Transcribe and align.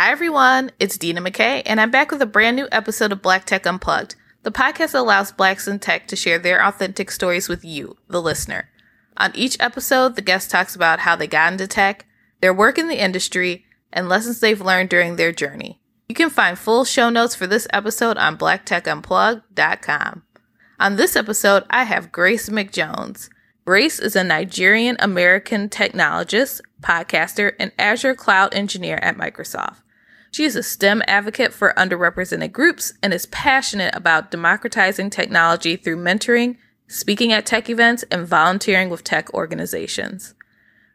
Hi, 0.00 0.12
everyone. 0.12 0.70
It's 0.78 0.96
Dina 0.96 1.20
McKay, 1.20 1.60
and 1.66 1.80
I'm 1.80 1.90
back 1.90 2.12
with 2.12 2.22
a 2.22 2.26
brand 2.26 2.54
new 2.54 2.68
episode 2.70 3.10
of 3.10 3.20
Black 3.20 3.44
Tech 3.44 3.66
Unplugged. 3.66 4.14
The 4.44 4.52
podcast 4.52 4.94
allows 4.94 5.32
Blacks 5.32 5.66
in 5.66 5.80
tech 5.80 6.06
to 6.06 6.14
share 6.14 6.38
their 6.38 6.64
authentic 6.64 7.10
stories 7.10 7.48
with 7.48 7.64
you, 7.64 7.96
the 8.06 8.22
listener. 8.22 8.70
On 9.16 9.32
each 9.34 9.56
episode, 9.58 10.14
the 10.14 10.22
guest 10.22 10.52
talks 10.52 10.76
about 10.76 11.00
how 11.00 11.16
they 11.16 11.26
got 11.26 11.50
into 11.50 11.66
tech, 11.66 12.06
their 12.40 12.54
work 12.54 12.78
in 12.78 12.86
the 12.86 13.02
industry, 13.02 13.64
and 13.92 14.08
lessons 14.08 14.38
they've 14.38 14.60
learned 14.60 14.88
during 14.88 15.16
their 15.16 15.32
journey. 15.32 15.80
You 16.08 16.14
can 16.14 16.30
find 16.30 16.56
full 16.56 16.84
show 16.84 17.10
notes 17.10 17.34
for 17.34 17.48
this 17.48 17.66
episode 17.72 18.18
on 18.18 18.38
blacktechunplugged.com. 18.38 20.22
On 20.78 20.94
this 20.94 21.16
episode, 21.16 21.64
I 21.70 21.82
have 21.82 22.12
Grace 22.12 22.48
McJones. 22.48 23.30
Grace 23.66 23.98
is 23.98 24.14
a 24.14 24.22
Nigerian 24.22 24.96
American 25.00 25.68
technologist, 25.68 26.60
podcaster, 26.82 27.54
and 27.58 27.72
Azure 27.80 28.14
cloud 28.14 28.54
engineer 28.54 29.00
at 29.02 29.16
Microsoft. 29.16 29.78
She 30.30 30.44
is 30.44 30.56
a 30.56 30.62
STEM 30.62 31.02
advocate 31.06 31.52
for 31.52 31.72
underrepresented 31.76 32.52
groups 32.52 32.92
and 33.02 33.12
is 33.12 33.26
passionate 33.26 33.94
about 33.94 34.30
democratizing 34.30 35.10
technology 35.10 35.76
through 35.76 35.96
mentoring, 36.02 36.56
speaking 36.86 37.32
at 37.32 37.46
tech 37.46 37.68
events, 37.70 38.04
and 38.10 38.26
volunteering 38.26 38.90
with 38.90 39.04
tech 39.04 39.32
organizations. 39.34 40.34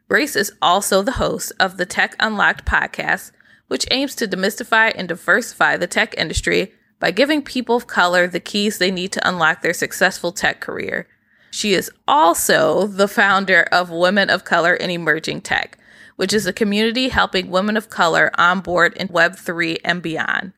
Grace 0.08 0.36
is 0.36 0.52
also 0.60 1.02
the 1.02 1.12
host 1.12 1.52
of 1.58 1.76
the 1.76 1.86
Tech 1.86 2.14
Unlocked 2.20 2.64
podcast, 2.64 3.32
which 3.68 3.86
aims 3.90 4.14
to 4.14 4.28
demystify 4.28 4.92
and 4.94 5.08
diversify 5.08 5.76
the 5.76 5.86
tech 5.86 6.14
industry 6.16 6.72
by 7.00 7.10
giving 7.10 7.42
people 7.42 7.76
of 7.76 7.86
color 7.86 8.26
the 8.26 8.40
keys 8.40 8.78
they 8.78 8.90
need 8.90 9.12
to 9.12 9.28
unlock 9.28 9.62
their 9.62 9.74
successful 9.74 10.32
tech 10.32 10.60
career. 10.60 11.08
She 11.50 11.74
is 11.74 11.90
also 12.06 12.86
the 12.86 13.08
founder 13.08 13.62
of 13.72 13.90
Women 13.90 14.28
of 14.30 14.44
Color 14.44 14.74
in 14.74 14.90
Emerging 14.90 15.40
Tech, 15.40 15.78
which 16.16 16.32
is 16.32 16.46
a 16.46 16.52
community 16.52 17.08
helping 17.08 17.50
women 17.50 17.76
of 17.76 17.90
color 17.90 18.30
onboard 18.36 18.94
in 18.94 19.08
Web3 19.08 19.78
and 19.84 20.02
beyond. 20.02 20.52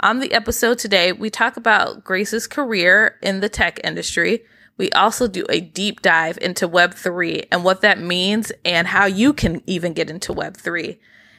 On 0.00 0.20
the 0.20 0.32
episode 0.32 0.78
today, 0.78 1.12
we 1.12 1.28
talk 1.28 1.56
about 1.56 2.04
Grace's 2.04 2.46
career 2.46 3.16
in 3.20 3.40
the 3.40 3.48
tech 3.48 3.80
industry. 3.82 4.44
We 4.76 4.90
also 4.92 5.26
do 5.26 5.44
a 5.48 5.60
deep 5.60 6.02
dive 6.02 6.38
into 6.40 6.68
Web3 6.68 7.46
and 7.50 7.64
what 7.64 7.80
that 7.80 8.00
means 8.00 8.52
and 8.64 8.86
how 8.86 9.06
you 9.06 9.32
can 9.32 9.60
even 9.66 9.92
get 9.92 10.08
into 10.08 10.32
Web3. 10.32 10.98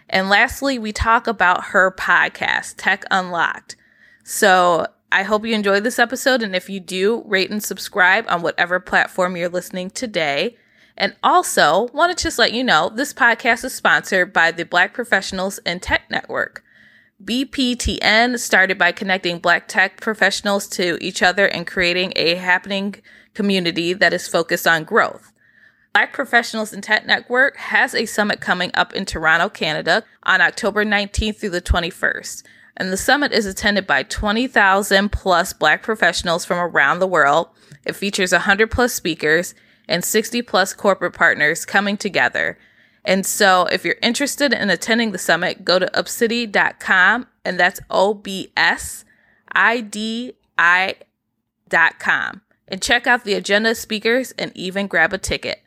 And 0.10 0.28
lastly, 0.28 0.78
we 0.78 0.92
talk 0.92 1.28
about 1.28 1.66
her 1.66 1.92
podcast, 1.92 2.74
Tech 2.78 3.06
Unlocked. 3.12 3.78
So 4.24 4.88
I 5.12 5.24
hope 5.24 5.46
you 5.46 5.56
enjoyed 5.56 5.84
this 5.84 6.00
episode. 6.00 6.42
And 6.42 6.56
if 6.56 6.70
you 6.70 6.80
do, 6.80 7.24
rate 7.26 7.52
and 7.52 7.64
subscribe 7.64 8.26
on 8.28 8.42
whatever 8.42 8.80
platform 8.80 9.38
you're 9.38 9.50
listening 9.50 9.90
today. 9.90 10.58
And 11.00 11.16
also, 11.24 11.88
want 11.94 12.16
to 12.16 12.22
just 12.22 12.38
let 12.38 12.52
you 12.52 12.62
know 12.62 12.92
this 12.94 13.14
podcast 13.14 13.64
is 13.64 13.74
sponsored 13.74 14.34
by 14.34 14.52
the 14.52 14.66
Black 14.66 14.94
Professionals 14.94 15.58
in 15.60 15.80
Tech 15.80 16.12
Network. 16.12 16.62
BPTN 17.24 18.38
started 18.38 18.78
by 18.78 18.92
connecting 18.92 19.40
Black 19.40 19.70
tech 19.70 20.02
professionals 20.02 20.68
to 20.68 20.98
each 21.02 21.24
other 21.24 21.46
and 21.48 21.66
creating 21.66 22.12
a 22.18 22.36
happening 22.36 22.96
community 23.34 23.94
that 23.94 24.12
is 24.12 24.28
focused 24.28 24.68
on 24.68 24.84
growth. 24.84 25.32
Black 25.94 26.12
Professionals 26.12 26.74
in 26.74 26.82
Tech 26.82 27.06
Network 27.06 27.56
has 27.56 27.96
a 27.96 28.06
summit 28.06 28.42
coming 28.42 28.72
up 28.74 28.94
in 28.94 29.06
Toronto, 29.06 29.48
Canada 29.48 30.04
on 30.24 30.42
October 30.42 30.84
19th 30.84 31.38
through 31.38 31.50
the 31.50 31.62
21st. 31.62 32.44
And 32.76 32.92
the 32.92 32.98
summit 32.98 33.32
is 33.32 33.46
attended 33.46 33.88
by 33.88 34.04
20,000 34.04 35.12
plus 35.14 35.54
Black 35.54 35.82
professionals 35.82 36.44
from 36.44 36.60
around 36.60 37.00
the 37.00 37.08
world. 37.08 37.48
It 37.86 37.96
features 37.96 38.34
100 38.34 38.70
plus 38.70 38.94
speakers 38.94 39.56
and 39.90 40.06
60 40.06 40.44
plus 40.44 40.74
corporate 40.74 41.14
partners 41.14 41.66
coming 41.66 41.98
together. 41.98 42.58
And 43.04 43.26
so 43.26 43.66
if 43.66 43.84
you're 43.84 43.96
interested 44.02 44.54
in 44.54 44.70
attending 44.70 45.12
the 45.12 45.18
summit, 45.18 45.66
go 45.66 45.80
to 45.80 45.88
obsidi.com 45.88 47.28
and 47.44 47.60
that's 47.60 47.82
O 47.90 48.14
B 48.14 48.54
S 48.56 49.04
I 49.52 49.82
D 49.82 50.34
I.com 50.58 52.42
and 52.68 52.82
check 52.82 53.08
out 53.08 53.24
the 53.24 53.34
agenda 53.34 53.74
speakers 53.74 54.32
and 54.38 54.56
even 54.56 54.88
grab 54.88 55.12
a 55.12 55.18
ticket. 55.18 55.64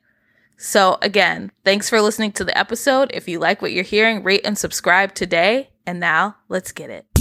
So 0.57 0.99
again, 1.03 1.51
thanks 1.65 1.91
for 1.91 2.01
listening 2.01 2.33
to 2.33 2.45
the 2.45 2.57
episode. 2.57 3.11
If 3.13 3.27
you 3.27 3.41
like 3.41 3.61
what 3.61 3.73
you're 3.73 3.83
hearing, 3.83 4.23
rate 4.23 4.43
and 4.45 4.57
subscribe 4.57 5.15
today. 5.15 5.71
And 5.85 5.99
now 5.99 6.37
let's 6.49 6.71
get 6.71 6.91
it. 6.91 7.12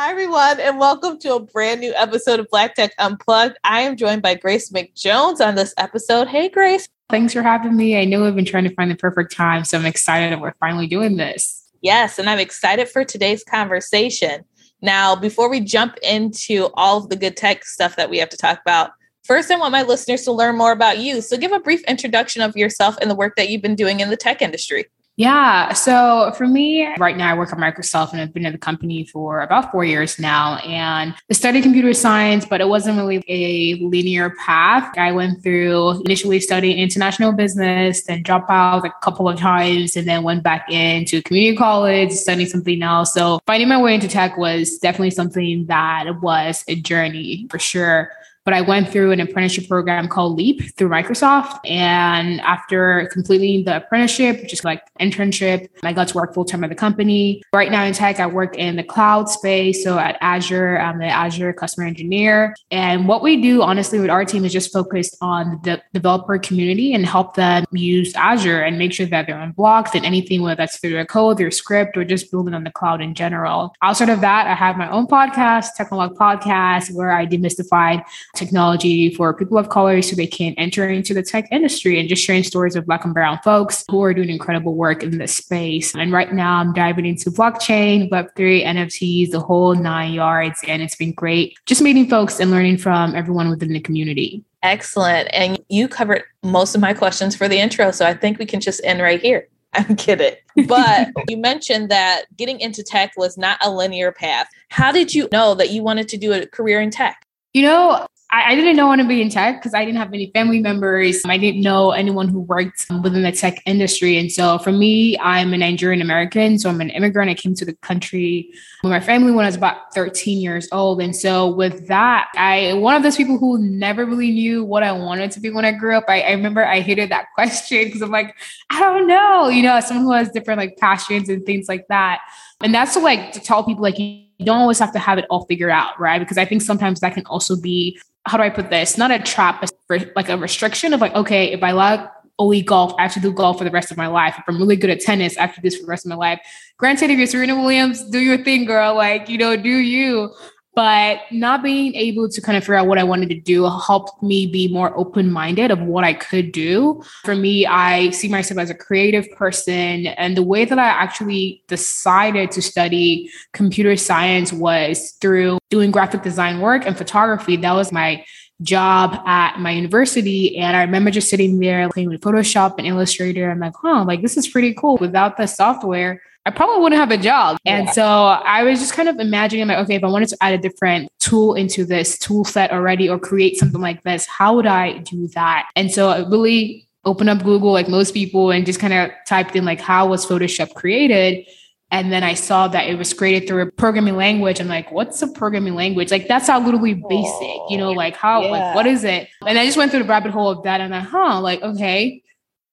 Hi, 0.00 0.12
everyone, 0.12 0.60
and 0.60 0.78
welcome 0.78 1.18
to 1.18 1.34
a 1.34 1.40
brand 1.40 1.80
new 1.80 1.92
episode 1.92 2.38
of 2.38 2.48
Black 2.50 2.76
Tech 2.76 2.92
Unplugged. 2.98 3.56
I 3.64 3.80
am 3.80 3.96
joined 3.96 4.22
by 4.22 4.36
Grace 4.36 4.70
McJones 4.70 5.44
on 5.44 5.56
this 5.56 5.74
episode. 5.76 6.28
Hey, 6.28 6.48
Grace. 6.48 6.88
Thanks 7.10 7.32
for 7.32 7.42
having 7.42 7.76
me. 7.76 7.98
I 7.98 8.04
know 8.04 8.22
we've 8.22 8.36
been 8.36 8.44
trying 8.44 8.62
to 8.62 8.74
find 8.76 8.92
the 8.92 8.94
perfect 8.94 9.34
time, 9.34 9.64
so 9.64 9.76
I'm 9.76 9.84
excited 9.84 10.30
that 10.30 10.40
we're 10.40 10.54
finally 10.60 10.86
doing 10.86 11.16
this. 11.16 11.68
Yes, 11.80 12.16
and 12.16 12.30
I'm 12.30 12.38
excited 12.38 12.88
for 12.88 13.04
today's 13.04 13.42
conversation. 13.42 14.44
Now, 14.80 15.16
before 15.16 15.50
we 15.50 15.58
jump 15.58 15.96
into 16.00 16.68
all 16.74 16.98
of 16.98 17.08
the 17.08 17.16
good 17.16 17.36
tech 17.36 17.64
stuff 17.64 17.96
that 17.96 18.08
we 18.08 18.18
have 18.18 18.28
to 18.28 18.36
talk 18.36 18.60
about, 18.60 18.92
first, 19.24 19.50
I 19.50 19.56
want 19.56 19.72
my 19.72 19.82
listeners 19.82 20.22
to 20.26 20.32
learn 20.32 20.56
more 20.56 20.70
about 20.70 20.98
you. 20.98 21.20
So, 21.22 21.36
give 21.36 21.50
a 21.50 21.58
brief 21.58 21.82
introduction 21.88 22.40
of 22.40 22.56
yourself 22.56 22.96
and 23.00 23.10
the 23.10 23.16
work 23.16 23.34
that 23.34 23.48
you've 23.48 23.62
been 23.62 23.74
doing 23.74 23.98
in 23.98 24.10
the 24.10 24.16
tech 24.16 24.42
industry. 24.42 24.84
Yeah. 25.18 25.72
So 25.72 26.32
for 26.38 26.46
me, 26.46 26.86
right 26.96 27.16
now, 27.16 27.32
I 27.32 27.36
work 27.36 27.52
at 27.52 27.58
Microsoft 27.58 28.12
and 28.12 28.20
I've 28.20 28.32
been 28.32 28.46
at 28.46 28.52
the 28.52 28.58
company 28.58 29.04
for 29.04 29.40
about 29.40 29.72
four 29.72 29.84
years 29.84 30.16
now. 30.16 30.58
And 30.58 31.12
I 31.28 31.32
studied 31.32 31.64
computer 31.64 31.92
science, 31.92 32.46
but 32.46 32.60
it 32.60 32.68
wasn't 32.68 32.98
really 32.98 33.24
a 33.26 33.74
linear 33.84 34.30
path. 34.46 34.96
I 34.96 35.10
went 35.10 35.42
through 35.42 36.02
initially 36.02 36.38
studying 36.38 36.78
international 36.78 37.32
business, 37.32 38.04
then 38.04 38.22
dropped 38.22 38.48
out 38.48 38.86
a 38.86 38.92
couple 39.02 39.28
of 39.28 39.36
times, 39.36 39.96
and 39.96 40.06
then 40.06 40.22
went 40.22 40.44
back 40.44 40.70
into 40.70 41.20
community 41.22 41.56
college, 41.56 42.12
studying 42.12 42.48
something 42.48 42.80
else. 42.80 43.12
So 43.12 43.40
finding 43.44 43.68
my 43.68 43.82
way 43.82 43.94
into 43.96 44.06
tech 44.06 44.38
was 44.38 44.78
definitely 44.78 45.10
something 45.10 45.66
that 45.66 46.22
was 46.22 46.62
a 46.68 46.76
journey 46.76 47.48
for 47.50 47.58
sure. 47.58 48.12
But 48.48 48.54
I 48.54 48.62
went 48.62 48.88
through 48.88 49.12
an 49.12 49.20
apprenticeship 49.20 49.68
program 49.68 50.08
called 50.08 50.38
LEAP 50.38 50.74
through 50.74 50.88
Microsoft. 50.88 51.58
And 51.66 52.40
after 52.40 53.06
completing 53.12 53.66
the 53.66 53.76
apprenticeship, 53.76 54.40
which 54.40 54.54
is 54.54 54.64
like 54.64 54.80
internship, 54.98 55.68
I 55.82 55.92
got 55.92 56.08
to 56.08 56.14
work 56.14 56.32
full 56.32 56.46
time 56.46 56.64
at 56.64 56.70
the 56.70 56.74
company. 56.74 57.42
Right 57.52 57.70
now 57.70 57.84
in 57.84 57.92
tech, 57.92 58.20
I 58.20 58.26
work 58.26 58.56
in 58.56 58.76
the 58.76 58.82
cloud 58.82 59.28
space. 59.28 59.84
So 59.84 59.98
at 59.98 60.16
Azure, 60.22 60.78
I'm 60.78 60.98
the 60.98 61.04
Azure 61.04 61.52
customer 61.52 61.86
engineer. 61.86 62.56
And 62.70 63.06
what 63.06 63.22
we 63.22 63.42
do, 63.42 63.60
honestly, 63.60 64.00
with 64.00 64.08
our 64.08 64.24
team 64.24 64.46
is 64.46 64.52
just 64.54 64.72
focused 64.72 65.18
on 65.20 65.60
the 65.64 65.82
developer 65.92 66.38
community 66.38 66.94
and 66.94 67.04
help 67.04 67.34
them 67.34 67.66
use 67.72 68.14
Azure 68.14 68.62
and 68.62 68.78
make 68.78 68.94
sure 68.94 69.04
that 69.04 69.26
they're 69.26 69.38
unblocked 69.38 69.94
and 69.94 70.06
anything, 70.06 70.40
whether 70.40 70.56
that's 70.56 70.78
through 70.78 70.92
their 70.92 71.04
code, 71.04 71.36
their 71.36 71.50
script, 71.50 71.98
or 71.98 72.04
just 72.04 72.30
building 72.30 72.54
on 72.54 72.64
the 72.64 72.70
cloud 72.70 73.02
in 73.02 73.14
general. 73.14 73.74
Outside 73.82 74.08
of 74.08 74.22
that, 74.22 74.46
I 74.46 74.54
have 74.54 74.78
my 74.78 74.90
own 74.90 75.06
podcast, 75.06 75.74
Tech 75.76 75.90
Unlocked 75.90 76.16
Podcast, 76.16 76.94
where 76.94 77.12
I 77.12 77.26
demystify 77.26 78.02
technology 78.38 79.12
for 79.14 79.34
people 79.34 79.58
of 79.58 79.68
color 79.68 80.00
so 80.00 80.16
they 80.16 80.26
can 80.26 80.54
enter 80.56 80.88
into 80.88 81.12
the 81.12 81.22
tech 81.22 81.48
industry 81.50 81.98
and 81.98 82.08
just 82.08 82.22
sharing 82.22 82.42
stories 82.42 82.76
of 82.76 82.86
Black 82.86 83.04
and 83.04 83.12
Brown 83.12 83.38
folks 83.44 83.84
who 83.90 84.02
are 84.02 84.14
doing 84.14 84.30
incredible 84.30 84.74
work 84.74 85.02
in 85.02 85.18
this 85.18 85.36
space. 85.36 85.94
And 85.94 86.12
right 86.12 86.32
now 86.32 86.58
I'm 86.58 86.72
diving 86.72 87.06
into 87.06 87.30
blockchain, 87.30 88.08
Web3, 88.10 88.64
NFTs, 88.64 89.30
the 89.30 89.40
whole 89.40 89.74
nine 89.74 90.12
yards. 90.12 90.60
And 90.66 90.80
it's 90.80 90.96
been 90.96 91.12
great 91.12 91.56
just 91.66 91.82
meeting 91.82 92.08
folks 92.08 92.40
and 92.40 92.50
learning 92.50 92.78
from 92.78 93.14
everyone 93.14 93.50
within 93.50 93.72
the 93.72 93.80
community. 93.80 94.44
Excellent. 94.62 95.28
And 95.32 95.62
you 95.68 95.88
covered 95.88 96.24
most 96.42 96.74
of 96.74 96.80
my 96.80 96.94
questions 96.94 97.36
for 97.36 97.48
the 97.48 97.58
intro. 97.58 97.90
So 97.90 98.06
I 98.06 98.14
think 98.14 98.38
we 98.38 98.46
can 98.46 98.60
just 98.60 98.80
end 98.84 99.00
right 99.00 99.20
here. 99.20 99.48
I'm 99.74 99.96
kidding. 99.96 100.34
But 100.66 101.08
you 101.28 101.36
mentioned 101.36 101.90
that 101.90 102.24
getting 102.36 102.60
into 102.60 102.82
tech 102.82 103.12
was 103.16 103.36
not 103.36 103.58
a 103.62 103.70
linear 103.70 104.12
path. 104.12 104.48
How 104.70 104.92
did 104.92 105.14
you 105.14 105.28
know 105.32 105.54
that 105.54 105.70
you 105.70 105.82
wanted 105.82 106.08
to 106.08 106.16
do 106.16 106.32
a 106.32 106.46
career 106.46 106.80
in 106.80 106.90
tech? 106.90 107.26
You 107.52 107.62
know, 107.62 108.06
I, 108.30 108.52
I 108.52 108.54
didn't 108.54 108.76
know 108.76 108.86
want 108.86 109.00
to 109.00 109.08
be 109.08 109.22
in 109.22 109.30
tech 109.30 109.56
because 109.56 109.72
I 109.72 109.84
didn't 109.86 109.98
have 109.98 110.12
any 110.12 110.30
family 110.34 110.60
members. 110.60 111.22
I 111.24 111.38
didn't 111.38 111.62
know 111.62 111.92
anyone 111.92 112.28
who 112.28 112.40
worked 112.40 112.86
within 113.02 113.22
the 113.22 113.32
tech 113.32 113.62
industry. 113.64 114.18
And 114.18 114.30
so 114.30 114.58
for 114.58 114.70
me, 114.70 115.18
I'm 115.18 115.54
a 115.54 115.56
Nigerian 115.56 116.02
American. 116.02 116.58
So 116.58 116.68
I'm 116.68 116.80
an 116.82 116.90
immigrant. 116.90 117.30
I 117.30 117.34
came 117.34 117.54
to 117.54 117.64
the 117.64 117.74
country 117.76 118.50
with 118.82 118.90
my 118.90 119.00
family 119.00 119.32
when 119.32 119.46
I 119.46 119.48
was 119.48 119.56
about 119.56 119.94
13 119.94 120.42
years 120.42 120.68
old. 120.72 121.00
And 121.00 121.16
so 121.16 121.48
with 121.48 121.88
that, 121.88 122.28
I 122.36 122.74
one 122.74 122.94
of 122.94 123.02
those 123.02 123.16
people 123.16 123.38
who 123.38 123.58
never 123.58 124.04
really 124.04 124.30
knew 124.30 124.62
what 124.62 124.82
I 124.82 124.92
wanted 124.92 125.30
to 125.32 125.40
be 125.40 125.48
when 125.48 125.64
I 125.64 125.72
grew 125.72 125.96
up. 125.96 126.04
I, 126.08 126.20
I 126.20 126.32
remember 126.32 126.64
I 126.64 126.80
hated 126.80 127.10
that 127.10 127.28
question 127.34 127.84
because 127.84 128.02
I'm 128.02 128.10
like, 128.10 128.34
I 128.68 128.80
don't 128.80 129.06
know, 129.06 129.48
you 129.48 129.62
know, 129.62 129.80
someone 129.80 130.04
who 130.04 130.12
has 130.12 130.28
different 130.30 130.58
like 130.58 130.76
passions 130.76 131.30
and 131.30 131.46
things 131.46 131.66
like 131.66 131.86
that. 131.88 132.20
And 132.60 132.74
that's 132.74 132.94
like 132.96 133.32
to 133.32 133.40
tell 133.40 133.64
people 133.64 133.82
like 133.82 133.98
you 133.98 134.24
don't 134.44 134.60
always 134.60 134.78
have 134.78 134.92
to 134.92 134.98
have 134.98 135.18
it 135.18 135.26
all 135.30 135.46
figured 135.46 135.70
out, 135.70 135.98
right? 135.98 136.18
Because 136.18 136.38
I 136.38 136.44
think 136.44 136.62
sometimes 136.62 137.00
that 137.00 137.14
can 137.14 137.26
also 137.26 137.60
be 137.60 137.98
how 138.28 138.36
do 138.36 138.42
I 138.42 138.50
put 138.50 138.70
this? 138.70 138.98
Not 138.98 139.10
a 139.10 139.18
trap, 139.18 139.60
but 139.88 140.12
like 140.14 140.28
a 140.28 140.36
restriction 140.36 140.92
of 140.92 141.00
like, 141.00 141.14
okay, 141.14 141.52
if 141.52 141.62
I 141.62 141.72
like 141.72 142.00
only 142.38 142.62
golf, 142.62 142.94
I 142.98 143.02
have 143.02 143.14
to 143.14 143.20
do 143.20 143.32
golf 143.32 143.58
for 143.58 143.64
the 143.64 143.70
rest 143.70 143.90
of 143.90 143.96
my 143.96 144.06
life. 144.06 144.34
If 144.38 144.44
I'm 144.46 144.58
really 144.58 144.76
good 144.76 144.90
at 144.90 145.00
tennis, 145.00 145.36
I 145.36 145.42
have 145.42 145.54
to 145.54 145.60
do 145.60 145.68
this 145.68 145.76
for 145.76 145.82
the 145.82 145.88
rest 145.88 146.04
of 146.04 146.10
my 146.10 146.16
life. 146.16 146.40
Granted, 146.76 147.10
if 147.10 147.18
you're 147.18 147.26
Serena 147.26 147.56
Williams, 147.56 148.08
do 148.10 148.20
your 148.20 148.38
thing, 148.44 148.64
girl. 148.64 148.94
Like, 148.94 149.28
you 149.28 149.38
know, 149.38 149.56
do 149.56 149.68
you. 149.68 150.32
But 150.78 151.22
not 151.32 151.64
being 151.64 151.92
able 151.96 152.28
to 152.28 152.40
kind 152.40 152.56
of 152.56 152.62
figure 152.62 152.76
out 152.76 152.86
what 152.86 152.98
I 152.98 153.02
wanted 153.02 153.30
to 153.30 153.40
do 153.40 153.64
helped 153.64 154.22
me 154.22 154.46
be 154.46 154.68
more 154.68 154.96
open 154.96 155.28
minded 155.28 155.72
of 155.72 155.80
what 155.80 156.04
I 156.04 156.12
could 156.12 156.52
do. 156.52 157.02
For 157.24 157.34
me, 157.34 157.66
I 157.66 158.10
see 158.10 158.28
myself 158.28 158.60
as 158.60 158.70
a 158.70 158.76
creative 158.76 159.28
person. 159.32 160.06
And 160.06 160.36
the 160.36 160.44
way 160.44 160.64
that 160.64 160.78
I 160.78 160.86
actually 160.86 161.64
decided 161.66 162.52
to 162.52 162.62
study 162.62 163.28
computer 163.52 163.96
science 163.96 164.52
was 164.52 165.16
through 165.20 165.58
doing 165.68 165.90
graphic 165.90 166.22
design 166.22 166.60
work 166.60 166.86
and 166.86 166.96
photography. 166.96 167.56
That 167.56 167.72
was 167.72 167.90
my 167.90 168.24
job 168.62 169.20
at 169.26 169.58
my 169.58 169.72
university. 169.72 170.58
And 170.58 170.76
I 170.76 170.82
remember 170.82 171.10
just 171.10 171.28
sitting 171.28 171.58
there 171.58 171.88
playing 171.88 172.10
with 172.10 172.20
Photoshop 172.20 172.76
and 172.78 172.86
Illustrator. 172.86 173.50
I'm 173.50 173.58
like, 173.58 173.74
huh, 173.82 174.04
like 174.04 174.22
this 174.22 174.36
is 174.36 174.46
pretty 174.46 174.74
cool. 174.74 174.96
Without 174.98 175.38
the 175.38 175.48
software, 175.48 176.22
I 176.48 176.50
probably 176.50 176.82
wouldn't 176.82 176.98
have 176.98 177.10
a 177.10 177.22
job. 177.22 177.58
Yeah. 177.64 177.76
And 177.76 177.90
so 177.90 178.04
I 178.06 178.62
was 178.62 178.80
just 178.80 178.94
kind 178.94 179.06
of 179.06 179.18
imagining 179.18 179.68
like, 179.68 179.76
okay, 179.80 179.96
if 179.96 180.02
I 180.02 180.06
wanted 180.06 180.30
to 180.30 180.38
add 180.40 180.54
a 180.54 180.58
different 180.58 181.12
tool 181.18 181.52
into 181.52 181.84
this 181.84 182.18
tool 182.18 182.42
set 182.42 182.70
already 182.70 183.06
or 183.06 183.18
create 183.18 183.58
something 183.58 183.82
like 183.82 184.02
this, 184.02 184.24
how 184.24 184.56
would 184.56 184.64
I 184.64 184.96
do 184.96 185.28
that? 185.34 185.68
And 185.76 185.90
so 185.92 186.08
I 186.08 186.20
really 186.20 186.88
opened 187.04 187.28
up 187.28 187.44
Google 187.44 187.70
like 187.70 187.86
most 187.86 188.14
people 188.14 188.50
and 188.50 188.64
just 188.64 188.80
kind 188.80 188.94
of 188.94 189.10
typed 189.26 189.56
in 189.56 189.66
like 189.66 189.78
how 189.78 190.08
was 190.08 190.24
Photoshop 190.24 190.72
created? 190.72 191.46
And 191.90 192.10
then 192.10 192.24
I 192.24 192.32
saw 192.32 192.66
that 192.68 192.86
it 192.86 192.96
was 192.96 193.12
created 193.12 193.46
through 193.46 193.62
a 193.62 193.70
programming 193.70 194.16
language. 194.16 194.58
I'm 194.58 194.68
like, 194.68 194.90
what's 194.90 195.20
a 195.20 195.28
programming 195.28 195.74
language? 195.74 196.10
Like 196.10 196.28
that's 196.28 196.46
how 196.46 196.64
literally 196.64 196.94
basic, 196.94 197.56
you 197.68 197.76
know, 197.76 197.92
like 197.92 198.16
how, 198.16 198.40
yeah. 198.40 198.50
like 198.50 198.74
what 198.74 198.86
is 198.86 199.04
it? 199.04 199.28
And 199.46 199.58
I 199.58 199.66
just 199.66 199.76
went 199.76 199.90
through 199.90 200.02
the 200.02 200.08
rabbit 200.08 200.32
hole 200.32 200.48
of 200.48 200.62
that 200.62 200.80
and 200.80 200.94
I'm 200.94 201.02
like, 201.02 201.10
huh, 201.10 201.40
like, 201.42 201.62
okay. 201.62 202.22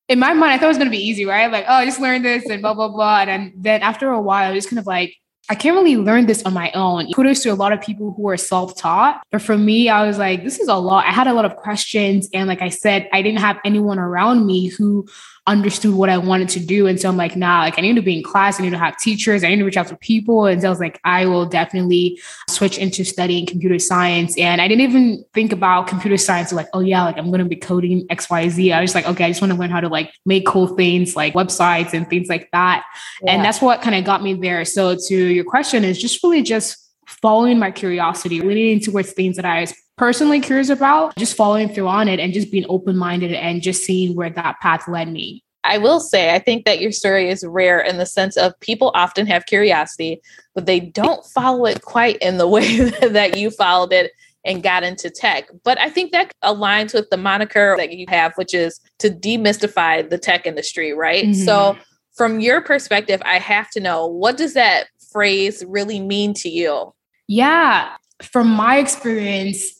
In 0.08 0.20
my 0.20 0.34
mind, 0.34 0.54
I 0.54 0.58
thought 0.58 0.66
it 0.66 0.70
was 0.70 0.78
gonna 0.78 0.90
be 0.90 1.06
easy, 1.06 1.26
right? 1.26 1.52
Like, 1.52 1.66
oh, 1.68 1.74
I 1.74 1.86
just 1.86 2.00
learned 2.00 2.26
this 2.26 2.46
and 2.50 2.62
blah, 2.62 2.74
blah, 2.74 2.90
blah. 2.90 3.22
And 3.22 3.54
then 3.56 3.82
after 3.82 4.10
a 4.10 4.22
while, 4.22 4.52
I 4.52 4.54
was 4.54 4.66
kind 4.68 4.80
of 4.80 4.86
like, 4.86 5.16
I 5.50 5.56
can't 5.56 5.76
really 5.76 5.96
learn 5.98 6.26
this 6.26 6.44
on 6.44 6.54
my 6.54 6.72
own. 6.72 7.12
Kudos 7.14 7.44
to 7.44 7.50
a 7.50 7.54
lot 7.54 7.72
of 7.72 7.80
people 7.80 8.14
who 8.18 8.28
are 8.30 8.38
self-taught. 8.38 9.22
But 9.32 9.44
for 9.44 9.58
me, 9.58 9.90
I 9.90 10.06
was 10.06 10.18
like, 10.18 10.44
this 10.44 10.60
is 10.60 10.68
a 10.68 10.76
lot. 10.76 11.06
I 11.06 11.12
had 11.12 11.28
a 11.28 11.34
lot 11.34 11.46
of 11.46 11.56
questions. 11.56 12.28
And 12.34 12.48
like 12.48 12.64
I 12.64 12.70
said, 12.70 13.08
I 13.14 13.22
didn't 13.22 13.42
have 13.42 13.60
anyone 13.64 14.00
around 14.00 14.48
me 14.48 14.68
who 14.68 15.08
understood 15.48 15.94
what 15.94 16.10
I 16.10 16.18
wanted 16.18 16.50
to 16.50 16.60
do. 16.60 16.88
And 16.88 17.00
so 17.00 17.08
I'm 17.08 17.18
like, 17.18 17.36
nah, 17.36 17.60
like 17.60 17.78
I 17.78 17.82
need 17.82 17.96
to 17.96 18.02
be 18.02 18.18
in 18.18 18.24
class. 18.24 18.60
I 18.60 18.64
need 18.64 18.72
to 18.72 18.78
have 18.80 18.98
teachers. 18.98 19.44
I 19.44 19.50
need 19.50 19.58
to 19.58 19.66
reach 19.66 19.78
out 19.78 19.88
to 19.88 19.98
people. 19.98 20.46
And 20.48 20.60
so 20.62 20.68
I 20.68 20.70
was 20.72 20.80
like, 20.80 21.00
I 21.04 21.28
will 21.28 21.46
definitely 21.46 22.20
switch 22.50 22.80
into 22.80 23.04
studying 23.04 23.46
computer 23.46 23.78
science. 23.78 24.36
And 24.40 24.60
I 24.60 24.68
didn't 24.68 24.82
even 24.82 25.24
think 25.34 25.52
about 25.52 25.88
computer 25.88 26.18
science 26.18 26.52
like, 26.52 26.68
oh 26.74 26.80
yeah, 26.80 27.04
like 27.04 27.18
I'm 27.18 27.28
going 27.28 27.40
to 27.40 27.46
be 27.46 27.56
coding 27.56 28.08
X, 28.10 28.30
Y, 28.30 28.50
Z. 28.50 28.72
I 28.72 28.82
was 28.82 28.96
like, 28.96 29.08
okay, 29.08 29.26
I 29.26 29.30
just 29.30 29.42
want 29.42 29.54
to 29.54 29.60
learn 29.60 29.70
how 29.70 29.82
to 29.82 29.88
like 29.88 30.12
make 30.26 30.48
cool 30.48 30.68
things 30.68 31.16
like 31.16 31.36
websites 31.36 31.94
and 31.94 32.10
things 32.10 32.28
like 32.28 32.50
that. 32.52 32.84
Yeah. 33.22 33.34
And 33.34 33.46
that's 33.46 33.62
what 33.62 33.82
kind 33.84 33.96
of 33.96 34.04
got 34.04 34.24
me 34.24 34.34
there. 34.34 34.66
So 34.66 34.96
to 35.08 35.16
your 35.16 35.46
question 35.46 35.84
is 35.84 36.02
just 36.02 36.24
really 36.24 36.42
just 36.42 36.82
following 37.08 37.60
my 37.60 37.70
curiosity, 37.70 38.42
leaning 38.42 38.80
towards 38.80 39.12
things 39.12 39.36
that 39.36 39.46
I 39.46 39.62
was 39.62 39.74
personally 39.98 40.40
curious 40.42 40.70
about, 40.70 41.16
just 41.18 41.36
following 41.36 41.70
through 41.70 41.88
on 41.88 42.08
it 42.08 42.20
and 42.20 42.34
just 42.34 42.52
being 42.52 42.66
open 42.70 42.98
minded 42.98 43.34
and 43.34 43.62
just 43.62 43.84
seeing 43.84 44.16
where 44.16 44.30
that 44.30 44.60
path 44.62 44.88
led 44.88 45.12
me. 45.12 45.44
I 45.64 45.80
will 45.80 46.00
say, 46.00 46.34
I 46.34 46.40
think 46.40 46.66
that 46.66 46.80
your 46.80 46.92
story 46.92 47.30
is 47.30 47.44
rare 47.44 47.80
in 47.80 47.98
the 47.98 48.06
sense 48.06 48.38
of 48.38 48.58
people 48.60 48.92
often 48.94 49.26
have 49.26 49.48
curiosity, 49.48 50.22
but 50.54 50.68
they 50.68 50.80
don't 50.80 51.26
follow 51.26 51.66
it 51.66 51.82
quite 51.82 52.18
in 52.18 52.38
the 52.38 52.48
way 52.50 52.90
that 52.90 53.38
you 53.38 53.50
followed 53.50 53.92
it 53.92 54.12
and 54.46 54.62
got 54.62 54.84
into 54.84 55.10
tech. 55.10 55.50
But 55.64 55.80
I 55.80 55.90
think 55.90 56.12
that 56.12 56.32
aligns 56.44 56.94
with 56.94 57.10
the 57.10 57.18
moniker 57.18 57.76
that 57.78 57.94
you 57.94 58.06
have, 58.10 58.34
which 58.36 58.54
is 58.54 58.80
to 59.00 59.10
demystify 59.10 60.08
the 60.08 60.20
tech 60.20 60.46
industry, 60.46 60.94
right? 60.94 61.26
Mm-hmm. 61.26 61.44
So, 61.46 61.78
from 62.16 62.40
your 62.40 62.62
perspective, 62.62 63.22
I 63.26 63.40
have 63.40 63.70
to 63.72 63.82
know 63.82 64.06
what 64.08 64.38
does 64.38 64.54
that 64.54 64.86
phrase 65.12 65.66
really 65.68 66.00
mean 66.00 66.34
to 66.36 66.48
you? 66.48 66.94
Yeah, 67.28 67.98
from 68.22 68.48
my 68.48 68.78
experience, 68.78 69.75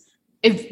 if 0.46 0.72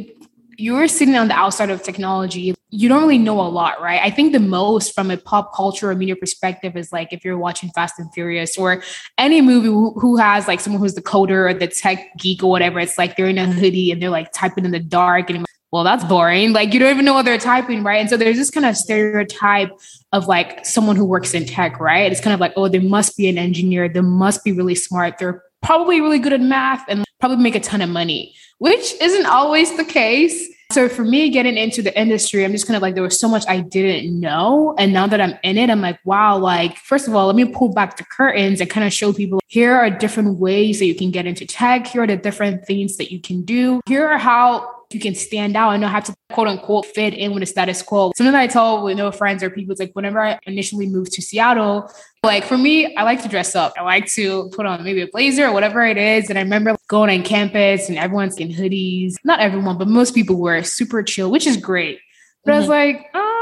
you're 0.57 0.87
sitting 0.87 1.15
on 1.15 1.27
the 1.27 1.33
outside 1.33 1.71
of 1.71 1.81
technology, 1.81 2.53
you 2.69 2.87
don't 2.87 3.01
really 3.01 3.17
know 3.17 3.39
a 3.41 3.49
lot, 3.49 3.81
right? 3.81 3.99
I 4.01 4.11
think 4.11 4.33
the 4.33 4.39
most 4.39 4.93
from 4.93 5.09
a 5.09 5.17
pop 5.17 5.53
culture 5.53 5.89
or 5.89 5.95
media 5.95 6.15
perspective 6.15 6.77
is 6.77 6.91
like 6.91 7.11
if 7.11 7.25
you're 7.25 7.37
watching 7.37 7.69
Fast 7.71 7.99
and 7.99 8.13
Furious 8.13 8.57
or 8.57 8.83
any 9.17 9.41
movie 9.41 9.67
who, 9.67 10.17
has 10.17 10.47
like 10.47 10.59
someone 10.59 10.79
who's 10.79 10.93
the 10.93 11.01
coder 11.01 11.49
or 11.49 11.53
the 11.55 11.67
tech 11.67 12.15
geek 12.17 12.43
or 12.43 12.51
whatever, 12.51 12.79
it's 12.79 12.99
like 12.99 13.15
they're 13.15 13.27
in 13.27 13.39
a 13.39 13.51
hoodie 13.51 13.91
and 13.91 14.01
they're 14.01 14.11
like 14.11 14.31
typing 14.31 14.63
in 14.63 14.71
the 14.71 14.79
dark 14.79 15.29
and 15.29 15.45
well, 15.71 15.83
that's 15.83 16.03
boring. 16.03 16.53
Like 16.53 16.71
you 16.71 16.79
don't 16.79 16.91
even 16.91 17.03
know 17.03 17.15
what 17.15 17.25
they're 17.25 17.39
typing, 17.39 17.83
right? 17.83 17.99
And 17.99 18.07
so 18.07 18.15
there's 18.15 18.37
this 18.37 18.51
kind 18.51 18.67
of 18.67 18.77
stereotype 18.77 19.71
of 20.11 20.27
like 20.27 20.63
someone 20.67 20.95
who 20.95 21.03
works 21.03 21.33
in 21.33 21.47
tech, 21.47 21.79
right? 21.79 22.11
It's 22.11 22.21
kind 22.21 22.35
of 22.35 22.39
like, 22.39 22.53
oh, 22.55 22.67
they 22.67 22.77
must 22.77 23.17
be 23.17 23.27
an 23.27 23.39
engineer. 23.39 23.89
They 23.89 24.01
must 24.01 24.43
be 24.43 24.51
really 24.51 24.75
smart. 24.75 25.17
They're 25.17 25.41
probably 25.63 25.99
really 25.99 26.19
good 26.19 26.33
at 26.33 26.41
math 26.41 26.85
and 26.87 27.03
probably 27.19 27.37
make 27.37 27.55
a 27.55 27.59
ton 27.59 27.81
of 27.81 27.89
money 27.89 28.35
which 28.63 28.93
isn't 29.01 29.25
always 29.25 29.75
the 29.75 29.83
case. 29.83 30.47
So 30.71 30.87
for 30.87 31.03
me, 31.03 31.29
getting 31.29 31.57
into 31.57 31.81
the 31.81 31.99
industry, 31.99 32.45
I'm 32.45 32.53
just 32.53 32.65
kind 32.65 32.77
of 32.77 32.81
like, 32.81 32.93
there 32.93 33.03
was 33.03 33.19
so 33.19 33.27
much 33.27 33.43
I 33.45 33.59
didn't 33.59 34.17
know. 34.17 34.73
And 34.79 34.93
now 34.93 35.05
that 35.05 35.19
I'm 35.19 35.37
in 35.43 35.57
it, 35.57 35.69
I'm 35.69 35.81
like, 35.81 35.99
wow, 36.05 36.37
like, 36.37 36.77
first 36.77 37.09
of 37.09 37.13
all, 37.13 37.27
let 37.27 37.35
me 37.35 37.43
pull 37.43 37.73
back 37.73 37.97
the 37.97 38.05
curtains 38.05 38.61
and 38.61 38.69
kind 38.69 38.87
of 38.87 38.93
show 38.93 39.11
people 39.11 39.41
here 39.47 39.75
are 39.75 39.89
different 39.89 40.39
ways 40.39 40.79
that 40.79 40.85
you 40.85 40.95
can 40.95 41.11
get 41.11 41.25
into 41.25 41.45
tech. 41.45 41.87
Here 41.87 42.03
are 42.03 42.07
the 42.07 42.15
different 42.15 42.65
things 42.65 42.95
that 42.95 43.11
you 43.11 43.19
can 43.19 43.43
do. 43.43 43.81
Here 43.85 44.07
are 44.07 44.17
how 44.17 44.72
you 44.93 44.99
can 44.99 45.15
stand 45.15 45.55
out 45.55 45.71
and 45.71 45.81
not 45.81 45.91
have 45.91 46.03
to 46.05 46.15
quote 46.31 46.47
unquote 46.47 46.85
fit 46.85 47.13
in 47.13 47.33
with 47.33 47.41
the 47.41 47.45
status 47.45 47.81
quo. 47.81 48.11
Something 48.15 48.33
that 48.33 48.41
I 48.41 48.47
tell 48.47 48.83
with 48.83 48.97
no 48.97 49.11
friends 49.11 49.43
or 49.43 49.49
people, 49.49 49.71
it's 49.71 49.79
like 49.79 49.93
whenever 49.93 50.21
I 50.21 50.39
initially 50.45 50.87
moved 50.87 51.13
to 51.13 51.21
Seattle, 51.21 51.91
like 52.23 52.43
for 52.45 52.57
me, 52.57 52.95
I 52.95 53.03
like 53.03 53.21
to 53.23 53.29
dress 53.29 53.55
up. 53.55 53.73
I 53.77 53.83
like 53.83 54.07
to 54.13 54.49
put 54.49 54.65
on 54.65 54.83
maybe 54.83 55.01
a 55.01 55.07
blazer 55.07 55.47
or 55.47 55.51
whatever 55.51 55.83
it 55.85 55.97
is. 55.97 56.29
And 56.29 56.39
I 56.39 56.41
remember 56.41 56.75
going 56.87 57.09
on 57.17 57.23
campus 57.23 57.89
and 57.89 57.97
everyone's 57.97 58.37
in 58.37 58.49
hoodies. 58.49 59.15
Not 59.23 59.39
everyone, 59.39 59.77
but 59.77 59.87
most 59.87 60.15
people 60.15 60.37
were 60.37 60.63
super 60.63 61.03
chill, 61.03 61.31
which 61.31 61.45
is 61.45 61.57
great. 61.57 61.99
But 62.45 62.51
mm-hmm. 62.51 62.55
I 62.55 62.59
was 62.59 62.69
mm-hmm. 62.69 63.03
like, 63.03 63.15
um, 63.15 63.33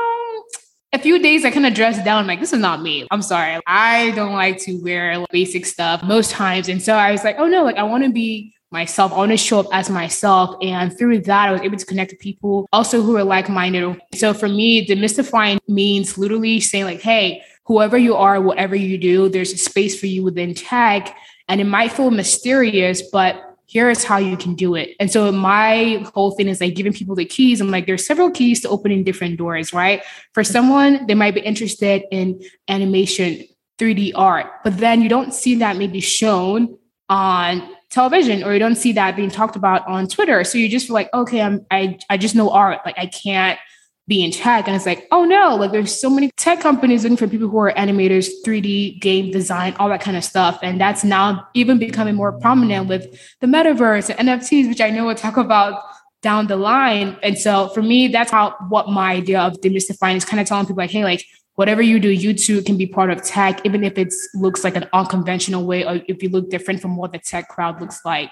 a 0.94 1.00
few 1.00 1.20
days 1.20 1.46
I 1.46 1.52
kind 1.52 1.66
of 1.66 1.74
dressed 1.74 2.04
down. 2.04 2.28
Like, 2.28 2.40
this 2.40 2.54
is 2.54 2.60
not 2.60 2.82
me. 2.82 3.08
I'm 3.12 3.22
sorry. 3.22 3.60
I 3.66 4.12
don't 4.12 4.34
like 4.34 4.58
to 4.64 4.82
wear 4.82 5.26
basic 5.32 5.66
stuff 5.66 6.04
most 6.04 6.32
times. 6.32 6.68
And 6.68 6.82
so 6.82 6.96
I 6.96 7.12
was 7.12 7.24
like, 7.24 7.38
oh 7.40 7.48
no, 7.48 7.64
like 7.64 7.78
I 7.78 7.84
want 7.84 8.04
to 8.04 8.12
be 8.12 8.54
myself. 8.72 9.12
I 9.12 9.18
want 9.18 9.32
to 9.32 9.38
show 9.38 9.60
up 9.60 9.68
as 9.72 9.90
myself. 9.90 10.56
And 10.62 10.98
through 10.98 11.22
that, 11.22 11.50
I 11.50 11.52
was 11.52 11.62
able 11.62 11.78
to 11.78 11.86
connect 11.86 12.12
with 12.12 12.20
people 12.20 12.68
also 12.72 13.02
who 13.02 13.16
are 13.18 13.24
like 13.24 13.50
minded. 13.50 14.00
So 14.14 14.34
for 14.34 14.48
me, 14.48 14.86
demystifying 14.88 15.60
means 15.68 16.18
literally 16.18 16.60
saying, 16.60 16.86
like, 16.86 17.02
hey, 17.02 17.44
whoever 17.66 17.98
you 17.98 18.16
are, 18.16 18.42
whatever 18.42 18.76
you 18.76 18.98
do, 18.98 19.30
there's 19.30 19.54
a 19.54 19.58
space 19.58 20.00
for 20.00 20.08
you 20.08 20.24
within 20.24 20.54
tech. 20.54 21.16
And 21.48 21.60
it 21.60 21.66
might 21.66 21.92
feel 21.92 22.12
mysterious, 22.12 23.02
but 23.02 23.58
here 23.66 23.90
is 23.90 24.04
how 24.04 24.18
you 24.18 24.36
can 24.36 24.56
do 24.56 24.76
it. 24.76 24.96
And 25.00 25.10
so 25.10 25.32
my 25.32 26.06
whole 26.14 26.32
thing 26.32 26.48
is 26.48 26.60
like 26.60 26.76
giving 26.76 26.92
people 26.92 27.16
the 27.16 27.26
keys. 27.26 27.62
I'm 27.62 27.72
like, 27.72 27.86
there's 27.86 28.06
several 28.06 28.30
keys 28.30 28.62
to 28.62 28.70
opening 28.70 29.04
different 29.04 29.38
doors, 29.38 29.74
right? 29.74 30.02
For 30.34 30.44
someone, 30.44 31.08
they 31.08 31.16
might 31.16 31.36
be 31.36 31.42
interested 31.42 32.04
in 32.12 32.42
animation, 32.68 33.46
3D 33.80 34.12
art, 34.14 34.48
but 34.64 34.78
then 34.78 35.02
you 35.02 35.10
don't 35.10 35.34
see 35.34 35.56
that 35.56 35.78
maybe 35.78 36.02
shown 36.02 36.78
on 37.10 37.76
television 37.92 38.44
or 38.44 38.54
you 38.54 38.60
don't 38.60 38.76
see 38.76 38.94
that 38.94 39.16
being 39.16 39.30
talked 39.30 39.56
about 39.56 39.86
on 39.88 40.08
Twitter. 40.08 40.44
So 40.44 40.58
you 40.58 40.70
just 40.70 40.88
feel 40.88 40.94
like, 40.94 41.14
okay, 41.14 41.42
I'm 41.42 41.66
I 41.70 42.00
I 42.10 42.18
just 42.18 42.36
know 42.36 42.50
art. 42.50 42.80
Like 42.86 42.98
I 42.98 43.06
can't 43.06 43.60
be 44.08 44.24
in 44.24 44.32
tech. 44.32 44.68
And 44.68 44.76
it's 44.76 44.86
like, 44.86 45.08
oh 45.12 45.24
no, 45.24 45.56
like 45.56 45.72
there's 45.72 46.00
so 46.00 46.10
many 46.10 46.32
tech 46.36 46.60
companies 46.60 47.04
looking 47.04 47.18
for 47.18 47.28
people 47.28 47.48
who 47.48 47.58
are 47.60 47.72
animators, 47.74 48.30
3D 48.46 49.00
game 49.00 49.32
design, 49.32 49.76
all 49.80 49.90
that 49.90 50.02
kind 50.02 50.18
of 50.18 50.24
stuff. 50.24 50.60
And 50.64 50.82
that's 50.82 51.04
now 51.04 51.48
even 51.54 51.78
becoming 51.78 52.16
more 52.16 52.34
prominent 52.34 52.88
with 52.88 53.08
the 53.40 53.48
metaverse 53.48 54.14
and 54.18 54.28
NFTs, 54.28 54.68
which 54.68 54.82
I 54.82 54.90
know 54.90 55.06
we'll 55.06 55.16
talk 55.16 55.38
about 55.38 55.82
down 56.22 56.48
the 56.48 56.58
line. 56.58 57.18
And 57.24 57.38
so 57.38 57.70
for 57.70 57.82
me, 57.82 58.08
that's 58.08 58.32
how 58.32 58.56
what 58.70 58.90
my 58.90 59.14
idea 59.14 59.40
of 59.42 59.54
demystifying 59.62 60.16
is 60.16 60.26
kind 60.26 60.40
of 60.40 60.48
telling 60.48 60.66
people 60.66 60.78
like, 60.78 60.92
hey, 60.92 61.04
like 61.04 61.26
whatever 61.56 61.82
you 61.82 62.00
do, 62.00 62.10
you 62.10 62.34
too 62.34 62.62
can 62.64 62.78
be 62.78 62.88
part 62.88 63.10
of 63.10 63.22
tech, 63.22 63.62
even 63.66 63.84
if 63.84 63.98
it 63.98 64.14
looks 64.34 64.64
like 64.64 64.76
an 64.76 64.88
unconventional 64.94 65.66
way 65.66 65.86
or 65.86 66.02
if 66.08 66.24
you 66.24 66.30
look 66.30 66.50
different 66.50 66.82
from 66.82 66.96
what 66.96 67.12
the 67.12 67.20
tech 67.20 67.50
crowd 67.50 67.80
looks 67.82 68.02
like. 68.06 68.32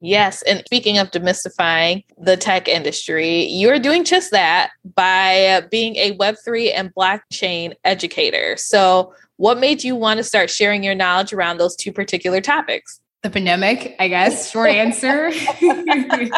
Yes. 0.00 0.42
And 0.42 0.62
speaking 0.66 0.98
of 0.98 1.10
demystifying 1.10 2.04
the 2.18 2.36
tech 2.36 2.68
industry, 2.68 3.44
you're 3.44 3.78
doing 3.78 4.04
just 4.04 4.30
that 4.30 4.70
by 4.94 5.62
being 5.70 5.96
a 5.96 6.16
Web3 6.18 6.72
and 6.74 6.94
blockchain 6.94 7.74
educator. 7.84 8.56
So, 8.58 9.14
what 9.38 9.58
made 9.58 9.84
you 9.84 9.96
want 9.96 10.18
to 10.18 10.24
start 10.24 10.48
sharing 10.48 10.82
your 10.82 10.94
knowledge 10.94 11.32
around 11.32 11.58
those 11.58 11.76
two 11.76 11.92
particular 11.92 12.40
topics? 12.40 13.00
The 13.26 13.30
pandemic, 13.30 13.96
I 13.98 14.06
guess. 14.06 14.52
Short 14.52 14.70
answer. 14.70 15.32
I 15.32 16.30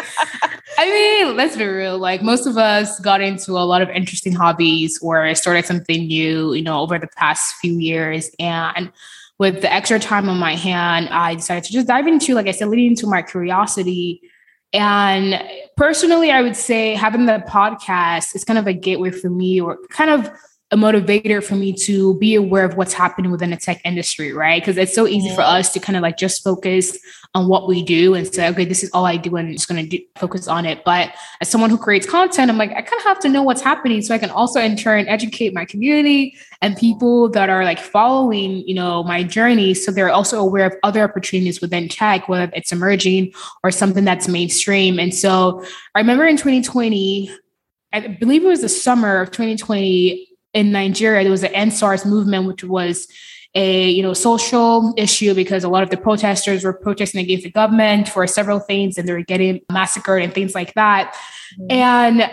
mean, 0.79 1.37
let's 1.37 1.55
be 1.55 1.63
real. 1.63 1.99
Like 1.99 2.23
most 2.23 2.47
of 2.47 2.57
us 2.57 2.99
got 2.99 3.21
into 3.21 3.51
a 3.51 3.61
lot 3.61 3.83
of 3.83 3.89
interesting 3.89 4.33
hobbies 4.33 4.97
or 5.03 5.35
started 5.35 5.67
something 5.67 6.07
new, 6.07 6.55
you 6.55 6.63
know, 6.63 6.79
over 6.79 6.97
the 6.97 7.05
past 7.15 7.53
few 7.57 7.77
years. 7.77 8.31
And 8.39 8.91
with 9.37 9.61
the 9.61 9.71
extra 9.71 9.99
time 9.99 10.29
on 10.29 10.39
my 10.39 10.55
hand, 10.55 11.09
I 11.09 11.35
decided 11.35 11.65
to 11.65 11.73
just 11.73 11.85
dive 11.85 12.07
into, 12.07 12.33
like 12.33 12.47
I 12.47 12.51
said, 12.51 12.69
leading 12.69 12.87
into 12.87 13.05
my 13.05 13.21
curiosity. 13.21 14.23
And 14.73 15.43
personally, 15.77 16.31
I 16.31 16.41
would 16.41 16.55
say 16.55 16.95
having 16.95 17.27
the 17.27 17.43
podcast 17.47 18.35
is 18.35 18.43
kind 18.43 18.57
of 18.57 18.65
a 18.65 18.73
gateway 18.73 19.11
for 19.11 19.29
me, 19.29 19.61
or 19.61 19.77
kind 19.91 20.09
of 20.09 20.27
a 20.71 20.77
motivator 20.77 21.43
for 21.43 21.55
me 21.55 21.73
to 21.73 22.15
be 22.19 22.35
aware 22.35 22.63
of 22.63 22.77
what's 22.77 22.93
happening 22.93 23.31
within 23.31 23.49
the 23.49 23.57
tech 23.57 23.81
industry, 23.83 24.31
right? 24.33 24.61
Because 24.61 24.77
it's 24.77 24.93
so 24.93 25.07
easy 25.07 25.29
for 25.29 25.41
mm-hmm. 25.41 25.57
us 25.57 25.73
to 25.73 25.79
kind 25.79 25.97
of 25.97 26.03
like 26.03 26.17
just 26.17 26.43
focus 26.43 26.97
on 27.33 27.47
what 27.47 27.67
we 27.67 27.83
do 27.83 28.13
and 28.13 28.31
say, 28.31 28.49
okay, 28.49 28.65
this 28.65 28.83
is 28.83 28.89
all 28.91 29.05
I 29.05 29.17
do 29.17 29.35
and 29.35 29.47
I'm 29.47 29.53
just 29.53 29.67
going 29.67 29.89
to 29.89 30.05
focus 30.15 30.47
on 30.47 30.65
it. 30.65 30.83
But 30.83 31.15
as 31.41 31.49
someone 31.49 31.71
who 31.71 31.77
creates 31.77 32.07
content, 32.07 32.51
I'm 32.51 32.57
like, 32.57 32.71
I 32.71 32.81
kind 32.81 32.99
of 32.99 33.03
have 33.03 33.19
to 33.19 33.29
know 33.29 33.41
what's 33.41 33.61
happening 33.61 34.01
so 34.03 34.13
I 34.13 34.19
can 34.19 34.29
also 34.29 34.59
in 34.59 34.75
turn 34.75 35.07
educate 35.07 35.55
my 35.55 35.65
community 35.65 36.35
and 36.61 36.77
people 36.77 37.29
that 37.29 37.49
are 37.49 37.63
like 37.63 37.79
following, 37.79 38.67
you 38.67 38.75
know, 38.75 39.03
my 39.03 39.23
journey. 39.23 39.73
So 39.73 39.91
they're 39.91 40.09
also 40.09 40.39
aware 40.39 40.67
of 40.67 40.73
other 40.83 41.03
opportunities 41.03 41.61
within 41.61 41.87
tech, 41.87 42.29
whether 42.29 42.51
it's 42.55 42.71
emerging 42.71 43.33
or 43.63 43.71
something 43.71 44.05
that's 44.05 44.27
mainstream. 44.27 44.99
And 44.99 45.15
so 45.15 45.63
I 45.95 45.99
remember 45.99 46.25
in 46.25 46.37
2020, 46.37 47.31
I 47.91 48.07
believe 48.07 48.43
it 48.43 48.47
was 48.47 48.61
the 48.61 48.69
summer 48.69 49.19
of 49.19 49.31
2020 49.31 50.28
in 50.53 50.71
Nigeria, 50.71 51.23
there 51.23 51.31
was 51.31 51.41
the 51.41 51.49
EndSARS 51.49 52.05
movement, 52.05 52.47
which 52.47 52.63
was 52.63 53.07
a 53.55 53.89
you 53.89 54.03
know 54.03 54.13
social 54.13 54.93
issue 54.95 55.33
because 55.33 55.63
a 55.63 55.69
lot 55.69 55.81
of 55.81 55.89
the 55.89 55.97
protesters 55.97 56.63
were 56.63 56.73
protesting 56.73 57.21
against 57.21 57.43
the 57.43 57.51
government 57.51 58.07
for 58.07 58.27
several 58.27 58.59
things 58.59 58.95
and 58.97 59.07
they 59.07 59.13
were 59.13 59.23
getting 59.23 59.59
massacred 59.71 60.23
and 60.23 60.33
things 60.33 60.53
like 60.53 60.73
that. 60.75 61.15
Mm-hmm. 61.59 61.71
And 61.71 62.31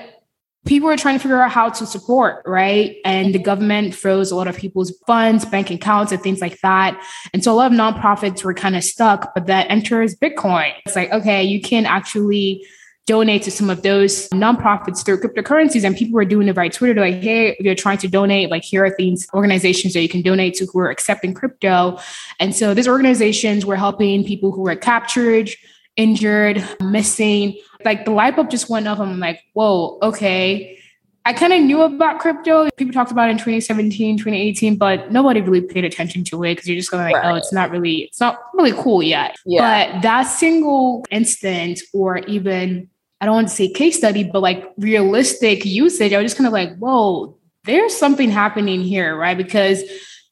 people 0.67 0.89
were 0.89 0.97
trying 0.97 1.17
to 1.17 1.23
figure 1.23 1.41
out 1.41 1.51
how 1.51 1.71
to 1.71 1.87
support, 1.87 2.43
right? 2.45 2.97
And 3.05 3.35
the 3.35 3.39
government 3.39 3.95
froze 3.95 4.31
a 4.31 4.37
lot 4.37 4.49
of 4.49 4.57
people's 4.57 4.93
funds, 5.07 5.45
bank 5.45 5.71
accounts, 5.71 6.13
and 6.13 6.21
things 6.21 6.41
like 6.41 6.61
that. 6.61 7.01
And 7.33 7.43
so 7.43 7.53
a 7.53 7.55
lot 7.55 7.73
of 7.73 7.79
nonprofits 7.79 8.45
were 8.45 8.53
kind 8.53 8.77
of 8.77 8.85
stuck, 8.85 9.33
but 9.33 9.47
that 9.47 9.71
enters 9.71 10.17
Bitcoin. 10.17 10.73
It's 10.85 10.97
like, 10.97 11.13
okay, 11.13 11.43
you 11.43 11.63
can 11.63 11.87
actually 11.87 12.67
donate 13.07 13.43
to 13.45 13.51
some 13.53 13.71
of 13.71 13.83
those 13.83 14.29
nonprofits 14.31 15.05
through 15.05 15.21
cryptocurrencies. 15.21 15.85
And 15.85 15.97
people 15.97 16.15
were 16.15 16.25
doing 16.25 16.49
it 16.49 16.55
via 16.55 16.69
Twitter 16.69 16.95
to 16.95 17.01
like, 17.01 17.23
hey, 17.23 17.51
if 17.51 17.61
you're 17.61 17.77
trying 17.77 17.99
to 17.99 18.09
donate, 18.09 18.51
like 18.51 18.65
here 18.65 18.85
are 18.85 18.91
things, 18.91 19.29
organizations 19.33 19.95
that 19.95 20.03
you 20.03 20.09
can 20.09 20.23
donate 20.23 20.55
to 20.55 20.67
who 20.67 20.81
are 20.81 20.91
accepting 20.91 21.33
crypto. 21.33 21.99
And 22.41 22.55
so 22.55 22.75
these 22.75 22.89
organizations 22.89 23.65
were 23.65 23.77
helping 23.77 24.25
people 24.25 24.51
who 24.51 24.63
were 24.63 24.75
captured, 24.75 25.51
injured, 25.95 26.65
missing. 26.81 27.57
Like 27.85 28.05
the 28.05 28.11
light 28.11 28.35
bulb 28.35 28.51
just 28.51 28.69
went 28.69 28.89
off. 28.89 28.99
I'm 28.99 29.21
like, 29.21 29.41
whoa, 29.53 29.99
okay. 30.03 30.79
I 31.25 31.33
kind 31.33 31.53
of 31.53 31.61
knew 31.63 31.83
about 31.83 32.21
crypto. 32.21 32.69
People 32.77 32.93
talked 32.93 33.11
about 33.11 33.29
it 33.29 33.33
in 33.33 33.39
2017, 33.39 34.19
2018, 34.19 34.77
but 34.77 35.11
nobody 35.11 35.41
really 35.41 35.61
paid 35.61 35.85
attention 35.85 36.23
to 36.25 36.43
it 36.45 36.55
because 36.55 36.69
you're 36.69 36.77
just 36.77 36.91
going 36.91 37.03
like, 37.03 37.17
right. 37.17 37.33
oh, 37.33 37.35
it's 37.35 37.53
not 37.53 37.71
really, 37.71 38.03
it's 38.03 38.21
not 38.21 38.39
really 38.55 38.73
cool 38.73 39.03
yet. 39.03 39.37
Yeah. 39.45 39.93
But 39.93 40.03
that 40.03 40.23
single 40.25 41.05
instance 41.11 41.83
or 41.93 42.19
even 42.19 42.89
I 43.21 43.27
don't 43.27 43.35
want 43.35 43.49
to 43.49 43.55
say 43.55 43.69
case 43.69 43.97
study, 43.97 44.25
but 44.25 44.43
like 44.43 44.73
realistic 44.77 45.65
usage, 45.65 46.13
I 46.13 46.19
was 46.19 46.27
just 46.27 46.37
kind 46.37 46.47
of 46.47 46.53
like, 46.53 46.77
whoa, 46.79 47.39
there's 47.65 47.97
something 47.97 48.31
happening 48.31 48.83
here, 48.83 49.17
right? 49.17 49.37
Because 49.37 49.83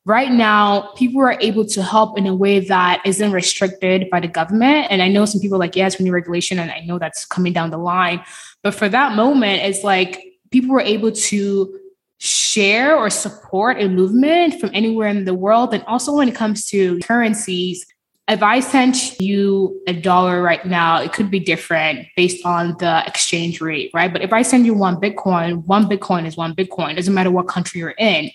right 0.05 0.31
now 0.31 0.93
people 0.97 1.21
are 1.23 1.39
able 1.41 1.65
to 1.65 1.83
help 1.83 2.19
in 2.19 2.27
a 2.27 2.35
way 2.35 2.61
that 2.61 3.01
isn't 3.07 3.33
restricted 3.33 4.11
by 4.11 4.21
the 4.21 4.29
government. 4.29 4.89
And 4.91 5.01
I 5.01 5.09
know 5.09 5.25
some 5.25 5.41
people 5.41 5.59
like, 5.59 5.77
yes, 5.77 5.99
we 5.99 6.05
need 6.05 6.11
regulation, 6.11 6.59
and 6.59 6.71
I 6.71 6.81
know 6.81 6.99
that's 6.99 7.25
coming 7.25 7.53
down 7.53 7.71
the 7.71 7.79
line. 7.79 8.23
But 8.63 8.75
for 8.75 8.89
that 8.89 9.17
moment, 9.17 9.63
it's 9.63 9.83
like 9.83 10.23
people 10.51 10.71
were 10.71 10.81
able 10.81 11.13
to 11.13 11.81
share 12.19 12.97
or 12.97 13.11
support 13.11 13.81
a 13.81 13.89
movement 13.89 14.61
from 14.61 14.71
anywhere 14.73 15.09
in 15.09 15.25
the 15.25 15.35
world. 15.35 15.75
And 15.75 15.83
also 15.85 16.15
when 16.15 16.29
it 16.29 16.35
comes 16.35 16.67
to 16.67 16.99
currencies, 17.01 17.85
if 18.27 18.43
I 18.43 18.61
sent 18.61 19.21
you 19.21 19.83
a 19.87 19.93
dollar 19.93 20.41
right 20.41 20.65
now, 20.65 21.03
it 21.03 21.13
could 21.13 21.31
be 21.31 21.39
different 21.39 22.07
based 22.17 22.45
on 22.47 22.75
the 22.79 23.07
exchange 23.07 23.61
rate, 23.61 23.91
right? 23.93 24.11
But 24.11 24.23
if 24.23 24.33
I 24.33 24.41
send 24.41 24.65
you 24.65 24.73
one 24.73 24.97
Bitcoin, 24.97 25.63
one 25.67 25.85
Bitcoin 25.87 26.25
is 26.25 26.35
one 26.35 26.55
Bitcoin. 26.55 26.93
It 26.93 26.95
doesn't 26.95 27.13
matter 27.13 27.31
what 27.31 27.49
country 27.49 27.81
you're 27.81 27.91
in. 27.99 28.31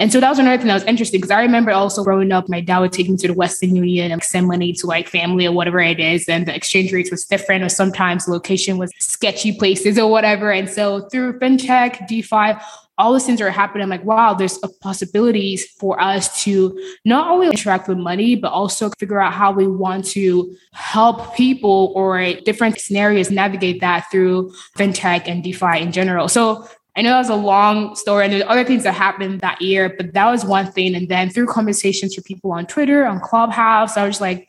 And 0.00 0.10
so 0.10 0.18
that 0.18 0.30
was 0.30 0.38
another 0.38 0.56
thing 0.56 0.68
that 0.68 0.74
was 0.74 0.84
interesting 0.84 1.20
because 1.20 1.30
I 1.30 1.42
remember 1.42 1.72
also 1.72 2.02
growing 2.02 2.32
up, 2.32 2.48
my 2.48 2.62
dad 2.62 2.78
would 2.78 2.92
take 2.92 3.10
me 3.10 3.18
to 3.18 3.28
the 3.28 3.34
Western 3.34 3.76
Union 3.76 4.10
and 4.10 4.24
send 4.24 4.46
money 4.46 4.72
to 4.72 4.86
like 4.86 5.08
family 5.08 5.46
or 5.46 5.52
whatever 5.52 5.78
it 5.78 6.00
is. 6.00 6.26
And 6.26 6.46
the 6.46 6.56
exchange 6.56 6.90
rates 6.94 7.10
was 7.10 7.26
different, 7.26 7.64
or 7.64 7.68
sometimes 7.68 8.26
location 8.26 8.78
was 8.78 8.92
sketchy 8.98 9.52
places 9.52 9.98
or 9.98 10.10
whatever. 10.10 10.52
And 10.52 10.70
so 10.70 11.02
through 11.10 11.38
fintech, 11.38 12.08
DeFi, 12.08 12.58
all 12.96 13.12
these 13.12 13.26
things 13.26 13.40
are 13.40 13.50
happening. 13.50 13.82
I'm 13.82 13.88
like, 13.88 14.04
wow, 14.04 14.34
there's 14.34 14.58
a 14.62 14.68
possibilities 14.68 15.66
for 15.78 16.00
us 16.00 16.44
to 16.44 16.78
not 17.04 17.28
only 17.30 17.48
interact 17.48 17.88
with 17.88 17.98
money, 17.98 18.36
but 18.36 18.52
also 18.52 18.90
figure 18.98 19.20
out 19.20 19.32
how 19.32 19.50
we 19.50 19.66
want 19.66 20.04
to 20.06 20.54
help 20.72 21.34
people 21.34 21.92
or 21.96 22.34
different 22.44 22.78
scenarios 22.78 23.30
navigate 23.30 23.80
that 23.80 24.06
through 24.10 24.52
fintech 24.78 25.26
and 25.26 25.42
DeFi 25.42 25.80
in 25.80 25.90
general. 25.90 26.28
So 26.28 26.68
I 26.96 27.02
know 27.02 27.10
that 27.10 27.18
was 27.18 27.30
a 27.30 27.34
long 27.34 27.96
story 27.96 28.24
and 28.24 28.32
there's 28.32 28.44
other 28.46 28.64
things 28.64 28.84
that 28.84 28.92
happened 28.92 29.40
that 29.40 29.60
year, 29.60 29.92
but 29.96 30.12
that 30.14 30.30
was 30.30 30.44
one 30.44 30.70
thing. 30.70 30.94
And 30.94 31.08
then 31.08 31.30
through 31.30 31.46
conversations 31.46 32.14
with 32.14 32.24
people 32.24 32.52
on 32.52 32.66
Twitter, 32.66 33.04
on 33.04 33.18
Clubhouse, 33.18 33.96
I 33.96 34.06
was 34.06 34.20
like, 34.20 34.48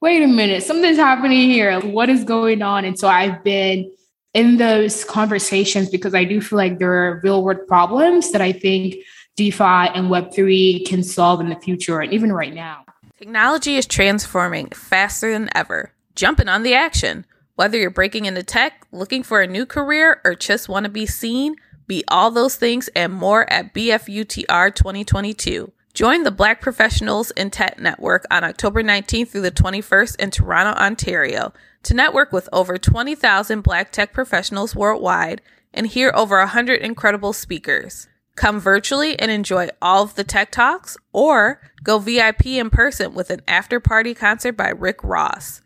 wait 0.00 0.22
a 0.22 0.26
minute, 0.26 0.64
something's 0.64 0.96
happening 0.96 1.48
here. 1.48 1.80
What 1.80 2.10
is 2.10 2.24
going 2.24 2.62
on? 2.62 2.84
And 2.84 2.98
so 2.98 3.06
I've 3.06 3.44
been 3.44 3.92
in 4.34 4.56
those 4.56 5.04
conversations 5.04 5.88
because 5.88 6.14
I 6.14 6.24
do 6.24 6.40
feel 6.40 6.58
like 6.58 6.78
there 6.78 6.92
are 6.92 7.20
real 7.22 7.42
world 7.42 7.66
problems 7.66 8.32
that 8.32 8.40
I 8.40 8.52
think 8.52 8.96
DeFi 9.36 9.64
and 9.64 10.10
Web3 10.10 10.86
can 10.86 11.02
solve 11.02 11.40
in 11.40 11.48
the 11.48 11.56
future 11.56 12.00
and 12.00 12.12
even 12.12 12.32
right 12.32 12.52
now. 12.52 12.84
Technology 13.16 13.76
is 13.76 13.86
transforming 13.86 14.68
faster 14.70 15.32
than 15.32 15.48
ever. 15.54 15.92
Jumping 16.14 16.48
on 16.48 16.64
the 16.64 16.74
action. 16.74 17.24
Whether 17.54 17.78
you're 17.78 17.90
breaking 17.90 18.26
into 18.26 18.42
tech, 18.42 18.86
looking 18.90 19.22
for 19.22 19.40
a 19.40 19.46
new 19.46 19.64
career, 19.64 20.20
or 20.24 20.34
just 20.34 20.68
want 20.68 20.84
to 20.84 20.90
be 20.90 21.06
seen, 21.06 21.54
be 21.86 22.02
all 22.08 22.32
those 22.32 22.56
things 22.56 22.88
and 22.96 23.12
more 23.12 23.50
at 23.50 23.72
BFUTR 23.72 24.74
2022. 24.74 25.72
Join 25.92 26.24
the 26.24 26.32
Black 26.32 26.60
Professionals 26.60 27.30
in 27.32 27.50
Tech 27.50 27.78
Network 27.78 28.26
on 28.30 28.42
October 28.42 28.82
19th 28.82 29.28
through 29.28 29.42
the 29.42 29.52
21st 29.52 30.20
in 30.20 30.32
Toronto, 30.32 30.72
Ontario 30.80 31.52
to 31.84 31.94
network 31.94 32.32
with 32.32 32.48
over 32.52 32.78
20,000 32.78 33.62
Black 33.62 33.92
tech 33.92 34.12
professionals 34.12 34.74
worldwide 34.74 35.42
and 35.72 35.86
hear 35.86 36.12
over 36.14 36.38
100 36.38 36.80
incredible 36.80 37.32
speakers. 37.32 38.08
Come 38.36 38.58
virtually 38.58 39.18
and 39.18 39.30
enjoy 39.30 39.68
all 39.80 40.02
of 40.02 40.16
the 40.16 40.24
tech 40.24 40.50
talks, 40.50 40.96
or 41.12 41.60
go 41.82 41.98
VIP 41.98 42.46
in 42.46 42.70
person 42.70 43.14
with 43.14 43.30
an 43.30 43.42
after 43.46 43.78
party 43.78 44.12
concert 44.14 44.56
by 44.56 44.70
Rick 44.70 45.04
Ross. 45.04 45.60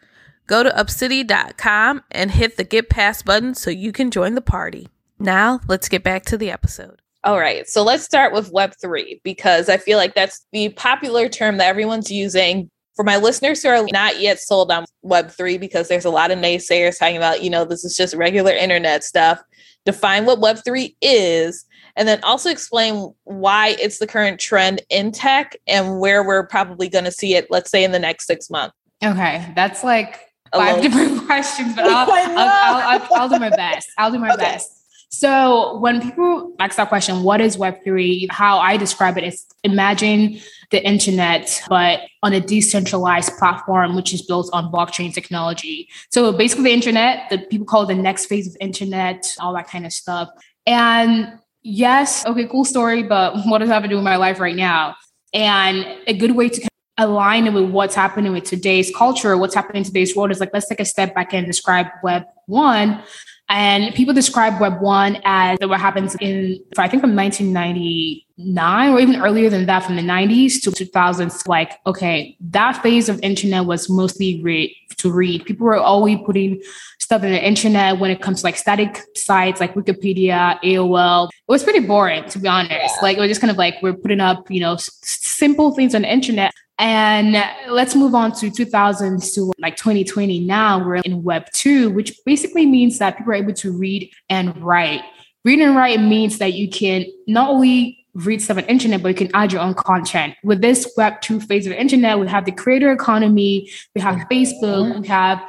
Go 0.46 0.62
to 0.62 0.70
obsidi.com 0.70 2.02
and 2.10 2.30
hit 2.30 2.56
the 2.56 2.64
Get 2.64 2.90
Pass 2.90 3.22
button 3.22 3.54
so 3.54 3.70
you 3.70 3.92
can 3.92 4.10
join 4.10 4.34
the 4.34 4.40
party. 4.40 4.88
Now, 5.18 5.60
let's 5.66 5.88
get 5.88 6.04
back 6.04 6.24
to 6.26 6.36
the 6.36 6.50
episode. 6.50 7.00
All 7.24 7.38
right, 7.38 7.68
so 7.68 7.82
let's 7.82 8.04
start 8.04 8.32
with 8.32 8.52
Web3 8.52 9.20
because 9.24 9.68
I 9.68 9.76
feel 9.76 9.98
like 9.98 10.14
that's 10.14 10.46
the 10.52 10.70
popular 10.70 11.28
term 11.28 11.56
that 11.58 11.66
everyone's 11.66 12.10
using 12.10 12.70
for 12.98 13.04
my 13.04 13.16
listeners 13.16 13.62
who 13.62 13.68
are 13.68 13.86
not 13.92 14.18
yet 14.18 14.40
sold 14.40 14.72
on 14.72 14.84
Web3, 15.04 15.60
because 15.60 15.86
there's 15.86 16.04
a 16.04 16.10
lot 16.10 16.32
of 16.32 16.38
naysayers 16.40 16.98
talking 16.98 17.16
about, 17.16 17.44
you 17.44 17.48
know, 17.48 17.64
this 17.64 17.84
is 17.84 17.96
just 17.96 18.12
regular 18.12 18.50
internet 18.50 19.04
stuff, 19.04 19.40
define 19.86 20.24
what 20.24 20.40
Web3 20.40 20.96
is, 21.00 21.64
and 21.94 22.08
then 22.08 22.20
also 22.24 22.50
explain 22.50 23.14
why 23.22 23.76
it's 23.78 24.00
the 24.00 24.06
current 24.08 24.40
trend 24.40 24.82
in 24.90 25.12
tech 25.12 25.54
and 25.68 26.00
where 26.00 26.24
we're 26.24 26.44
probably 26.48 26.88
going 26.88 27.04
to 27.04 27.12
see 27.12 27.36
it, 27.36 27.46
let's 27.50 27.70
say, 27.70 27.84
in 27.84 27.92
the 27.92 28.00
next 28.00 28.26
six 28.26 28.50
months. 28.50 28.74
Okay, 29.04 29.48
that's 29.54 29.84
like 29.84 30.18
five 30.52 30.82
different 30.82 31.24
questions, 31.26 31.76
but 31.76 31.84
I'll, 31.88 32.10
I'll, 32.10 33.00
I'll, 33.00 33.08
I'll, 33.14 33.28
do 33.28 33.38
my 33.38 33.50
best. 33.50 33.90
I'll 33.96 34.10
do 34.10 34.18
my 34.18 34.32
okay. 34.32 34.42
best. 34.42 34.77
So 35.10 35.78
when 35.78 36.02
people 36.02 36.54
ask 36.58 36.76
that 36.76 36.90
question, 36.90 37.22
what 37.22 37.40
is 37.40 37.56
Web3? 37.56 38.30
How 38.30 38.58
I 38.58 38.76
describe 38.76 39.16
it 39.16 39.24
is 39.24 39.46
imagine 39.64 40.38
the 40.70 40.84
internet, 40.86 41.62
but 41.68 42.00
on 42.22 42.34
a 42.34 42.40
decentralized 42.40 43.32
platform, 43.38 43.96
which 43.96 44.12
is 44.12 44.20
built 44.20 44.50
on 44.52 44.70
blockchain 44.70 45.12
technology. 45.12 45.88
So 46.10 46.30
basically 46.32 46.64
the 46.64 46.72
internet, 46.72 47.30
the 47.30 47.38
people 47.38 47.66
call 47.66 47.86
the 47.86 47.94
next 47.94 48.26
phase 48.26 48.46
of 48.46 48.56
internet, 48.60 49.34
all 49.40 49.54
that 49.54 49.66
kind 49.66 49.86
of 49.86 49.92
stuff. 49.92 50.28
And 50.66 51.38
yes, 51.62 52.26
okay, 52.26 52.46
cool 52.46 52.66
story, 52.66 53.02
but 53.02 53.34
what 53.46 53.58
does 53.58 53.68
that 53.68 53.74
have 53.74 53.82
to 53.84 53.88
do 53.88 53.96
with 53.96 54.04
my 54.04 54.16
life 54.16 54.40
right 54.40 54.56
now? 54.56 54.96
And 55.32 55.86
a 56.06 56.12
good 56.12 56.32
way 56.32 56.50
to 56.50 56.68
align 56.98 57.46
it 57.46 57.54
with 57.54 57.70
what's 57.70 57.94
happening 57.94 58.32
with 58.32 58.44
today's 58.44 58.94
culture, 58.94 59.38
what's 59.38 59.54
happening 59.54 59.80
in 59.80 59.84
today's 59.84 60.14
world 60.14 60.30
is 60.30 60.40
like, 60.40 60.50
let's 60.52 60.68
take 60.68 60.80
a 60.80 60.84
step 60.84 61.14
back 61.14 61.32
and 61.32 61.46
describe 61.46 61.86
Web 62.02 62.24
one 62.46 63.02
and 63.48 63.94
people 63.94 64.12
describe 64.12 64.60
Web 64.60 64.80
1 64.80 65.22
as 65.24 65.58
what 65.62 65.80
happens 65.80 66.14
in, 66.20 66.58
I 66.76 66.86
think 66.86 67.00
from 67.00 67.16
1999 67.16 68.90
or 68.92 69.00
even 69.00 69.20
earlier 69.20 69.48
than 69.48 69.66
that, 69.66 69.84
from 69.84 69.96
the 69.96 70.02
90s 70.02 70.60
to 70.62 70.70
2000s. 70.70 71.48
Like, 71.48 71.78
okay, 71.86 72.36
that 72.40 72.82
phase 72.82 73.08
of 73.08 73.18
internet 73.22 73.64
was 73.64 73.88
mostly 73.88 74.42
read, 74.42 74.74
to 74.98 75.10
read. 75.10 75.46
People 75.46 75.66
were 75.66 75.76
always 75.76 76.18
putting 76.26 76.60
stuff 76.98 77.22
in 77.22 77.32
the 77.32 77.42
internet 77.42 77.98
when 77.98 78.10
it 78.10 78.20
comes 78.20 78.40
to 78.40 78.46
like 78.46 78.56
static 78.56 79.00
sites 79.16 79.60
like 79.60 79.74
Wikipedia, 79.74 80.60
AOL. 80.62 81.28
It 81.28 81.50
was 81.50 81.64
pretty 81.64 81.80
boring, 81.80 82.28
to 82.28 82.38
be 82.38 82.48
honest. 82.48 82.72
Yeah. 82.72 83.02
Like, 83.02 83.16
it 83.16 83.20
was 83.20 83.28
just 83.30 83.40
kind 83.40 83.50
of 83.50 83.56
like 83.56 83.76
we're 83.82 83.94
putting 83.94 84.20
up, 84.20 84.50
you 84.50 84.60
know, 84.60 84.74
s- 84.74 84.90
simple 85.02 85.74
things 85.74 85.94
on 85.94 86.02
the 86.02 86.12
internet. 86.12 86.52
And 86.78 87.36
let's 87.68 87.96
move 87.96 88.14
on 88.14 88.32
to 88.32 88.50
2000s 88.50 89.34
to 89.34 89.52
like 89.58 89.76
2020 89.76 90.40
now. 90.40 90.84
We're 90.84 90.96
in 90.96 91.24
Web 91.24 91.50
2, 91.52 91.90
which 91.90 92.12
basically 92.24 92.66
means 92.66 92.98
that 92.98 93.18
people 93.18 93.32
are 93.32 93.36
able 93.36 93.54
to 93.54 93.72
read 93.72 94.12
and 94.28 94.56
write. 94.62 95.02
Read 95.44 95.58
and 95.60 95.74
write 95.74 96.00
means 96.00 96.38
that 96.38 96.52
you 96.54 96.68
can 96.68 97.04
not 97.26 97.50
only 97.50 98.06
read 98.14 98.42
stuff 98.42 98.58
on 98.58 98.64
the 98.64 98.70
internet, 98.70 99.02
but 99.02 99.08
you 99.08 99.14
can 99.14 99.30
add 99.34 99.52
your 99.52 99.60
own 99.60 99.74
content. 99.74 100.34
With 100.44 100.60
this 100.60 100.92
Web 100.96 101.20
2 101.20 101.40
phase 101.40 101.66
of 101.66 101.70
the 101.70 101.80
internet, 101.80 102.18
we 102.18 102.28
have 102.28 102.44
the 102.44 102.52
creator 102.52 102.92
economy, 102.92 103.70
we 103.94 104.00
have 104.00 104.16
Facebook, 104.30 105.00
we 105.00 105.08
have 105.08 105.40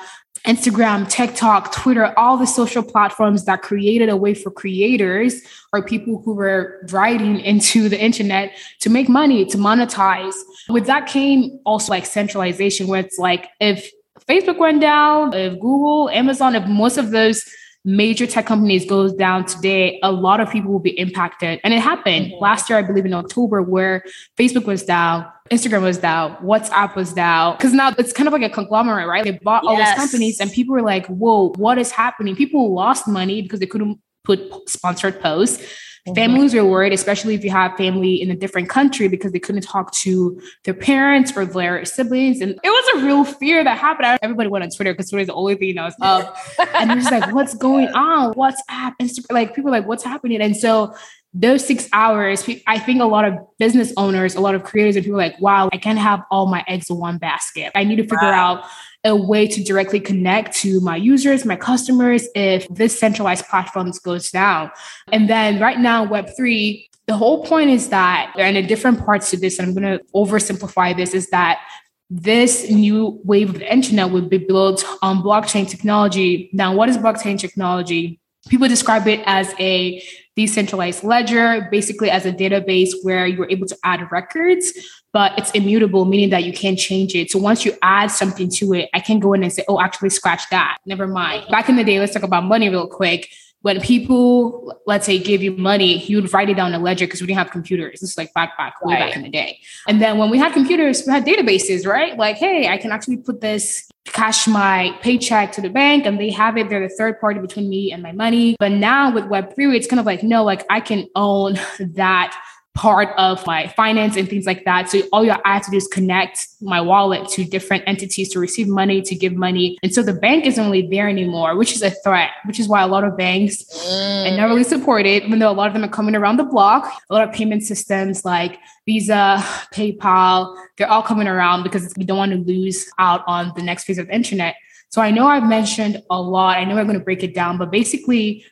Instagram, 0.46 1.10
TikTok, 1.10 1.72
Twitter, 1.74 2.18
all 2.18 2.38
the 2.38 2.48
social 2.48 2.84
platforms 2.84 3.46
that 3.46 3.62
created 3.62 4.10
a 4.10 4.16
way 4.16 4.34
for 4.34 4.52
creators 4.52 5.42
or 5.74 5.84
people 5.84 6.22
who 6.24 6.34
were 6.34 6.86
writing 6.92 7.40
into 7.40 7.90
the 7.90 8.00
internet 8.00 8.52
to 8.80 8.90
make 8.90 9.10
money, 9.10 9.46
to 9.46 9.58
monetize. 9.58 10.36
With 10.70 10.86
that 10.86 11.08
came 11.08 11.60
also 11.66 11.92
like 11.92 12.06
centralization, 12.06 12.88
where 12.88 13.02
it's 13.02 13.20
like 13.20 13.50
if 13.60 13.92
Facebook 14.28 14.58
went 14.58 14.82
down, 14.82 15.34
if 15.34 15.54
Google, 15.54 16.10
Amazon, 16.10 16.56
if 16.56 16.66
most 16.68 16.98
of 16.98 17.12
those 17.12 17.44
major 17.86 18.28
tech 18.28 18.46
companies 18.46 18.86
goes 18.86 19.14
down 19.14 19.46
today, 19.46 20.00
a 20.04 20.12
lot 20.12 20.40
of 20.40 20.50
people 20.50 20.72
will 20.72 20.80
be 20.80 20.98
impacted. 21.00 21.60
And 21.64 21.74
it 21.74 21.80
happened 21.80 22.28
mm-hmm. 22.28 22.44
last 22.44 22.70
year, 22.70 22.78
I 22.78 22.82
believe 22.82 23.06
in 23.06 23.14
October, 23.14 23.62
where 23.62 24.04
Facebook 24.38 24.66
was 24.66 24.84
down, 24.84 25.26
Instagram 25.50 25.84
was 25.84 25.98
down, 25.98 26.36
WhatsApp 26.38 26.96
was 26.96 27.14
down. 27.14 27.58
Cause 27.58 27.74
now 27.74 27.94
it's 27.98 28.14
kind 28.14 28.28
of 28.28 28.34
like 28.34 28.44
a 28.44 28.50
conglomerate, 28.50 29.08
right? 29.08 29.24
They 29.24 29.32
bought 29.32 29.64
yes. 29.64 29.70
all 29.70 29.78
these 29.78 29.96
companies 29.96 30.40
and 30.40 30.52
people 30.52 30.74
were 30.74 30.82
like, 30.82 31.06
whoa, 31.08 31.54
what 31.56 31.78
is 31.78 31.92
happening? 31.92 32.36
People 32.36 32.74
lost 32.74 33.08
money 33.08 33.42
because 33.42 33.60
they 33.60 33.66
couldn't 33.66 34.00
put 34.24 34.70
sponsored 34.70 35.20
posts. 35.22 35.64
Mm-hmm. 36.08 36.16
Families 36.16 36.56
are 36.56 36.66
worried, 36.66 36.94
especially 36.94 37.36
if 37.36 37.44
you 37.44 37.50
have 37.52 37.76
family 37.76 38.22
in 38.22 38.32
a 38.32 38.36
different 38.36 38.70
country 38.70 39.08
because 39.08 39.32
they 39.32 39.40
couldn't 39.40 39.62
talk 39.62 39.92
to 39.94 40.42
their 40.64 40.74
parents 40.74 41.36
or 41.36 41.46
their 41.46 41.84
siblings. 41.86 42.42
And 42.42 42.52
it 42.52 42.70
was 42.70 43.02
a 43.02 43.06
real 43.06 43.24
fear 43.24 43.64
that 43.64 43.78
happened. 43.78 44.18
Everybody 44.22 44.50
went 44.50 44.64
on 44.64 44.70
Twitter 44.70 44.94
because 44.94 45.10
Twitter 45.10 45.22
is 45.22 45.28
the 45.28 45.34
only 45.34 45.56
thing 45.56 45.76
that 45.76 45.84
was 45.84 45.96
up. 46.02 46.38
and 46.76 46.90
they're 46.90 46.98
just 46.98 47.12
like, 47.12 47.34
what's 47.34 47.54
going 47.54 47.90
on? 47.90 48.34
WhatsApp, 48.34 48.94
Instagram, 49.02 49.32
like 49.32 49.56
people 49.56 49.72
like, 49.72 49.86
what's 49.86 50.04
happening? 50.04 50.42
And 50.42 50.56
so 50.56 50.94
those 51.34 51.66
six 51.66 51.88
hours, 51.94 52.48
I 52.66 52.80
think 52.80 53.02
a 53.02 53.06
lot 53.06 53.26
of 53.26 53.36
business 53.60 53.94
owners, 53.98 54.36
a 54.36 54.42
lot 54.42 54.56
of 54.56 54.64
creators, 54.64 54.96
and 54.96 55.06
people 55.06 55.20
like, 55.20 55.40
wow, 55.40 55.70
I 55.72 55.78
can't 55.78 56.00
have 56.00 56.24
all 56.32 56.48
my 56.48 56.64
eggs 56.68 56.90
in 56.90 56.98
one 56.98 57.18
basket. 57.18 57.72
I 57.76 57.84
need 57.84 57.98
to 57.98 58.04
figure 58.04 58.18
wow. 58.22 58.58
out 58.58 58.66
a 59.06 59.16
way 59.16 59.48
to 59.48 59.64
directly 59.64 60.00
connect 60.00 60.56
to 60.58 60.82
my 60.82 60.96
users, 60.96 61.46
my 61.46 61.56
customers, 61.56 62.28
if 62.36 62.68
this 62.68 63.00
centralized 63.00 63.46
platforms 63.48 64.00
goes 64.00 64.30
down. 64.30 64.72
And 65.12 65.30
then 65.30 65.60
right 65.60 65.80
now, 65.80 66.06
Web3, 66.06 66.86
the 67.08 67.16
whole 67.16 67.46
point 67.46 67.70
is 67.70 67.90
that, 67.90 68.34
and 68.38 68.58
in 68.58 68.68
different 68.68 69.04
parts 69.04 69.32
to 69.32 69.38
this, 69.38 69.58
and 69.58 69.68
I'm 69.68 69.74
going 69.74 69.98
to 69.98 70.04
oversimplify 70.14 70.96
this, 70.96 71.14
is 71.14 71.30
that 71.30 71.62
this 72.10 72.70
new 72.70 73.20
wave 73.24 73.52
of 73.52 73.60
the 73.60 73.72
internet 73.72 74.12
will 74.12 74.28
be 74.28 74.38
built 74.38 74.84
on 75.02 75.24
blockchain 75.24 75.68
technology. 75.68 76.50
Now, 76.54 76.74
what 76.74 76.90
is 76.90 76.98
blockchain 76.98 77.40
technology? 77.40 78.20
People 78.50 78.68
describe 78.68 79.08
it 79.08 79.22
as 79.26 79.54
a 79.60 80.04
decentralized 80.40 81.04
ledger, 81.04 81.68
basically 81.70 82.10
as 82.10 82.26
a 82.26 82.32
database 82.32 82.92
where 83.02 83.28
you're 83.28 83.50
able 83.50 83.68
to 83.68 83.78
add 83.84 84.10
records, 84.10 84.72
but 85.12 85.38
it's 85.38 85.52
immutable, 85.52 86.06
meaning 86.06 86.30
that 86.30 86.46
you 86.46 86.54
can't 86.54 86.80
change 86.80 87.14
it. 87.14 87.30
So 87.30 87.38
once 87.40 87.66
you 87.66 87.74
add 87.82 88.10
something 88.10 88.50
to 88.52 88.74
it, 88.74 88.90
I 88.94 89.02
can 89.02 89.20
go 89.20 89.34
in 89.34 89.44
and 89.44 89.52
say, 89.52 89.66
oh, 89.68 89.82
actually 89.82 90.12
scratch 90.12 90.44
that. 90.50 90.78
Never 90.86 91.08
mind. 91.08 91.46
Back 91.52 91.68
in 91.68 91.76
the 91.76 91.84
day, 91.84 92.00
let's 92.00 92.14
talk 92.14 92.24
about 92.24 92.46
money 92.46 92.70
real 92.70 92.88
quick 92.88 93.30
when 93.62 93.82
people, 93.82 94.74
let's 94.86 95.06
say, 95.06 95.20
give 95.20 95.44
you 95.44 95.52
money, 95.52 96.04
you 96.06 96.22
would 96.22 96.34
write 96.34 96.50
it 96.50 96.56
down 96.56 96.74
in 96.74 96.80
a 96.80 96.84
ledger 96.84 97.06
because 97.06 97.22
we 97.22 97.28
didn't 97.28 97.40
have 97.40 97.52
computers. 97.52 98.00
This 98.00 98.12
is 98.12 98.18
like 98.18 98.34
back, 98.34 98.58
back, 98.58 98.84
way 98.84 98.94
right. 98.94 99.08
back 99.08 99.16
in 99.18 99.24
the 99.24 99.30
day. 99.30 99.60
And 99.88 100.02
then 100.02 100.18
when 100.18 100.30
we 100.30 100.38
had 100.38 100.54
computers, 100.54 101.04
we 101.06 101.12
had 101.12 101.26
databases, 101.26 101.86
right? 101.86 102.18
Like, 102.18 102.38
hey, 102.38 102.70
I 102.70 102.78
can 102.78 102.92
actually 102.92 103.18
put 103.18 103.42
this, 103.42 103.90
cash 104.06 104.48
my 104.48 104.98
paycheck 105.02 105.52
to 105.52 105.62
the 105.62 105.70
bank 105.70 106.06
and 106.06 106.20
they 106.20 106.30
have 106.32 106.58
it. 106.58 106.70
They're 106.70 106.88
the 106.88 106.94
third 106.94 107.20
party 107.20 107.40
between 107.40 107.70
me 107.70 107.92
and 107.92 108.02
my 108.02 108.12
money. 108.12 108.56
But 108.60 108.72
now 108.72 109.14
with 109.14 109.26
Web3, 109.26 109.76
it's 109.76 109.88
kind 109.88 110.00
of 110.00 110.06
like, 110.06 110.24
no, 110.24 110.44
like 110.44 110.66
I 110.70 110.80
can 110.80 111.08
own 111.16 111.60
that 111.80 112.36
part 112.80 113.10
of 113.18 113.46
my 113.46 113.68
finance 113.68 114.16
and 114.16 114.30
things 114.30 114.46
like 114.46 114.64
that. 114.64 114.90
So 114.90 115.02
all 115.12 115.30
I 115.30 115.38
have 115.44 115.66
to 115.66 115.72
do 115.72 115.76
is 115.76 115.86
connect 115.88 116.48
my 116.62 116.80
wallet 116.80 117.28
to 117.32 117.44
different 117.44 117.84
entities 117.88 118.30
to 118.30 118.40
receive 118.40 118.70
money, 118.70 119.02
to 119.02 119.16
give 119.16 119.34
money. 119.34 119.78
And 119.84 119.94
so 119.94 120.02
the 120.02 120.14
bank 120.14 120.46
isn't 120.46 120.64
really 120.64 120.88
there 120.88 121.10
anymore, 121.10 121.58
which 121.58 121.74
is 121.74 121.82
a 121.82 121.92
threat, 121.92 122.30
which 122.46 122.58
is 122.58 122.70
why 122.70 122.82
a 122.82 122.88
lot 122.88 123.04
of 123.04 123.18
banks 123.18 123.66
mm. 123.66 124.32
are 124.32 124.38
not 124.38 124.48
really 124.48 124.64
supported, 124.64 125.24
even 125.24 125.40
though 125.40 125.52
a 125.52 125.58
lot 125.60 125.68
of 125.68 125.74
them 125.74 125.84
are 125.84 125.90
coming 125.90 126.16
around 126.16 126.38
the 126.38 126.46
block. 126.46 126.90
A 127.10 127.14
lot 127.14 127.28
of 127.28 127.36
payment 127.36 127.64
systems 127.64 128.24
like 128.24 128.58
Visa, 128.86 129.44
PayPal, 129.74 130.56
they're 130.78 130.90
all 130.90 131.04
coming 131.04 131.28
around 131.28 131.64
because 131.64 131.94
we 131.98 132.06
don't 132.06 132.18
want 132.18 132.32
to 132.32 132.38
lose 132.38 132.90
out 132.98 133.26
on 133.28 133.52
the 133.58 133.62
next 133.62 133.84
phase 133.84 133.98
of 133.98 134.08
the 134.08 134.16
internet. 134.16 134.56
So 134.88 135.02
I 135.02 135.12
know 135.12 135.28
I've 135.28 135.44
mentioned 135.44 136.02
a 136.10 136.22
lot. 136.22 136.58
I 136.58 136.64
know 136.64 136.78
I'm 136.78 136.86
going 136.86 136.98
to 136.98 137.04
break 137.04 137.24
it 137.24 137.36
down, 137.36 137.58
but 137.58 137.72
basically 137.72 138.46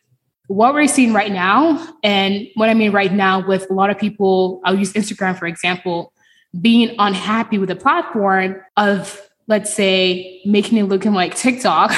what 0.48 0.74
we're 0.74 0.88
seeing 0.88 1.14
right 1.14 1.32
now, 1.32 1.96
and 2.04 2.48
what 2.56 2.70
I 2.70 2.74
mean 2.74 2.92
right 2.92 3.12
now 3.12 3.46
with 3.46 3.70
a 3.70 3.74
lot 3.74 3.90
of 3.90 3.98
people, 3.98 4.62
I'll 4.64 4.78
use 4.78 4.94
Instagram 4.94 5.38
for 5.38 5.46
example, 5.46 6.14
being 6.60 6.96
unhappy 7.00 7.58
with 7.58 7.70
the 7.70 7.76
platform 7.76 8.62
of, 8.78 9.22
let's 9.48 9.74
say, 9.74 10.42
making 10.46 10.78
it 10.78 10.84
looking 10.84 11.14
like 11.14 11.36
TikTok 11.36 11.92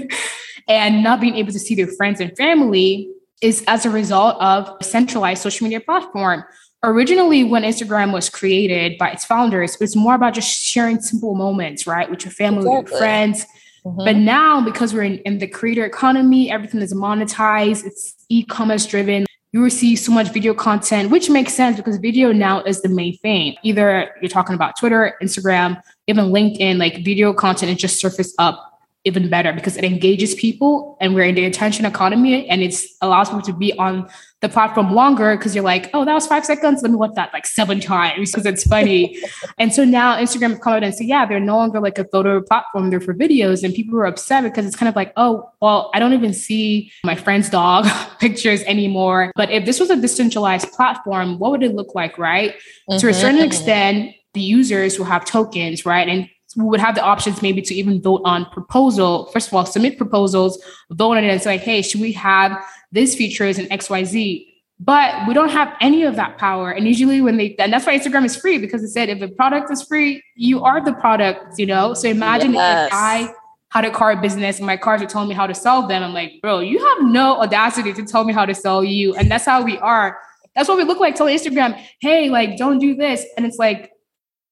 and 0.68 1.02
not 1.02 1.20
being 1.20 1.34
able 1.34 1.52
to 1.52 1.58
see 1.58 1.74
their 1.74 1.88
friends 1.88 2.20
and 2.20 2.34
family 2.36 3.10
is 3.42 3.64
as 3.66 3.84
a 3.84 3.90
result 3.90 4.40
of 4.40 4.70
a 4.80 4.84
centralized 4.84 5.42
social 5.42 5.64
media 5.64 5.80
platform. 5.80 6.44
Originally, 6.82 7.44
when 7.44 7.62
Instagram 7.62 8.12
was 8.12 8.30
created 8.30 8.96
by 8.98 9.10
its 9.10 9.24
founders, 9.24 9.74
it 9.74 9.80
was 9.80 9.96
more 9.96 10.14
about 10.14 10.32
just 10.32 10.48
sharing 10.48 11.00
simple 11.00 11.34
moments, 11.34 11.86
right, 11.86 12.08
with 12.08 12.24
your 12.24 12.32
family, 12.32 12.60
exactly. 12.60 12.82
with 12.82 12.90
your 12.90 12.98
friends 12.98 13.46
Mm-hmm. 13.84 14.04
But 14.04 14.16
now, 14.16 14.60
because 14.64 14.92
we're 14.92 15.02
in, 15.02 15.18
in 15.18 15.38
the 15.38 15.46
creator 15.46 15.84
economy, 15.84 16.50
everything 16.50 16.80
is 16.82 16.92
monetized, 16.94 17.86
it's 17.86 18.14
e 18.28 18.44
commerce 18.44 18.86
driven. 18.86 19.26
You 19.52 19.64
receive 19.64 19.98
so 19.98 20.12
much 20.12 20.28
video 20.28 20.54
content, 20.54 21.10
which 21.10 21.28
makes 21.28 21.54
sense 21.54 21.76
because 21.76 21.96
video 21.96 22.30
now 22.30 22.62
is 22.62 22.82
the 22.82 22.88
main 22.88 23.16
thing. 23.18 23.56
Either 23.64 24.14
you're 24.20 24.28
talking 24.28 24.54
about 24.54 24.78
Twitter, 24.78 25.16
Instagram, 25.20 25.82
even 26.06 26.26
LinkedIn, 26.26 26.78
like 26.78 27.04
video 27.04 27.32
content 27.32 27.72
is 27.72 27.78
just 27.78 28.00
surfaced 28.00 28.34
up 28.38 28.70
even 29.04 29.30
better 29.30 29.52
because 29.52 29.76
it 29.76 29.84
engages 29.84 30.34
people 30.34 30.96
and 31.00 31.14
we're 31.14 31.24
in 31.24 31.34
the 31.34 31.44
attention 31.46 31.86
economy 31.86 32.46
and 32.48 32.60
it 32.62 32.74
allows 33.00 33.28
people 33.28 33.42
to 33.42 33.52
be 33.52 33.72
on 33.78 34.08
the 34.40 34.48
platform 34.48 34.94
longer 34.94 35.36
because 35.36 35.54
you're 35.54 35.64
like, 35.64 35.90
oh, 35.92 36.04
that 36.04 36.14
was 36.14 36.26
five 36.26 36.46
seconds. 36.46 36.80
Let 36.82 36.90
me 36.90 36.96
watch 36.96 37.12
that 37.14 37.32
like 37.32 37.46
seven 37.46 37.78
times 37.78 38.30
because 38.30 38.46
it's 38.46 38.64
funny. 38.64 39.20
and 39.58 39.72
so 39.72 39.84
now 39.84 40.16
Instagram 40.16 40.58
come 40.60 40.72
out 40.72 40.82
and 40.82 40.94
say, 40.94 41.04
yeah, 41.04 41.26
they're 41.26 41.40
no 41.40 41.56
longer 41.56 41.78
like 41.78 41.98
a 41.98 42.04
photo 42.06 42.40
platform, 42.40 42.88
they're 42.88 43.00
for 43.00 43.12
videos. 43.12 43.62
And 43.62 43.74
people 43.74 43.98
are 43.98 44.06
upset 44.06 44.44
because 44.44 44.64
it's 44.64 44.76
kind 44.76 44.88
of 44.88 44.96
like, 44.96 45.12
oh, 45.16 45.50
well, 45.60 45.90
I 45.92 45.98
don't 45.98 46.14
even 46.14 46.32
see 46.32 46.90
my 47.04 47.14
friend's 47.14 47.50
dog 47.50 47.86
pictures 48.18 48.62
anymore. 48.62 49.30
But 49.36 49.50
if 49.50 49.66
this 49.66 49.78
was 49.78 49.90
a 49.90 49.96
decentralized 49.96 50.72
platform, 50.72 51.38
what 51.38 51.50
would 51.50 51.62
it 51.62 51.74
look 51.74 51.94
like, 51.94 52.16
right? 52.16 52.54
Mm-hmm. 52.88 52.98
To 52.98 53.08
a 53.08 53.14
certain 53.14 53.36
mm-hmm. 53.36 53.46
extent, 53.46 54.14
the 54.32 54.40
users 54.40 54.98
will 54.98 55.06
have 55.06 55.26
tokens, 55.26 55.84
right? 55.84 56.08
And 56.08 56.30
we 56.56 56.64
would 56.64 56.80
have 56.80 56.94
the 56.94 57.02
options 57.02 57.42
maybe 57.42 57.62
to 57.62 57.74
even 57.74 58.02
vote 58.02 58.22
on 58.24 58.44
proposal. 58.46 59.26
First 59.26 59.48
of 59.48 59.54
all, 59.54 59.66
submit 59.66 59.96
proposals, 59.96 60.62
vote 60.90 61.16
on 61.16 61.24
it, 61.24 61.28
and 61.28 61.40
say, 61.40 61.50
like, 61.50 61.60
hey, 61.60 61.82
should 61.82 62.00
we 62.00 62.12
have 62.12 62.52
these 62.92 63.18
is 63.18 63.58
in 63.58 63.66
XYZ? 63.66 64.46
But 64.82 65.28
we 65.28 65.34
don't 65.34 65.50
have 65.50 65.76
any 65.82 66.04
of 66.04 66.16
that 66.16 66.38
power. 66.38 66.70
And 66.70 66.88
usually 66.88 67.20
when 67.20 67.36
they 67.36 67.54
and 67.58 67.70
that's 67.70 67.84
why 67.84 67.98
Instagram 67.98 68.24
is 68.24 68.34
free, 68.36 68.56
because 68.56 68.82
it 68.82 68.88
said 68.88 69.10
if 69.10 69.20
a 69.20 69.28
product 69.28 69.70
is 69.70 69.82
free, 69.82 70.22
you 70.36 70.64
are 70.64 70.82
the 70.82 70.94
product, 70.94 71.58
you 71.58 71.66
know? 71.66 71.92
So 71.92 72.08
imagine 72.08 72.54
yes. 72.54 72.86
if 72.86 72.94
I 72.94 73.34
had 73.70 73.84
a 73.84 73.90
car 73.90 74.16
business 74.20 74.56
and 74.56 74.66
my 74.66 74.76
cars 74.76 75.02
are 75.02 75.06
telling 75.06 75.28
me 75.28 75.34
how 75.34 75.46
to 75.46 75.54
sell 75.54 75.86
them. 75.86 76.02
I'm 76.02 76.14
like, 76.14 76.32
bro, 76.40 76.60
you 76.60 76.84
have 76.84 77.06
no 77.08 77.40
audacity 77.40 77.92
to 77.92 78.04
tell 78.04 78.24
me 78.24 78.32
how 78.32 78.46
to 78.46 78.54
sell 78.54 78.82
you. 78.82 79.14
And 79.14 79.30
that's 79.30 79.44
how 79.44 79.62
we 79.62 79.78
are. 79.78 80.18
That's 80.56 80.68
what 80.68 80.78
we 80.78 80.84
look 80.84 80.98
like. 80.98 81.14
Tell 81.14 81.26
Instagram, 81.26 81.80
hey, 82.00 82.30
like, 82.30 82.56
don't 82.56 82.78
do 82.78 82.96
this. 82.96 83.24
And 83.36 83.46
it's 83.46 83.58
like, 83.58 83.92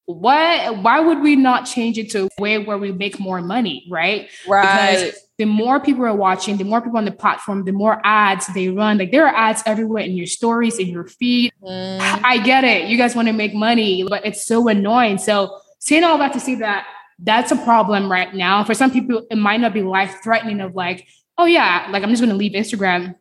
why 0.05 0.69
why 0.71 0.99
would 0.99 1.21
we 1.21 1.35
not 1.35 1.67
change 1.67 1.99
it 1.99 2.09
to 2.09 2.25
a 2.25 2.41
way 2.41 2.57
where 2.57 2.79
we 2.79 2.91
make 2.91 3.19
more 3.19 3.41
money 3.41 3.85
right 3.91 4.27
right 4.47 4.91
because 4.91 5.28
the 5.39 5.45
more 5.45 5.79
people 5.79 6.05
are 6.05 6.13
watching 6.13 6.57
the 6.57 6.65
more 6.65 6.81
people 6.81 6.97
on 6.97 7.05
the 7.05 7.11
platform 7.11 7.63
the 7.63 7.71
more 7.71 7.99
ads 8.03 8.45
they 8.53 8.67
run. 8.67 8.97
Like 8.97 9.11
there 9.11 9.25
are 9.25 9.33
ads 9.33 9.63
everywhere 9.65 10.03
in 10.03 10.15
your 10.15 10.27
stories 10.27 10.77
in 10.77 10.87
your 10.87 11.07
feed. 11.07 11.51
Mm. 11.63 12.21
i 12.23 12.37
get 12.37 12.63
it. 12.63 12.89
You 12.89 12.97
guys 12.97 13.15
want 13.15 13.29
to 13.29 13.33
make 13.33 13.53
money 13.55 14.03
but 14.07 14.23
it's 14.25 14.45
so 14.45 14.67
annoying. 14.67 15.17
So 15.17 15.57
saying 15.79 16.03
all 16.03 16.17
that 16.19 16.33
to 16.33 16.39
say 16.39 16.55
that 16.55 16.85
that's 17.19 17.51
a 17.51 17.55
problem 17.55 18.11
right 18.11 18.33
now. 18.35 18.63
For 18.65 18.73
some 18.73 18.91
people 18.91 19.25
it 19.31 19.37
might 19.37 19.61
not 19.61 19.73
be 19.73 19.81
life 19.81 20.17
threatening 20.21 20.59
of 20.59 20.75
like 20.75 21.07
oh 21.37 21.45
yeah 21.45 21.87
like 21.89 22.03
i'm 22.03 22.09
just 22.09 22.21
going 22.21 22.29
to 22.29 22.35
leave 22.35 22.51
instagram. 22.51 23.15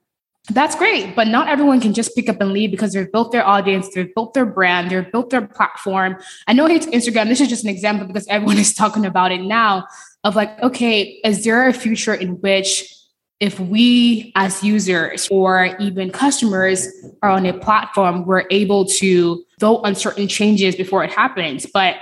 That's 0.50 0.74
great, 0.74 1.14
but 1.14 1.28
not 1.28 1.48
everyone 1.48 1.78
can 1.78 1.92
just 1.92 2.16
pick 2.16 2.26
up 2.30 2.40
and 2.40 2.52
leave 2.52 2.70
because 2.70 2.94
they've 2.94 3.12
built 3.12 3.32
their 3.32 3.46
audience, 3.46 3.90
they've 3.94 4.12
built 4.14 4.32
their 4.32 4.46
brand, 4.46 4.90
they've 4.90 5.12
built 5.12 5.28
their 5.28 5.46
platform. 5.46 6.16
I 6.46 6.54
know 6.54 6.66
it's 6.66 6.86
Instagram. 6.86 7.28
This 7.28 7.42
is 7.42 7.48
just 7.48 7.64
an 7.64 7.70
example 7.70 8.06
because 8.06 8.26
everyone 8.28 8.56
is 8.66 8.72
talking 8.72 9.04
about 9.04 9.30
it 9.30 9.42
now 9.42 9.86
of 10.28 10.36
like, 10.36 10.62
okay, 10.62 11.18
is 11.24 11.42
there 11.42 11.66
a 11.66 11.72
future 11.72 12.12
in 12.12 12.40
which 12.42 12.94
if 13.40 13.58
we 13.58 14.30
as 14.34 14.62
users 14.62 15.26
or 15.30 15.76
even 15.80 16.10
customers 16.10 16.86
are 17.22 17.30
on 17.30 17.46
a 17.46 17.56
platform, 17.56 18.26
we're 18.26 18.44
able 18.50 18.84
to 18.84 19.42
vote 19.58 19.80
on 19.84 19.94
certain 19.94 20.28
changes 20.28 20.76
before 20.76 21.02
it 21.02 21.10
happens. 21.10 21.64
But 21.72 21.96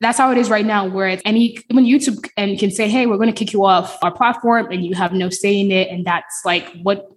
that's 0.00 0.18
how 0.18 0.30
it 0.30 0.38
is 0.38 0.50
right 0.50 0.66
now, 0.66 0.86
where 0.86 1.08
it's 1.08 1.22
any 1.24 1.58
when 1.72 1.84
YouTube 1.84 2.28
and 2.36 2.58
can 2.58 2.70
say, 2.70 2.88
hey, 2.88 3.06
we're 3.06 3.16
going 3.16 3.32
to 3.32 3.44
kick 3.44 3.52
you 3.52 3.64
off 3.64 3.98
our 4.02 4.12
platform 4.12 4.70
and 4.70 4.84
you 4.84 4.94
have 4.94 5.12
no 5.12 5.30
say 5.30 5.58
in 5.58 5.72
it. 5.72 5.88
And 5.88 6.04
that's 6.04 6.42
like 6.44 6.70
what 6.82 7.10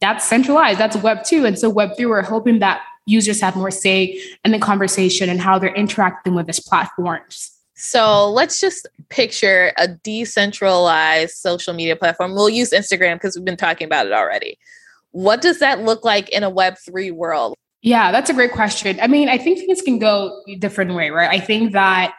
that's 0.00 0.28
centralized. 0.28 0.78
That's 0.78 0.96
Web 0.96 1.24
two. 1.24 1.46
And 1.46 1.58
so 1.58 1.70
Web 1.70 1.96
three, 1.96 2.06
we're 2.06 2.22
hoping 2.22 2.58
that 2.58 2.82
users 3.06 3.40
have 3.40 3.56
more 3.56 3.70
say 3.70 4.20
in 4.44 4.52
the 4.52 4.58
conversation 4.58 5.30
and 5.30 5.40
how 5.40 5.58
they're 5.58 5.74
interacting 5.74 6.34
with 6.34 6.46
these 6.46 6.60
platforms. 6.60 7.57
So 7.80 8.28
let's 8.28 8.60
just 8.60 8.88
picture 9.08 9.72
a 9.78 9.86
decentralized 9.86 11.36
social 11.36 11.72
media 11.72 11.94
platform. 11.94 12.34
We'll 12.34 12.50
use 12.50 12.70
Instagram 12.70 13.14
because 13.14 13.36
we've 13.36 13.44
been 13.44 13.56
talking 13.56 13.86
about 13.86 14.06
it 14.06 14.12
already. 14.12 14.58
What 15.12 15.40
does 15.40 15.60
that 15.60 15.82
look 15.82 16.04
like 16.04 16.28
in 16.30 16.42
a 16.42 16.50
Web3 16.50 17.12
world? 17.12 17.54
Yeah, 17.82 18.10
that's 18.10 18.28
a 18.28 18.34
great 18.34 18.50
question. 18.50 18.98
I 19.00 19.06
mean, 19.06 19.28
I 19.28 19.38
think 19.38 19.60
things 19.60 19.80
can 19.80 20.00
go 20.00 20.42
a 20.48 20.56
different 20.56 20.94
way, 20.94 21.10
right? 21.10 21.30
I 21.30 21.38
think 21.38 21.72
that 21.72 22.16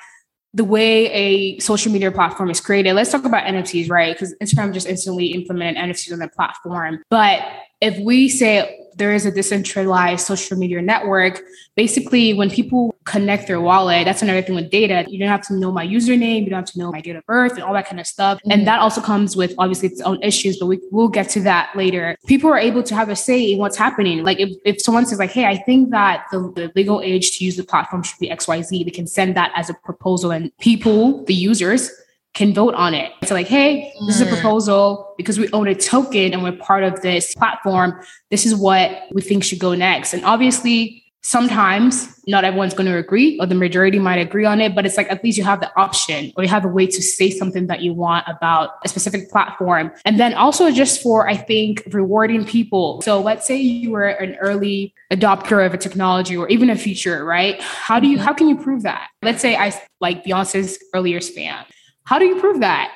the 0.54 0.64
way 0.64 1.12
a 1.12 1.60
social 1.60 1.92
media 1.92 2.12
platform 2.12 2.50
is 2.50 2.62
created, 2.62 2.94
let's 2.94 3.12
talk 3.12 3.26
about 3.26 3.44
NFTs, 3.44 3.90
right? 3.90 4.16
Because 4.16 4.34
Instagram 4.42 4.74
just 4.74 4.88
instantly 4.88 5.28
implemented 5.28 5.76
NFTs 5.84 6.14
on 6.14 6.20
the 6.20 6.30
platform. 6.30 7.04
But 7.10 7.42
if 7.82 8.00
we 8.00 8.30
say 8.30 8.80
there 9.00 9.14
is 9.14 9.26
a 9.26 9.32
decentralized 9.32 10.26
social 10.28 10.58
media 10.58 10.82
network. 10.82 11.42
Basically, 11.76 12.34
when 12.34 12.50
people 12.50 12.96
connect 13.06 13.48
their 13.48 13.60
wallet, 13.60 14.06
that's 14.06 14.22
another 14.22 14.42
thing 14.42 14.56
with 14.56 14.70
data. 14.70 15.06
You 15.10 15.18
don't 15.18 15.30
have 15.30 15.42
to 15.48 15.56
know 15.56 15.72
my 15.72 15.88
username, 15.88 16.44
you 16.44 16.50
don't 16.50 16.60
have 16.60 16.72
to 16.74 16.80
know 16.80 16.92
my 16.92 17.02
date 17.02 17.16
of 17.16 17.26
birth 17.26 17.54
and 17.54 17.64
all 17.64 17.74
that 17.74 17.88
kind 17.88 18.00
of 18.00 18.06
stuff. 18.06 18.38
Mm-hmm. 18.40 18.52
And 18.52 18.68
that 18.68 18.80
also 18.80 19.02
comes 19.02 19.36
with 19.36 19.56
obviously 19.58 19.88
its 19.90 20.02
own 20.02 20.22
issues, 20.22 20.58
but 20.60 20.68
we 20.68 20.80
will 20.92 21.08
get 21.08 21.30
to 21.30 21.40
that 21.42 21.76
later. 21.76 22.16
People 22.28 22.52
are 22.52 22.60
able 22.60 22.84
to 22.84 22.94
have 22.94 23.10
a 23.10 23.16
say 23.16 23.52
in 23.54 23.58
what's 23.58 23.78
happening. 23.78 24.24
Like 24.24 24.40
if, 24.40 24.56
if 24.66 24.82
someone 24.82 25.06
says 25.06 25.18
like, 25.18 25.32
hey, 25.32 25.46
I 25.46 25.58
think 25.58 25.90
that 25.92 26.26
the, 26.32 26.52
the 26.56 26.72
legal 26.76 27.02
age 27.02 27.38
to 27.38 27.46
use 27.46 27.56
the 27.56 27.64
platform 27.64 28.04
should 28.04 28.20
be 28.20 28.30
XYZ, 28.30 28.86
they 28.86 28.92
can 28.92 29.08
send 29.08 29.36
that 29.38 29.52
as 29.56 29.70
a 29.70 29.74
proposal 29.74 30.32
and 30.32 30.56
people, 30.60 31.24
the 31.26 31.34
users, 31.34 31.90
can 32.34 32.54
vote 32.54 32.74
on 32.76 32.94
it. 32.94 33.12
It's 33.22 33.32
like, 33.32 33.48
hey, 33.48 33.92
this 34.06 34.16
is 34.16 34.22
a 34.22 34.26
mm. 34.26 34.34
proposal 34.34 35.14
because 35.18 35.40
we 35.40 35.52
own 35.52 35.68
a 35.68 35.76
token 35.76 36.34
and 36.34 36.44
we're 36.44 36.54
part 36.54 36.84
of 36.84 37.02
this 37.02 37.34
platform. 37.34 38.00
This 38.30 38.46
is 38.46 38.56
what 38.56 38.92
we 39.12 39.22
think 39.22 39.44
should 39.44 39.60
go 39.60 39.74
next. 39.74 40.14
And 40.14 40.24
obviously, 40.24 41.04
sometimes 41.22 42.18
not 42.28 42.46
everyone's 42.46 42.74
going 42.74 42.90
to 42.90 42.98
agree 42.98 43.38
or 43.40 43.46
the 43.46 43.56
majority 43.56 44.00
might 44.00 44.20
agree 44.20 44.46
on 44.46 44.62
it 44.62 44.74
but 44.74 44.86
it's 44.86 44.96
like 44.96 45.12
at 45.12 45.22
least 45.22 45.38
you 45.38 45.44
have 45.44 45.60
the 45.60 45.70
option 45.78 46.32
or 46.38 46.44
you 46.44 46.50
have 46.50 46.64
a 46.64 46.68
way 46.68 46.88
to 46.88 47.02
say 47.02 47.30
something 47.30 47.68
that 47.68 47.82
you 47.82 47.94
want 47.94 48.26
about 48.28 48.76
a 48.86 48.88
specific 48.88 49.30
platform 49.30 49.92
and 50.06 50.18
then 50.18 50.34
also 50.34 50.72
just 50.72 51.04
for 51.04 51.28
i 51.28 51.36
think 51.36 51.84
rewarding 51.92 52.46
people 52.46 53.02
so 53.02 53.20
let's 53.20 53.46
say 53.46 53.58
you 53.58 53.92
were 53.92 54.08
an 54.08 54.36
early 54.36 54.94
adopter 55.12 55.66
of 55.66 55.74
a 55.74 55.78
technology 55.78 56.38
or 56.38 56.48
even 56.48 56.70
a 56.70 56.76
feature 56.76 57.26
right 57.26 57.62
how 57.62 58.00
do 58.00 58.08
you 58.08 58.16
mm-hmm. 58.16 58.26
how 58.26 58.34
can 58.34 58.48
you 58.48 58.58
prove 58.58 58.84
that 58.84 59.10
let's 59.22 59.42
say 59.42 59.58
i 59.58 59.74
like 60.00 60.24
beyonce's 60.24 60.82
earlier 60.94 61.20
span 61.20 61.66
how 62.10 62.18
do 62.18 62.26
you 62.26 62.40
prove 62.40 62.60
that? 62.62 62.92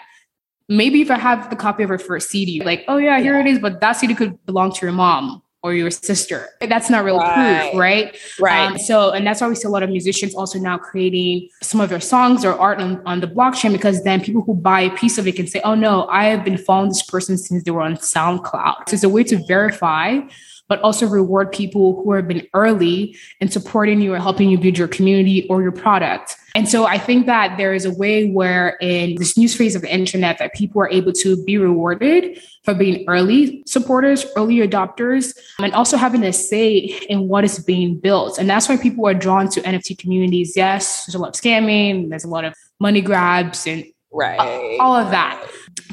Maybe 0.68 1.00
if 1.00 1.12
I 1.12 1.20
have 1.20 1.52
the 1.52 1.56
copy 1.56 1.84
of 1.84 1.90
her 1.90 2.00
first 2.00 2.32
CD, 2.32 2.64
like, 2.64 2.84
oh 2.88 2.98
yeah, 2.98 3.20
here 3.20 3.40
it 3.40 3.46
is, 3.46 3.60
but 3.60 3.80
that 3.80 3.92
CD 3.92 4.16
could 4.16 4.44
belong 4.48 4.74
to 4.74 4.86
your 4.88 4.92
mom 4.92 5.44
or 5.62 5.76
your 5.76 5.92
sister. 5.92 6.50
That's 6.62 6.90
not 6.90 7.06
real 7.06 7.20
right. 7.20 7.70
proof, 7.70 7.80
right? 7.80 8.18
Right. 8.40 8.72
Um, 8.72 8.80
so, 8.80 9.12
and 9.12 9.28
that's 9.28 9.40
why 9.40 9.48
we 9.50 9.54
see 9.54 9.68
a 9.68 9.70
lot 9.70 9.84
of 9.84 9.92
musicians 9.92 10.34
also 10.34 10.58
now 10.58 10.80
creating 10.80 11.48
some 11.62 11.80
of 11.80 11.92
their 11.92 12.02
songs 12.02 12.44
or 12.44 12.54
art 12.54 12.82
on, 12.82 13.06
on 13.06 13.20
the 13.20 13.28
blockchain 13.28 13.72
because 13.72 14.04
then 14.04 14.20
people 14.20 14.42
who 14.42 14.56
buy 14.56 14.82
a 14.82 14.90
piece 14.98 15.20
of 15.20 15.28
it 15.28 15.36
can 15.36 15.46
say, 15.46 15.62
oh 15.64 15.76
no, 15.76 16.08
I 16.08 16.26
have 16.26 16.44
been 16.44 16.58
following 16.58 16.90
this 16.90 17.04
person 17.04 17.38
since 17.38 17.64
they 17.64 17.72
were 17.72 17.82
on 17.82 17.98
SoundCloud. 17.98 18.90
So 18.90 18.96
it's 18.96 19.04
a 19.04 19.10
way 19.10 19.24
to 19.26 19.38
verify 19.46 20.22
but 20.70 20.80
also 20.82 21.06
reward 21.06 21.52
people 21.52 22.02
who 22.02 22.14
have 22.14 22.28
been 22.28 22.48
early 22.54 23.16
in 23.42 23.50
supporting 23.50 24.02
you 24.02 24.14
or 24.14 24.18
helping 24.18 24.50
you 24.50 24.58
build 24.58 24.78
your 24.78 24.88
community 24.88 25.46
or 25.50 25.62
your 25.62 25.74
product. 25.74 26.38
And 26.56 26.70
so 26.70 26.86
I 26.86 27.00
think 27.00 27.26
that 27.26 27.58
there 27.58 27.74
is 27.74 27.86
a 27.86 27.92
way 27.92 28.30
where 28.30 28.78
in 28.80 29.16
this 29.16 29.38
new 29.38 29.50
phase 29.50 29.76
of 29.76 29.82
the 29.82 29.92
internet 29.94 30.38
that 30.38 30.54
people 30.54 30.82
are 30.82 30.90
able 30.90 31.12
to 31.14 31.44
be 31.44 31.58
rewarded 31.58 32.40
for 32.64 32.76
being 32.76 33.06
early 33.08 33.64
supporters, 33.66 34.26
early 34.36 34.58
adopters, 34.58 35.36
and 35.58 35.74
also 35.74 35.98
having 35.98 36.24
a 36.24 36.32
say 36.32 36.78
in 37.10 37.28
what 37.28 37.44
is 37.44 37.58
being 37.58 37.98
built. 37.98 38.38
And 38.38 38.48
that's 38.48 38.70
why 38.70 38.78
people 38.78 39.08
are 39.08 39.16
drawn 39.16 39.50
to 39.50 39.62
NFT 39.62 39.98
communities. 39.98 40.54
Yes, 40.56 41.06
there's 41.06 41.16
a 41.16 41.20
lot 41.20 41.30
of 41.30 41.42
scamming, 41.42 42.10
there's 42.10 42.24
a 42.24 42.30
lot 42.30 42.46
of 42.46 42.54
money 42.80 43.02
grabs 43.02 43.66
and 43.66 43.86
right 44.12 44.78
all 44.80 44.96
of 44.96 45.10
that 45.10 45.44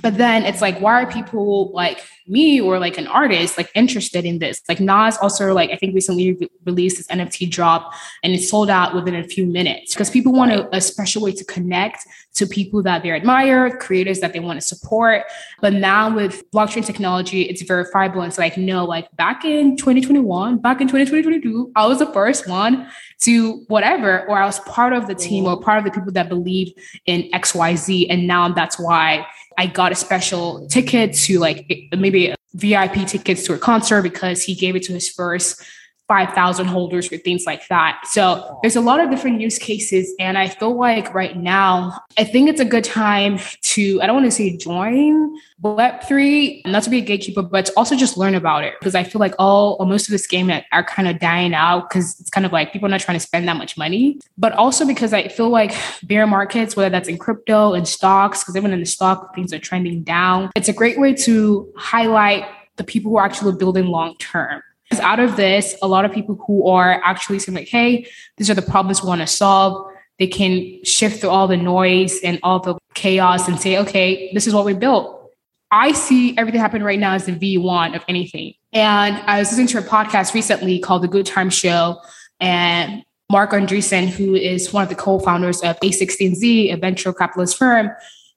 but 0.02 0.16
then 0.16 0.44
it's 0.44 0.60
like 0.60 0.78
why 0.80 1.02
are 1.02 1.10
people 1.10 1.70
like 1.72 2.04
me 2.26 2.60
or 2.60 2.78
like 2.78 2.96
an 2.96 3.06
artist 3.06 3.58
like 3.58 3.70
interested 3.74 4.24
in 4.24 4.38
this? 4.38 4.62
Like 4.68 4.80
nas 4.80 5.16
also 5.18 5.52
like 5.52 5.70
i 5.70 5.76
think 5.76 5.94
recently 5.94 6.34
re- 6.34 6.50
released 6.64 6.96
this 6.96 7.06
nft 7.08 7.50
drop 7.50 7.92
and 8.22 8.32
it 8.32 8.40
sold 8.40 8.70
out 8.70 8.94
within 8.94 9.14
a 9.14 9.24
few 9.24 9.46
minutes 9.46 9.94
because 9.94 10.10
people 10.10 10.32
want 10.32 10.52
a, 10.52 10.76
a 10.76 10.80
special 10.80 11.22
way 11.22 11.32
to 11.32 11.44
connect 11.44 12.06
to 12.34 12.46
people 12.46 12.82
that 12.82 13.02
they 13.02 13.10
admire 13.10 13.76
creators 13.78 14.20
that 14.20 14.32
they 14.32 14.38
want 14.38 14.60
to 14.60 14.66
support. 14.66 15.24
But 15.60 15.72
now 15.72 16.14
with 16.14 16.48
blockchain 16.52 16.84
technology 16.84 17.42
it's 17.42 17.62
verifiable. 17.62 18.20
And 18.20 18.28
it's 18.28 18.38
like 18.38 18.56
no 18.56 18.84
like 18.84 19.14
back 19.16 19.44
in 19.44 19.76
2021 19.76 20.58
back 20.58 20.80
in 20.80 20.88
2022 20.88 21.72
i 21.76 21.86
was 21.86 21.98
the 21.98 22.12
first 22.12 22.48
one 22.48 22.88
to 23.20 23.64
whatever, 23.68 24.26
or 24.28 24.38
I 24.38 24.46
was 24.46 24.58
part 24.60 24.92
of 24.92 25.06
the 25.06 25.14
team 25.14 25.44
mm-hmm. 25.44 25.54
or 25.54 25.60
part 25.60 25.78
of 25.78 25.84
the 25.84 25.90
people 25.90 26.12
that 26.12 26.28
believed 26.28 26.78
in 27.06 27.30
XYZ. 27.32 28.06
And 28.08 28.26
now 28.26 28.48
that's 28.52 28.78
why 28.78 29.26
I 29.60 29.66
got 29.66 29.92
a 29.92 29.94
special 29.94 30.66
ticket 30.68 31.12
to 31.26 31.38
like 31.38 31.70
maybe 31.94 32.34
VIP 32.54 33.06
tickets 33.06 33.44
to 33.44 33.52
a 33.52 33.58
concert 33.58 34.00
because 34.00 34.42
he 34.42 34.54
gave 34.54 34.74
it 34.74 34.82
to 34.84 34.94
his 34.94 35.06
first 35.06 35.62
5,000 36.10 36.66
holders 36.66 37.12
or 37.12 37.18
things 37.18 37.44
like 37.46 37.68
that. 37.68 38.02
So 38.04 38.58
there's 38.62 38.74
a 38.74 38.80
lot 38.80 38.98
of 38.98 39.10
different 39.10 39.40
use 39.40 39.58
cases. 39.58 40.12
And 40.18 40.36
I 40.36 40.48
feel 40.48 40.76
like 40.76 41.14
right 41.14 41.36
now, 41.36 42.02
I 42.18 42.24
think 42.24 42.48
it's 42.48 42.58
a 42.58 42.64
good 42.64 42.82
time 42.82 43.38
to, 43.62 44.02
I 44.02 44.06
don't 44.06 44.16
want 44.16 44.26
to 44.26 44.32
say 44.32 44.56
join 44.56 45.32
Web3, 45.62 46.66
not 46.66 46.82
to 46.82 46.90
be 46.90 46.98
a 46.98 47.00
gatekeeper, 47.00 47.42
but 47.42 47.70
also 47.76 47.94
just 47.94 48.16
learn 48.16 48.34
about 48.34 48.64
it. 48.64 48.74
Because 48.80 48.96
I 48.96 49.04
feel 49.04 49.20
like 49.20 49.36
all 49.38 49.78
most 49.86 50.08
of 50.08 50.10
this 50.10 50.26
game 50.26 50.50
are 50.72 50.82
kind 50.82 51.06
of 51.06 51.20
dying 51.20 51.54
out 51.54 51.88
because 51.88 52.18
it's 52.18 52.30
kind 52.30 52.44
of 52.44 52.50
like 52.50 52.72
people 52.72 52.86
are 52.86 52.90
not 52.90 53.02
trying 53.02 53.16
to 53.16 53.24
spend 53.24 53.46
that 53.46 53.56
much 53.56 53.78
money. 53.78 54.18
But 54.36 54.52
also 54.54 54.84
because 54.84 55.12
I 55.12 55.28
feel 55.28 55.48
like 55.48 55.72
bear 56.02 56.26
markets, 56.26 56.74
whether 56.74 56.90
that's 56.90 57.08
in 57.08 57.18
crypto 57.18 57.72
and 57.74 57.86
stocks, 57.86 58.42
because 58.42 58.56
even 58.56 58.72
in 58.72 58.80
the 58.80 58.86
stock, 58.86 59.32
things 59.32 59.52
are 59.52 59.60
trending 59.60 60.02
down. 60.02 60.50
It's 60.56 60.68
a 60.68 60.72
great 60.72 60.98
way 60.98 61.14
to 61.14 61.72
highlight 61.76 62.48
the 62.74 62.84
people 62.84 63.12
who 63.12 63.18
are 63.18 63.24
actually 63.24 63.54
building 63.56 63.86
long 63.86 64.16
term 64.16 64.60
out 64.98 65.20
of 65.20 65.36
this, 65.36 65.76
a 65.82 65.86
lot 65.86 66.04
of 66.04 66.10
people 66.10 66.34
who 66.46 66.66
are 66.66 67.00
actually 67.04 67.38
saying 67.38 67.54
like, 67.54 67.68
hey, 67.68 68.06
these 68.36 68.50
are 68.50 68.54
the 68.54 68.62
problems 68.62 69.02
we 69.02 69.08
want 69.08 69.20
to 69.20 69.26
solve. 69.26 69.86
They 70.18 70.26
can 70.26 70.82
shift 70.84 71.20
through 71.20 71.30
all 71.30 71.46
the 71.46 71.56
noise 71.56 72.18
and 72.24 72.40
all 72.42 72.58
the 72.58 72.76
chaos 72.94 73.46
and 73.46 73.60
say, 73.60 73.78
okay, 73.78 74.32
this 74.34 74.46
is 74.48 74.54
what 74.54 74.64
we 74.64 74.74
built. 74.74 75.30
I 75.70 75.92
see 75.92 76.36
everything 76.36 76.60
happening 76.60 76.82
right 76.82 76.98
now 76.98 77.14
as 77.14 77.26
the 77.26 77.32
V1 77.32 77.94
of 77.94 78.04
anything. 78.08 78.54
And 78.72 79.16
I 79.18 79.38
was 79.38 79.50
listening 79.50 79.68
to 79.68 79.78
a 79.78 79.82
podcast 79.82 80.34
recently 80.34 80.80
called 80.80 81.02
The 81.02 81.08
Good 81.08 81.26
Time 81.26 81.50
Show. 81.50 82.00
And 82.40 83.04
Marc 83.30 83.52
Andreessen, 83.52 84.08
who 84.08 84.34
is 84.34 84.72
one 84.72 84.82
of 84.82 84.88
the 84.88 84.96
co-founders 84.96 85.60
of 85.60 85.78
A16Z, 85.80 86.74
a 86.74 86.76
venture 86.76 87.12
capitalist 87.12 87.56
firm, 87.56 87.90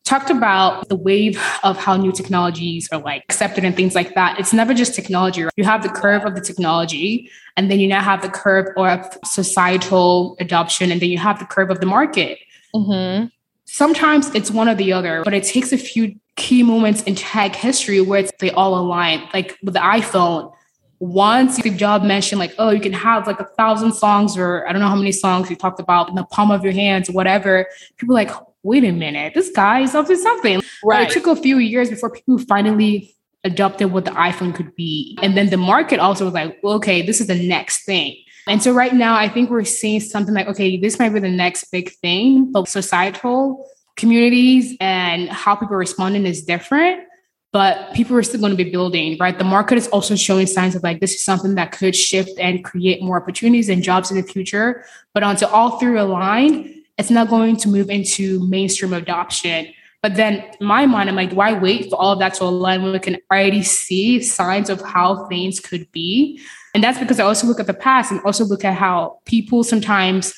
talked 0.06 0.30
about 0.30 0.90
the 0.90 0.96
wave 0.96 1.42
of 1.64 1.78
how 1.78 1.96
new 1.96 2.12
technologies 2.12 2.90
are 2.92 3.00
like 3.00 3.24
accepted 3.24 3.64
and 3.64 3.76
things 3.76 3.96
like 3.96 4.16
that. 4.16 4.40
It's 4.40 4.54
never 4.54 4.74
just 4.74 4.94
technology. 4.94 5.44
Right? 5.44 5.54
You 5.56 5.64
have 5.64 5.82
the 5.82 5.90
curve 5.90 6.26
of 6.26 6.36
the 6.36 6.42
technology, 6.42 7.30
and 7.56 7.72
then 7.72 7.80
you 7.80 7.88
now 7.88 8.02
have 8.02 8.22
the 8.22 8.30
curve 8.30 8.68
of 8.78 9.18
societal 9.26 10.36
adoption, 10.40 10.92
and 10.92 11.02
then 11.02 11.10
you 11.10 11.18
have 11.18 11.40
the 11.40 11.46
curve 11.46 11.70
of 11.70 11.80
the 11.80 11.86
market. 11.86 12.40
Mm-hmm. 12.76 13.28
Sometimes 13.66 14.34
it's 14.36 14.52
one 14.52 14.68
or 14.70 14.76
the 14.76 14.94
other, 14.94 15.24
but 15.24 15.34
it 15.34 15.44
takes 15.44 15.72
a 15.72 15.78
few 15.78 16.16
key 16.36 16.64
moments 16.64 17.04
in 17.04 17.16
tech 17.16 17.56
history 17.56 18.02
where 18.02 18.28
they 18.40 18.52
all 18.52 18.78
align. 18.78 19.28
Like 19.34 19.58
with 19.64 19.74
the 19.74 19.80
iPhone, 19.80 20.54
once 21.00 21.56
Steve 21.58 21.78
Jobs 21.78 22.06
mentioned 22.06 22.40
like, 22.40 22.54
oh, 22.58 22.70
you 22.70 22.80
can 22.80 22.94
have 22.94 23.26
like 23.28 23.40
a 23.40 23.46
thousand 23.58 23.94
songs 23.94 24.38
or 24.38 24.68
I 24.68 24.74
don't 24.74 24.82
know 24.82 24.88
how 24.88 24.96
many 24.96 25.12
songs 25.12 25.50
he 25.50 25.56
talked 25.56 25.80
about 25.80 26.10
in 26.10 26.16
the 26.16 26.24
palm 26.26 26.52
of 26.52 26.64
your 26.64 26.74
hands, 26.74 27.10
whatever. 27.10 27.68
People 27.98 28.16
like, 28.16 28.32
wait 28.64 28.84
a 28.84 28.92
minute, 28.92 29.34
this 29.34 29.52
guy 29.52 29.82
is 29.82 29.94
up 29.94 30.08
to 30.08 30.16
something. 30.16 30.62
Right. 30.84 31.10
It 31.10 31.14
took 31.14 31.28
a 31.28 31.36
few 31.36 31.58
years 31.58 31.90
before 31.90 32.10
people 32.10 32.40
finally 32.40 33.16
adopted 33.44 33.92
what 33.92 34.06
the 34.06 34.12
iPhone 34.12 34.56
could 34.56 34.76
be. 34.76 35.18
And 35.22 35.38
then 35.38 35.50
the 35.50 35.58
market 35.58 36.00
also 36.00 36.26
was 36.26 36.34
like, 36.34 36.60
well, 36.64 36.76
okay, 36.76 37.02
this 37.02 37.20
is 37.20 37.28
the 37.28 37.48
next 37.48 37.86
thing. 37.86 38.18
And 38.48 38.62
so 38.62 38.74
right 38.74 38.94
now, 38.94 39.16
I 39.16 39.30
think 39.30 39.50
we're 39.50 39.64
seeing 39.64 40.00
something 40.00 40.34
like, 40.34 40.48
okay, 40.48 40.78
this 40.78 41.00
might 41.00 41.10
be 41.10 41.20
the 41.20 41.30
next 41.30 41.66
big 41.72 41.92
thing, 41.92 42.52
but 42.52 42.68
societal 42.68 43.70
communities 43.96 44.76
and 44.80 45.30
how 45.30 45.56
people 45.56 45.76
are 45.76 45.80
responding 45.80 46.26
is 46.26 46.44
different. 46.44 47.04
But 47.52 47.94
people 47.94 48.18
are 48.18 48.24
still 48.24 48.40
going 48.40 48.52
to 48.52 48.62
be 48.62 48.72
building, 48.72 49.16
right? 49.20 49.38
The 49.38 49.44
market 49.44 49.78
is 49.78 49.88
also 49.90 50.16
showing 50.16 50.48
signs 50.48 50.74
of 50.74 50.82
like 50.82 51.00
this 51.00 51.14
is 51.14 51.24
something 51.24 51.54
that 51.56 51.72
could 51.72 51.96
shift 51.96 52.32
and 52.40 52.64
create 52.64 53.04
more 53.04 53.22
opportunities 53.22 53.70
and 53.70 53.84
jobs 53.84 54.10
in 54.10 54.18
the 54.18 54.24
future. 54.24 54.84
But 55.14 55.22
until 55.22 55.50
all 55.50 55.78
three 55.78 55.98
align, 56.00 56.83
it's 56.98 57.10
not 57.10 57.30
going 57.30 57.58
to 57.58 57.70
move 57.70 57.90
into 57.90 58.46
mainstream 58.48 58.94
adoption. 58.94 59.68
But 60.02 60.16
then 60.16 60.44
in 60.60 60.68
my 60.68 60.86
mind, 60.86 61.10
I'm 61.10 61.16
like, 61.16 61.32
why 61.32 61.54
wait 61.54 61.90
for 61.90 61.96
all 61.96 62.12
of 62.12 62.20
that 62.20 62.34
to 62.36 62.44
align 62.44 62.84
when 62.84 62.92
we 62.92 63.00
can 63.00 63.18
already 63.32 63.64
see 63.64 64.22
signs 64.22 64.70
of 64.70 64.82
how 64.82 65.28
things 65.28 65.60
could 65.60 65.90
be? 65.92 66.40
And 66.74 66.84
that's 66.84 67.00
because 67.00 67.20
I 67.20 67.24
also 67.24 67.48
look 67.48 67.60
at 67.60 67.68
the 67.68 67.74
past 67.74 68.12
and 68.12 68.20
also 68.22 68.44
look 68.44 68.66
at 68.66 68.76
how 68.76 69.20
people 69.26 69.64
sometimes 69.64 70.34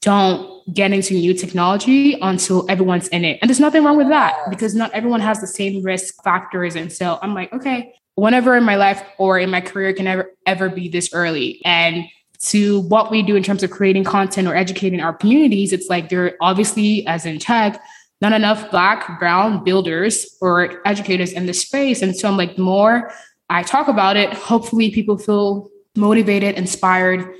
don't 0.00 0.72
get 0.72 0.92
into 0.92 1.14
new 1.14 1.34
technology 1.34 2.18
until 2.20 2.70
everyone's 2.70 3.08
in 3.08 3.24
it. 3.24 3.38
And 3.40 3.48
there's 3.48 3.60
nothing 3.60 3.82
wrong 3.82 3.96
with 3.96 4.08
that 4.10 4.36
because 4.50 4.74
not 4.74 4.92
everyone 4.92 5.20
has 5.20 5.40
the 5.40 5.46
same 5.46 5.82
risk 5.82 6.22
factors. 6.22 6.76
And 6.76 6.92
so 6.92 7.18
I'm 7.20 7.34
like, 7.34 7.52
okay, 7.52 7.94
whenever 8.14 8.54
in 8.56 8.64
my 8.64 8.76
life 8.76 9.02
or 9.18 9.38
in 9.38 9.50
my 9.50 9.60
career 9.60 9.92
can 9.92 10.06
ever 10.06 10.32
ever 10.46 10.68
be 10.68 10.88
this 10.88 11.12
early. 11.12 11.60
And 11.64 12.04
to 12.44 12.80
what 12.80 13.10
we 13.10 13.22
do 13.22 13.36
in 13.36 13.42
terms 13.42 13.62
of 13.62 13.70
creating 13.70 14.04
content 14.04 14.46
or 14.46 14.54
educating 14.54 15.00
our 15.00 15.14
communities, 15.14 15.72
it's 15.72 15.88
like 15.88 16.10
there 16.10 16.26
are 16.26 16.32
obviously, 16.40 17.06
as 17.06 17.24
in 17.24 17.38
tech, 17.38 17.82
not 18.20 18.32
enough 18.32 18.70
black, 18.70 19.18
brown 19.18 19.64
builders 19.64 20.36
or 20.40 20.80
educators 20.86 21.32
in 21.32 21.46
this 21.46 21.62
space. 21.62 22.02
And 22.02 22.14
so 22.14 22.28
I'm 22.28 22.36
like, 22.36 22.56
the 22.56 22.62
more 22.62 23.12
I 23.48 23.62
talk 23.62 23.88
about 23.88 24.16
it, 24.16 24.32
hopefully 24.32 24.90
people 24.90 25.16
feel 25.16 25.70
motivated, 25.96 26.56
inspired, 26.56 27.34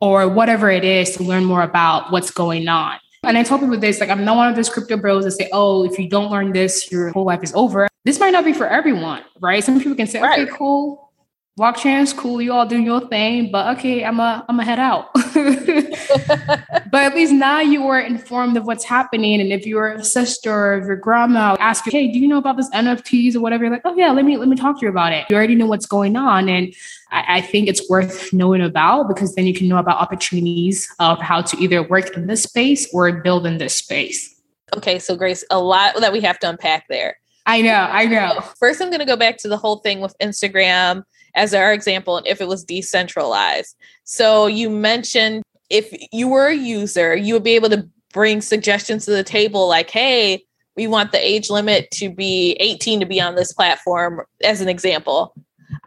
or 0.00 0.28
whatever 0.28 0.70
it 0.70 0.84
is 0.84 1.16
to 1.16 1.22
learn 1.22 1.44
more 1.44 1.62
about 1.62 2.12
what's 2.12 2.30
going 2.30 2.68
on. 2.68 2.98
And 3.22 3.36
I 3.36 3.42
tell 3.42 3.58
people 3.58 3.78
this, 3.78 4.00
like, 4.00 4.08
I'm 4.08 4.24
not 4.24 4.36
one 4.36 4.48
of 4.48 4.56
those 4.56 4.70
crypto 4.70 4.96
bros 4.96 5.24
that 5.24 5.32
say, 5.32 5.48
oh, 5.52 5.84
if 5.84 5.98
you 5.98 6.08
don't 6.08 6.30
learn 6.30 6.52
this, 6.52 6.90
your 6.90 7.10
whole 7.10 7.24
life 7.24 7.42
is 7.42 7.52
over. 7.54 7.86
This 8.04 8.18
might 8.18 8.30
not 8.30 8.46
be 8.46 8.54
for 8.54 8.66
everyone, 8.66 9.22
right? 9.40 9.62
Some 9.62 9.78
people 9.78 9.94
can 9.94 10.06
say, 10.06 10.22
right. 10.22 10.40
okay, 10.40 10.56
cool 10.56 11.09
blockchain's 11.58 12.12
cool, 12.12 12.40
you 12.40 12.52
all 12.52 12.66
doing 12.66 12.84
your 12.84 13.06
thing, 13.08 13.50
but 13.50 13.76
okay, 13.76 14.04
I'm 14.04 14.20
a 14.20 14.44
I'm 14.48 14.60
a 14.60 14.64
head 14.64 14.78
out. 14.78 15.12
but 15.34 16.94
at 16.94 17.14
least 17.14 17.32
now 17.32 17.60
you 17.60 17.86
are 17.86 18.00
informed 18.00 18.56
of 18.56 18.64
what's 18.64 18.84
happening. 18.84 19.40
And 19.40 19.52
if 19.52 19.66
your 19.66 20.02
sister 20.02 20.52
or 20.52 20.78
if 20.78 20.86
your 20.86 20.96
grandma 20.96 21.56
ask 21.60 21.86
you, 21.86 21.92
hey, 21.92 22.10
do 22.10 22.18
you 22.18 22.28
know 22.28 22.38
about 22.38 22.56
this 22.56 22.70
NFTs 22.70 23.34
or 23.34 23.40
whatever? 23.40 23.64
You're 23.64 23.72
like, 23.72 23.82
oh 23.84 23.94
yeah, 23.94 24.10
let 24.10 24.24
me 24.24 24.36
let 24.36 24.48
me 24.48 24.56
talk 24.56 24.78
to 24.80 24.86
you 24.86 24.90
about 24.90 25.12
it. 25.12 25.26
You 25.28 25.36
already 25.36 25.54
know 25.54 25.66
what's 25.66 25.86
going 25.86 26.16
on. 26.16 26.48
And 26.48 26.74
I, 27.10 27.36
I 27.36 27.40
think 27.40 27.68
it's 27.68 27.88
worth 27.90 28.32
knowing 28.32 28.62
about 28.62 29.08
because 29.08 29.34
then 29.34 29.46
you 29.46 29.54
can 29.54 29.68
know 29.68 29.78
about 29.78 29.98
opportunities 29.98 30.88
of 30.98 31.20
how 31.20 31.42
to 31.42 31.56
either 31.58 31.82
work 31.82 32.16
in 32.16 32.26
this 32.26 32.44
space 32.44 32.92
or 32.94 33.10
build 33.12 33.46
in 33.46 33.58
this 33.58 33.74
space. 33.74 34.34
Okay, 34.76 34.98
so 34.98 35.16
Grace, 35.16 35.44
a 35.50 35.58
lot 35.58 36.00
that 36.00 36.12
we 36.12 36.20
have 36.20 36.38
to 36.40 36.48
unpack 36.48 36.86
there. 36.88 37.16
I 37.46 37.62
know, 37.62 37.88
I 37.90 38.06
know. 38.06 38.40
First, 38.58 38.80
I'm 38.80 38.88
going 38.88 39.00
to 39.00 39.06
go 39.06 39.16
back 39.16 39.36
to 39.38 39.48
the 39.48 39.56
whole 39.56 39.76
thing 39.76 40.00
with 40.00 40.14
Instagram 40.22 41.02
as 41.34 41.54
our 41.54 41.72
example 41.72 42.16
and 42.16 42.26
if 42.26 42.40
it 42.40 42.48
was 42.48 42.64
decentralized. 42.64 43.76
So 44.04 44.46
you 44.46 44.70
mentioned 44.70 45.42
if 45.70 45.94
you 46.12 46.28
were 46.28 46.48
a 46.48 46.54
user, 46.54 47.14
you 47.14 47.34
would 47.34 47.44
be 47.44 47.54
able 47.54 47.70
to 47.70 47.88
bring 48.12 48.40
suggestions 48.40 49.04
to 49.04 49.12
the 49.12 49.22
table 49.22 49.68
like, 49.68 49.90
hey, 49.90 50.44
we 50.76 50.86
want 50.86 51.12
the 51.12 51.24
age 51.24 51.50
limit 51.50 51.90
to 51.92 52.10
be 52.10 52.56
18 52.60 53.00
to 53.00 53.06
be 53.06 53.20
on 53.20 53.34
this 53.34 53.52
platform, 53.52 54.22
as 54.42 54.60
an 54.60 54.68
example. 54.68 55.34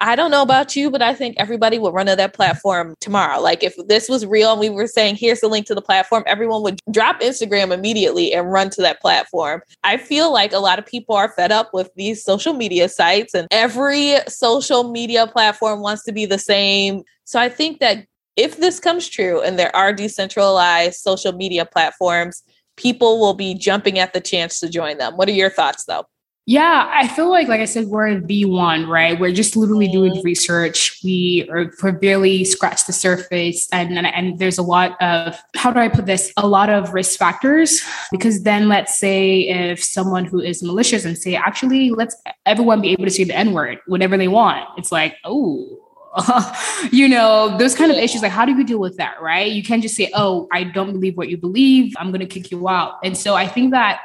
I 0.02 0.16
don't 0.16 0.32
know 0.32 0.42
about 0.42 0.76
you, 0.76 0.90
but 0.90 1.02
I 1.02 1.14
think 1.14 1.36
everybody 1.38 1.80
would 1.80 1.94
run 1.94 2.08
to 2.08 2.16
that 2.16 2.34
platform 2.34 2.96
tomorrow. 3.00 3.40
Like 3.40 3.64
if 3.64 3.76
this 3.88 4.10
was 4.10 4.26
real 4.26 4.52
and 4.52 4.60
we 4.60 4.70
were 4.70 4.88
saying, 4.88 5.16
here's 5.16 5.42
the 5.42 5.48
link 5.48 5.66
to 5.68 5.76
the 5.76 5.82
platform, 5.82 6.24
everyone 6.26 6.64
would 6.64 6.80
drop 6.92 7.22
Instagram 7.22 7.72
immediately 7.72 8.34
and 8.34 8.52
run 8.52 8.70
to 8.72 8.82
that 8.82 9.02
platform. 9.02 9.62
I 9.84 9.98
feel 9.98 10.32
like 10.32 10.54
a 10.54 10.60
lot 10.60 10.80
of 10.80 10.86
people 10.86 11.16
are 11.16 11.30
fed 11.30 11.52
up 11.52 11.74
with 11.74 11.90
these 11.96 12.24
social 12.24 12.54
media 12.54 12.90
sites 12.90 13.34
and 13.34 13.48
every 13.52 14.18
social 14.28 14.92
media 14.92 15.28
platform 15.28 15.82
wants 15.82 16.04
to 16.04 16.12
be 16.12 16.26
the 16.26 16.40
same. 16.40 17.04
So 17.26 17.40
I 17.40 17.50
think 17.50 17.80
that 17.80 18.06
if 18.36 18.58
this 18.58 18.80
comes 18.80 19.08
true 19.08 19.42
and 19.42 19.60
there 19.60 19.76
are 19.76 19.94
decentralized 19.94 20.96
social 20.96 21.34
media 21.34 21.66
platforms, 21.66 22.44
people 22.76 23.20
will 23.20 23.36
be 23.36 23.54
jumping 23.54 24.00
at 24.00 24.14
the 24.14 24.22
chance 24.22 24.60
to 24.60 24.70
join 24.70 24.98
them. 24.98 25.16
What 25.18 25.30
are 25.30 25.34
your 25.34 25.50
thoughts 25.50 25.86
though? 25.86 26.06
Yeah, 26.46 26.90
I 26.92 27.08
feel 27.08 27.30
like, 27.30 27.48
like 27.48 27.62
I 27.62 27.66
said, 27.66 27.86
we're 27.86 28.08
in 28.08 28.28
V1, 28.28 28.90
right? 28.90 29.18
We're 29.18 29.32
just 29.32 29.56
literally 29.56 29.88
doing 29.88 30.12
mm-hmm. 30.12 30.26
research. 30.26 31.00
We 31.02 31.48
are 31.50 31.72
we're 31.82 31.94
barely 31.94 32.44
scratched 32.44 32.86
the 32.86 32.92
surface, 32.92 33.70
and, 33.72 33.98
and 33.98 34.06
and 34.06 34.40
there's 34.40 34.58
a 34.58 34.64
lot 34.64 35.02
of 35.02 35.42
how 35.56 35.72
do 35.72 35.80
I 35.80 35.88
put 35.88 36.06
this? 36.06 36.34
A 36.36 36.46
lot 36.46 36.70
of 36.70 36.94
risk 36.94 37.18
factors 37.18 37.82
because 38.12 38.44
then 38.44 38.68
let's 38.68 38.98
say 38.98 39.48
if 39.48 39.82
someone 39.82 40.26
who 40.26 40.42
is 40.42 40.62
malicious 40.62 41.06
and 41.06 41.18
say 41.18 41.36
actually 41.36 41.92
let's 41.92 42.16
everyone 42.46 42.82
be 42.82 42.92
able 42.92 43.06
to 43.06 43.12
say 43.12 43.24
the 43.24 43.36
N 43.36 43.54
word 43.54 43.80
whenever 43.88 44.18
they 44.18 44.28
want, 44.28 44.68
it's 44.78 44.92
like 44.92 45.16
oh 45.24 45.80
you 46.92 47.08
know, 47.08 47.58
those 47.58 47.74
kind 47.74 47.92
of 47.92 47.98
issues. 47.98 48.22
Like, 48.22 48.32
how 48.32 48.46
do 48.46 48.52
you 48.54 48.64
deal 48.64 48.80
with 48.80 48.98
that, 48.98 49.20
right? 49.20 49.52
You 49.52 49.64
can't 49.64 49.82
just 49.82 49.96
say, 49.96 50.12
oh, 50.14 50.48
I 50.52 50.64
don't 50.64 50.94
believe 50.94 51.18
what 51.18 51.30
you 51.30 51.38
believe. 51.38 51.96
I'm 51.98 52.10
going 52.10 52.20
to 52.20 52.28
kick 52.28 52.52
you 52.52 52.70
out. 52.70 53.00
And 53.04 53.18
so 53.18 53.34
I 53.34 53.48
think 53.48 53.72
that 53.72 54.02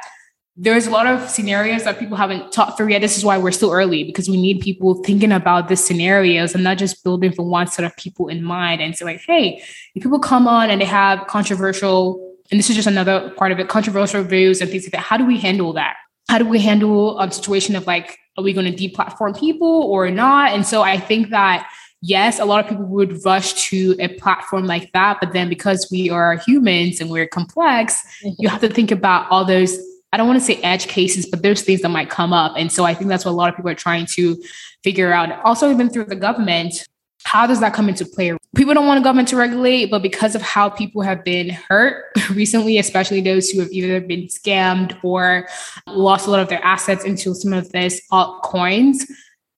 there's 0.55 0.87
a 0.87 0.89
lot 0.89 1.07
of 1.07 1.29
scenarios 1.29 1.83
that 1.85 1.99
people 1.99 2.17
haven't 2.17 2.51
talked 2.51 2.77
through 2.77 2.89
yet. 2.89 2.99
This 2.99 3.17
is 3.17 3.23
why 3.23 3.37
we're 3.37 3.51
still 3.51 3.71
early 3.71 4.03
because 4.03 4.29
we 4.29 4.39
need 4.39 4.59
people 4.59 5.01
thinking 5.03 5.31
about 5.31 5.69
the 5.69 5.75
scenarios 5.75 6.53
and 6.53 6.63
not 6.63 6.77
just 6.77 7.03
building 7.03 7.31
for 7.31 7.43
one 7.43 7.67
set 7.67 7.85
of 7.85 7.95
people 7.95 8.27
in 8.27 8.43
mind. 8.43 8.81
And 8.81 8.95
so, 8.95 9.05
like, 9.05 9.21
hey, 9.21 9.63
if 9.95 10.03
people 10.03 10.19
come 10.19 10.47
on 10.47 10.69
and 10.69 10.81
they 10.81 10.85
have 10.85 11.25
controversial, 11.27 12.35
and 12.51 12.59
this 12.59 12.69
is 12.69 12.75
just 12.75 12.87
another 12.87 13.31
part 13.37 13.51
of 13.51 13.59
it, 13.59 13.69
controversial 13.69 14.23
views 14.23 14.59
and 14.59 14.69
things 14.69 14.83
like 14.83 14.91
that, 14.91 15.01
how 15.01 15.17
do 15.17 15.25
we 15.25 15.37
handle 15.37 15.71
that? 15.73 15.95
How 16.27 16.37
do 16.37 16.45
we 16.45 16.59
handle 16.59 17.19
a 17.19 17.31
situation 17.31 17.75
of 17.75 17.87
like, 17.87 18.17
are 18.37 18.43
we 18.43 18.53
going 18.53 18.71
to 18.73 18.89
deplatform 18.89 19.39
people 19.39 19.83
or 19.83 20.09
not? 20.11 20.51
And 20.51 20.65
so 20.65 20.81
I 20.81 20.97
think 20.97 21.29
that 21.29 21.69
yes, 22.01 22.39
a 22.39 22.45
lot 22.45 22.63
of 22.63 22.69
people 22.69 22.85
would 22.85 23.23
rush 23.25 23.69
to 23.69 23.95
a 23.99 24.07
platform 24.15 24.65
like 24.65 24.91
that. 24.93 25.17
But 25.19 25.33
then 25.33 25.49
because 25.49 25.87
we 25.91 26.09
are 26.09 26.37
humans 26.37 27.01
and 27.01 27.09
we're 27.09 27.27
complex, 27.27 28.01
mm-hmm. 28.23 28.35
you 28.37 28.49
have 28.49 28.61
to 28.61 28.69
think 28.69 28.91
about 28.91 29.29
all 29.29 29.45
those 29.45 29.77
I 30.11 30.17
don't 30.17 30.27
want 30.27 30.39
to 30.39 30.45
say 30.45 30.55
edge 30.61 30.87
cases, 30.87 31.25
but 31.25 31.43
there's 31.43 31.61
things 31.61 31.81
that 31.81 31.89
might 31.89 32.09
come 32.09 32.33
up. 32.33 32.53
And 32.57 32.71
so 32.71 32.83
I 32.83 32.93
think 32.93 33.09
that's 33.09 33.25
what 33.25 33.31
a 33.31 33.33
lot 33.33 33.49
of 33.49 33.55
people 33.55 33.69
are 33.69 33.75
trying 33.75 34.05
to 34.07 34.41
figure 34.83 35.13
out. 35.13 35.31
Also, 35.43 35.69
even 35.71 35.89
through 35.89 36.05
the 36.05 36.15
government, 36.15 36.87
how 37.23 37.45
does 37.45 37.59
that 37.59 37.73
come 37.73 37.89
into 37.89 38.05
play? 38.05 38.35
People 38.55 38.73
don't 38.73 38.87
want 38.87 38.99
a 38.99 39.03
government 39.03 39.27
to 39.27 39.35
regulate, 39.35 39.91
but 39.91 40.01
because 40.01 40.35
of 40.35 40.41
how 40.41 40.69
people 40.69 41.01
have 41.01 41.23
been 41.23 41.49
hurt 41.49 42.05
recently, 42.31 42.77
especially 42.79 43.21
those 43.21 43.49
who 43.49 43.59
have 43.59 43.71
either 43.71 44.01
been 44.01 44.23
scammed 44.23 44.97
or 45.03 45.47
lost 45.85 46.27
a 46.27 46.31
lot 46.31 46.39
of 46.39 46.49
their 46.49 46.63
assets 46.63 47.03
into 47.03 47.35
some 47.35 47.53
of 47.53 47.71
this 47.71 48.01
altcoins, 48.11 49.05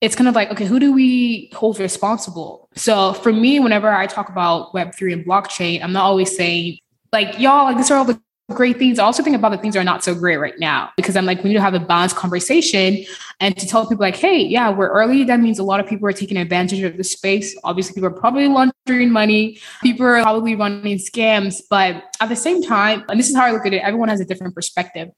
it's 0.01 0.15
kind 0.15 0.27
of 0.27 0.35
like, 0.35 0.51
okay, 0.51 0.65
who 0.65 0.79
do 0.79 0.91
we 0.91 1.49
hold 1.53 1.79
responsible? 1.79 2.67
So 2.75 3.13
for 3.13 3.31
me, 3.31 3.59
whenever 3.59 3.89
I 3.89 4.07
talk 4.07 4.29
about 4.29 4.73
Web3 4.73 5.13
and 5.13 5.25
blockchain, 5.25 5.83
I'm 5.83 5.93
not 5.93 6.03
always 6.03 6.35
saying, 6.35 6.79
like, 7.13 7.39
y'all, 7.39 7.65
like, 7.65 7.77
these 7.77 7.91
are 7.91 7.97
all 7.97 8.05
the 8.05 8.19
great 8.51 8.77
things. 8.77 8.99
I 8.99 9.03
also 9.03 9.23
think 9.23 9.35
about 9.35 9.49
the 9.49 9.57
things 9.57 9.73
that 9.73 9.81
are 9.81 9.85
not 9.85 10.03
so 10.03 10.13
great 10.13 10.37
right 10.37 10.57
now 10.59 10.91
because 10.95 11.15
I'm 11.15 11.25
like, 11.25 11.43
we 11.43 11.49
need 11.49 11.55
to 11.55 11.61
have 11.61 11.73
a 11.73 11.79
balanced 11.79 12.15
conversation 12.15 13.03
and 13.39 13.57
to 13.57 13.67
tell 13.67 13.87
people 13.87 14.03
like, 14.03 14.15
hey, 14.15 14.39
yeah, 14.39 14.69
we're 14.69 14.89
early. 14.89 15.23
That 15.23 15.39
means 15.39 15.59
a 15.59 15.63
lot 15.63 15.79
of 15.79 15.87
people 15.87 16.07
are 16.07 16.13
taking 16.13 16.37
advantage 16.37 16.81
of 16.83 16.97
the 16.97 17.03
space. 17.03 17.57
Obviously, 17.63 17.95
people 17.95 18.07
are 18.07 18.19
probably 18.19 18.47
laundering 18.47 19.11
money. 19.11 19.59
People 19.81 20.05
are 20.05 20.21
probably 20.21 20.55
running 20.55 20.97
scams. 20.97 21.61
But 21.69 22.03
at 22.19 22.29
the 22.29 22.35
same 22.35 22.61
time, 22.61 23.03
and 23.09 23.19
this 23.19 23.29
is 23.29 23.35
how 23.35 23.45
I 23.45 23.51
look 23.51 23.65
at 23.65 23.73
it, 23.73 23.81
everyone 23.83 24.09
has 24.09 24.19
a 24.19 24.25
different 24.25 24.53
perspective. 24.53 25.09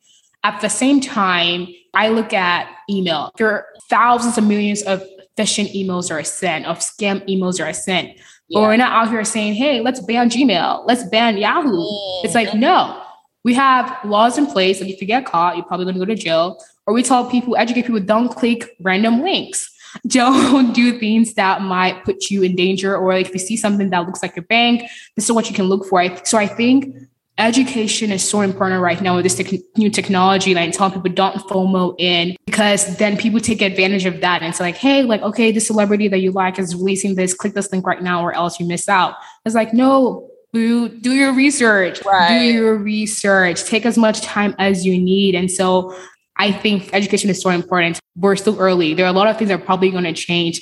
At 0.43 0.61
the 0.61 0.69
same 0.69 0.99
time, 0.99 1.67
I 1.93 2.09
look 2.09 2.33
at 2.33 2.69
email. 2.89 3.31
There 3.37 3.49
are 3.49 3.65
thousands 3.89 4.37
of 4.37 4.45
millions 4.45 4.81
of 4.83 5.03
phishing 5.37 5.73
emails 5.73 6.11
are 6.11 6.23
sent, 6.23 6.65
of 6.65 6.79
scam 6.79 7.27
emails 7.27 7.63
are 7.65 7.73
sent. 7.73 8.17
Yeah. 8.49 8.59
But 8.59 8.61
we're 8.61 8.77
not 8.77 8.91
out 8.91 9.09
here 9.09 9.23
saying, 9.23 9.55
hey, 9.55 9.81
let's 9.81 9.99
ban 10.01 10.29
Gmail, 10.29 10.83
let's 10.85 11.03
ban 11.09 11.37
Yahoo. 11.37 11.69
Mm-hmm. 11.71 12.25
It's 12.25 12.35
like, 12.35 12.53
no, 12.53 13.02
we 13.43 13.53
have 13.53 13.97
laws 14.05 14.37
in 14.37 14.47
place 14.47 14.79
that 14.79 14.87
if 14.87 15.01
you 15.01 15.07
get 15.07 15.25
caught, 15.25 15.55
you're 15.55 15.65
probably 15.65 15.85
going 15.85 15.95
to 15.95 15.99
go 15.99 16.05
to 16.05 16.15
jail. 16.15 16.63
Or 16.85 16.93
we 16.93 17.03
tell 17.03 17.29
people, 17.29 17.55
educate 17.55 17.85
people, 17.85 17.99
don't 17.99 18.29
click 18.29 18.75
random 18.79 19.21
links. 19.21 19.69
Don't 20.07 20.73
do 20.73 20.97
things 20.97 21.35
that 21.35 21.61
might 21.61 22.03
put 22.03 22.31
you 22.31 22.41
in 22.41 22.55
danger. 22.55 22.97
Or 22.97 23.13
if 23.13 23.31
you 23.31 23.37
see 23.37 23.55
something 23.55 23.91
that 23.91 24.07
looks 24.07 24.23
like 24.23 24.35
a 24.37 24.41
bank, 24.41 24.89
this 25.15 25.25
is 25.25 25.31
what 25.31 25.47
you 25.47 25.55
can 25.55 25.65
look 25.65 25.85
for. 25.85 26.03
So 26.25 26.39
I 26.39 26.47
think 26.47 26.95
education 27.37 28.11
is 28.11 28.27
so 28.27 28.41
important 28.41 28.81
right 28.81 28.99
now 29.01 29.15
with 29.15 29.23
this 29.23 29.35
te- 29.35 29.63
new 29.77 29.91
technology. 29.91 30.55
Like 30.55 30.71
telling 30.71 30.93
people 30.93 31.11
don't 31.11 31.35
FOMO 31.47 31.93
in 31.99 32.35
because 32.47 32.97
then 32.97 33.17
people 33.17 33.39
take 33.39 33.61
advantage 33.61 34.05
of 34.05 34.19
that. 34.21 34.41
And 34.41 34.49
it's 34.49 34.59
like, 34.59 34.77
hey, 34.77 35.03
like, 35.03 35.21
okay, 35.21 35.51
the 35.51 35.59
celebrity 35.59 36.07
that 36.07 36.19
you 36.19 36.31
like 36.31 36.57
is 36.57 36.75
releasing 36.75 37.13
this, 37.13 37.35
click 37.35 37.53
this 37.53 37.71
link 37.71 37.85
right 37.85 38.01
now 38.01 38.25
or 38.25 38.33
else 38.33 38.59
you 38.59 38.65
miss 38.65 38.89
out. 38.89 39.13
It's 39.45 39.53
like, 39.53 39.75
no, 39.75 40.27
do, 40.53 40.87
do 40.87 41.11
your 41.13 41.33
research. 41.33 42.03
Right. 42.05 42.29
do 42.29 42.45
your 42.45 42.75
research. 42.75 43.65
Take 43.65 43.85
as 43.85 43.97
much 43.97 44.21
time 44.21 44.55
as 44.59 44.85
you 44.85 44.99
need. 44.99 45.35
And 45.35 45.49
so 45.51 45.95
i 46.37 46.51
think 46.51 46.89
education 46.93 47.29
is 47.29 47.41
so 47.41 47.49
important. 47.49 47.99
We're 48.15 48.35
still 48.35 48.59
early. 48.59 48.93
There 48.93 49.05
are 49.05 49.09
a 49.09 49.13
lot 49.13 49.27
of 49.27 49.37
things 49.37 49.49
that 49.49 49.59
are 49.59 49.65
probably 49.65 49.89
going 49.89 50.03
to 50.03 50.13
change. 50.13 50.61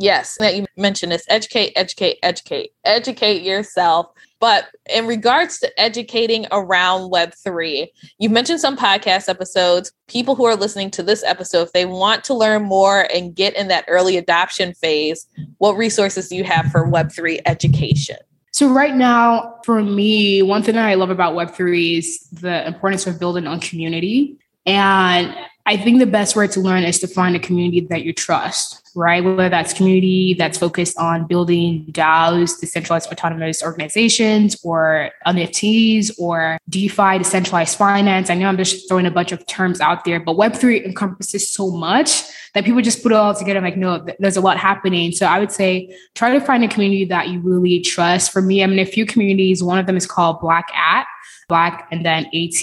Yes 0.00 0.36
that 0.38 0.54
you 0.54 0.66
mentioned 0.76 1.12
is 1.12 1.24
educate 1.28 1.72
educate 1.74 2.18
educate. 2.22 2.70
Educate 2.84 3.42
yourself. 3.42 4.06
But 4.40 4.68
in 4.88 5.08
regards 5.08 5.58
to 5.58 5.80
educating 5.80 6.46
around 6.52 7.10
web3 7.10 7.88
you 8.18 8.30
mentioned 8.30 8.60
some 8.60 8.76
podcast 8.76 9.28
episodes. 9.28 9.92
People 10.06 10.36
who 10.36 10.44
are 10.44 10.56
listening 10.56 10.90
to 10.92 11.02
this 11.02 11.24
episode 11.24 11.62
if 11.62 11.72
they 11.72 11.86
want 11.86 12.22
to 12.24 12.34
learn 12.34 12.62
more 12.62 13.08
and 13.12 13.34
get 13.34 13.56
in 13.56 13.66
that 13.68 13.84
early 13.88 14.16
adoption 14.16 14.74
phase 14.74 15.26
what 15.58 15.76
resources 15.76 16.28
do 16.28 16.36
you 16.36 16.44
have 16.44 16.70
for 16.70 16.86
web3 16.86 17.40
education 17.46 18.16
so 18.58 18.68
right 18.72 18.96
now, 18.96 19.60
for 19.64 19.84
me, 19.84 20.42
one 20.42 20.64
thing 20.64 20.74
that 20.74 20.84
I 20.84 20.94
love 20.94 21.10
about 21.10 21.34
Web3 21.34 21.98
is 21.98 22.28
the 22.30 22.66
importance 22.66 23.06
of 23.06 23.20
building 23.20 23.46
on 23.46 23.60
community. 23.60 24.36
And 24.66 25.32
I 25.64 25.76
think 25.76 26.00
the 26.00 26.06
best 26.06 26.34
way 26.34 26.48
to 26.48 26.60
learn 26.60 26.82
is 26.82 26.98
to 26.98 27.06
find 27.06 27.36
a 27.36 27.38
community 27.38 27.86
that 27.88 28.02
you 28.02 28.12
trust. 28.12 28.82
right? 28.96 29.22
Whether 29.22 29.48
that's 29.48 29.72
community 29.72 30.34
that's 30.34 30.58
focused 30.58 30.98
on 30.98 31.28
building 31.28 31.86
DAOs, 31.92 32.58
decentralized 32.58 33.12
autonomous 33.12 33.62
organizations, 33.62 34.56
or 34.64 35.12
NFTs, 35.24 36.18
or 36.18 36.58
DeFi, 36.68 37.18
decentralized 37.18 37.78
finance. 37.78 38.28
I 38.28 38.34
know 38.34 38.48
I'm 38.48 38.56
just 38.56 38.88
throwing 38.88 39.06
a 39.06 39.10
bunch 39.12 39.30
of 39.30 39.46
terms 39.46 39.80
out 39.80 40.04
there, 40.04 40.18
but 40.18 40.34
Web3 40.34 40.84
encompasses 40.84 41.48
so 41.48 41.70
much 41.70 42.24
that 42.54 42.64
people 42.64 42.80
just 42.80 43.02
put 43.02 43.12
it 43.12 43.16
all 43.16 43.34
together. 43.34 43.60
like, 43.60 43.76
no, 43.76 44.04
there's 44.18 44.36
a 44.36 44.40
lot 44.40 44.56
happening. 44.56 45.12
So 45.12 45.26
I 45.26 45.38
would 45.38 45.52
say 45.52 45.94
try 46.14 46.30
to 46.30 46.40
find 46.40 46.64
a 46.64 46.68
community 46.68 47.04
that 47.06 47.28
you 47.28 47.40
really 47.40 47.80
trust. 47.80 48.32
For 48.32 48.42
me, 48.42 48.62
I'm 48.62 48.72
in 48.72 48.78
a 48.78 48.86
few 48.86 49.06
communities. 49.06 49.62
One 49.62 49.78
of 49.78 49.86
them 49.86 49.96
is 49.96 50.06
called 50.06 50.40
Black 50.40 50.68
At. 50.74 51.06
Black 51.48 51.88
and 51.90 52.04
then 52.04 52.26
AT. 52.26 52.62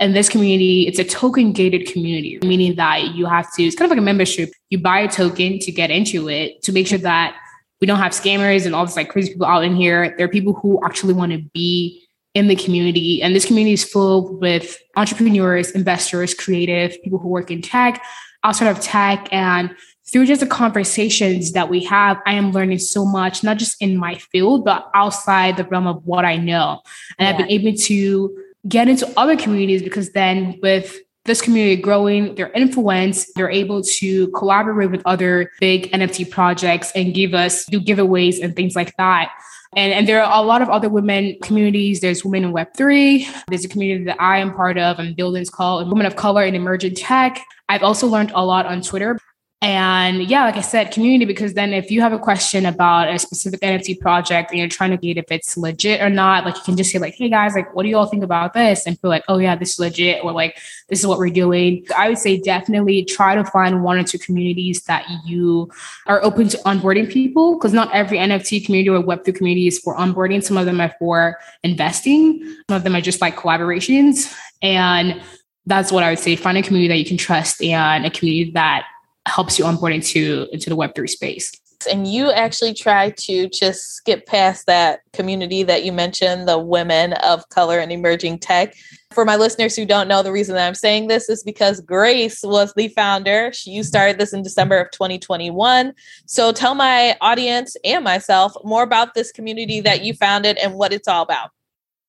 And 0.00 0.16
this 0.16 0.28
community, 0.28 0.88
it's 0.88 0.98
a 0.98 1.04
token 1.04 1.52
gated 1.52 1.86
community, 1.86 2.38
meaning 2.42 2.74
that 2.74 3.14
you 3.14 3.26
have 3.26 3.52
to, 3.54 3.62
it's 3.62 3.76
kind 3.76 3.86
of 3.86 3.90
like 3.90 4.00
a 4.00 4.02
membership. 4.02 4.50
You 4.70 4.78
buy 4.78 5.00
a 5.00 5.08
token 5.08 5.60
to 5.60 5.70
get 5.70 5.92
into 5.92 6.28
it 6.28 6.60
to 6.62 6.72
make 6.72 6.88
sure 6.88 6.98
that 6.98 7.36
we 7.80 7.86
don't 7.86 7.98
have 7.98 8.12
scammers 8.12 8.66
and 8.66 8.74
all 8.74 8.86
this 8.86 8.96
like 8.96 9.08
crazy 9.08 9.32
people 9.32 9.46
out 9.46 9.62
in 9.62 9.76
here. 9.76 10.14
There 10.16 10.26
are 10.26 10.30
people 10.30 10.52
who 10.52 10.80
actually 10.84 11.12
want 11.12 11.32
to 11.32 11.38
be 11.52 12.04
in 12.34 12.48
the 12.48 12.56
community. 12.56 13.22
And 13.22 13.34
this 13.34 13.44
community 13.44 13.74
is 13.74 13.84
full 13.84 14.36
with 14.38 14.76
entrepreneurs, 14.96 15.70
investors, 15.70 16.34
creative, 16.34 17.00
people 17.02 17.18
who 17.18 17.28
work 17.28 17.50
in 17.50 17.62
tech, 17.62 18.02
outside 18.44 18.68
of 18.68 18.80
tech. 18.80 19.28
And 19.32 19.74
through 20.06 20.26
just 20.26 20.40
the 20.40 20.46
conversations 20.46 21.52
that 21.52 21.68
we 21.68 21.82
have, 21.84 22.20
I 22.26 22.34
am 22.34 22.52
learning 22.52 22.78
so 22.78 23.04
much, 23.04 23.42
not 23.42 23.56
just 23.56 23.80
in 23.80 23.96
my 23.96 24.16
field, 24.16 24.64
but 24.64 24.90
outside 24.94 25.56
the 25.56 25.64
realm 25.64 25.86
of 25.86 26.06
what 26.06 26.24
I 26.24 26.36
know. 26.36 26.82
And 27.18 27.26
yeah. 27.26 27.32
I've 27.32 27.38
been 27.38 27.50
able 27.50 27.76
to 27.78 28.44
get 28.68 28.88
into 28.88 29.10
other 29.18 29.36
communities 29.36 29.82
because 29.82 30.12
then 30.12 30.58
with 30.62 30.98
this 31.24 31.40
community 31.40 31.80
growing 31.80 32.34
their 32.34 32.50
influence, 32.52 33.32
they're 33.32 33.50
able 33.50 33.82
to 33.82 34.28
collaborate 34.28 34.90
with 34.90 35.02
other 35.06 35.50
big 35.58 35.90
NFT 35.92 36.30
projects 36.30 36.92
and 36.94 37.14
give 37.14 37.32
us 37.32 37.64
do 37.66 37.80
giveaways 37.80 38.42
and 38.42 38.54
things 38.54 38.76
like 38.76 38.94
that. 38.98 39.32
And, 39.76 39.92
and 39.92 40.06
there 40.06 40.22
are 40.22 40.42
a 40.42 40.46
lot 40.46 40.62
of 40.62 40.68
other 40.68 40.88
women 40.88 41.36
communities. 41.42 42.00
There's 42.00 42.24
Women 42.24 42.44
in 42.44 42.52
Web3. 42.52 43.46
There's 43.48 43.64
a 43.64 43.68
community 43.68 44.04
that 44.04 44.20
I 44.20 44.38
am 44.38 44.54
part 44.54 44.78
of 44.78 44.98
and 44.98 45.16
building 45.16 45.42
is 45.42 45.50
called 45.50 45.88
Women 45.88 46.06
of 46.06 46.14
Color 46.14 46.44
in 46.44 46.54
Emerging 46.54 46.94
Tech. 46.94 47.42
I've 47.74 47.82
also 47.82 48.06
learned 48.06 48.30
a 48.36 48.44
lot 48.44 48.66
on 48.66 48.82
Twitter. 48.82 49.18
And 49.60 50.22
yeah, 50.24 50.44
like 50.44 50.56
I 50.56 50.60
said, 50.60 50.92
community, 50.92 51.24
because 51.24 51.54
then 51.54 51.72
if 51.72 51.90
you 51.90 52.02
have 52.02 52.12
a 52.12 52.18
question 52.18 52.66
about 52.66 53.08
a 53.08 53.18
specific 53.18 53.60
NFT 53.60 53.98
project 53.98 54.50
and 54.50 54.60
you're 54.60 54.68
trying 54.68 54.90
to 54.90 54.98
get 54.98 55.16
if 55.16 55.24
it's 55.30 55.56
legit 55.56 56.02
or 56.02 56.10
not, 56.10 56.44
like 56.44 56.54
you 56.54 56.62
can 56.62 56.76
just 56.76 56.90
say, 56.90 56.98
like, 56.98 57.14
hey 57.14 57.30
guys, 57.30 57.54
like, 57.54 57.74
what 57.74 57.82
do 57.82 57.88
you 57.88 57.96
all 57.96 58.04
think 58.04 58.22
about 58.22 58.52
this? 58.52 58.86
And 58.86 59.00
feel 59.00 59.08
like, 59.08 59.24
oh 59.26 59.38
yeah, 59.38 59.56
this 59.56 59.72
is 59.72 59.78
legit, 59.78 60.22
or 60.22 60.32
like, 60.32 60.58
this 60.90 61.00
is 61.00 61.06
what 61.06 61.18
we're 61.18 61.30
doing. 61.30 61.86
I 61.96 62.10
would 62.10 62.18
say 62.18 62.38
definitely 62.38 63.06
try 63.06 63.34
to 63.34 63.44
find 63.44 63.82
one 63.82 63.96
or 63.96 64.04
two 64.04 64.18
communities 64.18 64.82
that 64.82 65.06
you 65.24 65.70
are 66.06 66.22
open 66.22 66.48
to 66.50 66.58
onboarding 66.58 67.10
people, 67.10 67.58
because 67.58 67.72
not 67.72 67.90
every 67.94 68.18
NFT 68.18 68.66
community 68.66 68.90
or 68.90 69.02
Web3 69.02 69.34
community 69.34 69.66
is 69.66 69.78
for 69.78 69.96
onboarding. 69.96 70.44
Some 70.44 70.58
of 70.58 70.66
them 70.66 70.78
are 70.78 70.94
for 70.98 71.38
investing, 71.62 72.38
some 72.68 72.76
of 72.76 72.84
them 72.84 72.94
are 72.94 73.00
just 73.00 73.22
like 73.22 73.34
collaborations. 73.34 74.30
And 74.60 75.22
that's 75.66 75.90
what 75.90 76.02
I 76.02 76.10
would 76.10 76.18
say. 76.18 76.36
Find 76.36 76.58
a 76.58 76.62
community 76.62 76.88
that 76.88 76.98
you 76.98 77.04
can 77.04 77.16
trust 77.16 77.62
and 77.62 78.04
a 78.04 78.10
community 78.10 78.50
that 78.52 78.86
helps 79.26 79.58
you 79.58 79.64
onboard 79.64 79.92
into 79.92 80.46
into 80.52 80.68
the 80.68 80.76
web3 80.76 81.08
space. 81.08 81.52
And 81.90 82.06
you 82.06 82.30
actually 82.30 82.72
try 82.72 83.10
to 83.10 83.48
just 83.48 83.94
skip 83.94 84.26
past 84.26 84.66
that 84.66 85.00
community 85.12 85.62
that 85.64 85.84
you 85.84 85.92
mentioned 85.92 86.48
the 86.48 86.58
women 86.58 87.12
of 87.14 87.46
color 87.50 87.78
and 87.78 87.92
emerging 87.92 88.38
tech. 88.38 88.74
For 89.10 89.24
my 89.24 89.36
listeners 89.36 89.76
who 89.76 89.84
don't 89.84 90.08
know 90.08 90.22
the 90.22 90.32
reason 90.32 90.54
that 90.54 90.66
i'm 90.66 90.74
saying 90.74 91.08
this 91.08 91.28
is 91.28 91.42
because 91.42 91.80
grace 91.80 92.42
was 92.42 92.72
the 92.74 92.88
founder. 92.88 93.52
You 93.64 93.82
started 93.82 94.18
this 94.18 94.32
in 94.32 94.42
december 94.42 94.78
of 94.78 94.90
2021 94.92 95.92
so 96.26 96.52
tell 96.52 96.74
my 96.74 97.16
audience 97.20 97.76
and 97.84 98.02
myself 98.02 98.54
more 98.64 98.82
about 98.82 99.14
this 99.14 99.30
community 99.30 99.80
that 99.82 100.04
you 100.04 100.14
founded 100.14 100.56
and 100.58 100.74
what 100.74 100.92
it's 100.92 101.08
all 101.08 101.22
about. 101.22 101.50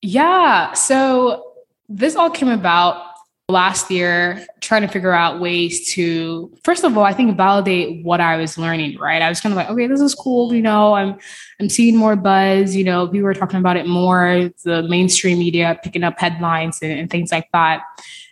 Yeah 0.02 0.74
so 0.74 1.54
this 1.90 2.16
all 2.16 2.30
came 2.30 2.50
about 2.50 3.15
last 3.48 3.92
year 3.92 4.44
trying 4.60 4.82
to 4.82 4.88
figure 4.88 5.12
out 5.12 5.40
ways 5.40 5.94
to 5.94 6.52
first 6.64 6.84
of 6.84 6.98
all 6.98 7.04
i 7.04 7.14
think 7.14 7.38
validate 7.38 8.04
what 8.04 8.20
i 8.20 8.38
was 8.38 8.58
learning 8.58 8.98
right? 8.98 9.22
I 9.22 9.30
was 9.30 9.40
kind 9.40 9.54
of 9.54 9.58
like 9.58 9.70
okay 9.70 9.86
this 9.86 10.02
is 10.02 10.16
cool 10.16 10.52
you 10.52 10.64
know 10.64 10.96
i'm 10.96 11.16
i'm 11.60 11.70
seeing 11.70 11.96
more 11.96 12.16
buzz 12.16 12.76
you 12.76 12.84
know 12.84 13.08
people 13.08 13.26
were 13.26 13.36
talking 13.36 13.60
about 13.60 13.78
it 13.78 13.86
more 13.86 14.50
the 14.64 14.84
mainstream 14.90 15.38
media 15.38 15.80
picking 15.84 16.04
up 16.04 16.20
headlines 16.20 16.80
and, 16.82 16.92
and 16.92 17.10
things 17.10 17.32
like 17.32 17.48
that. 17.54 17.84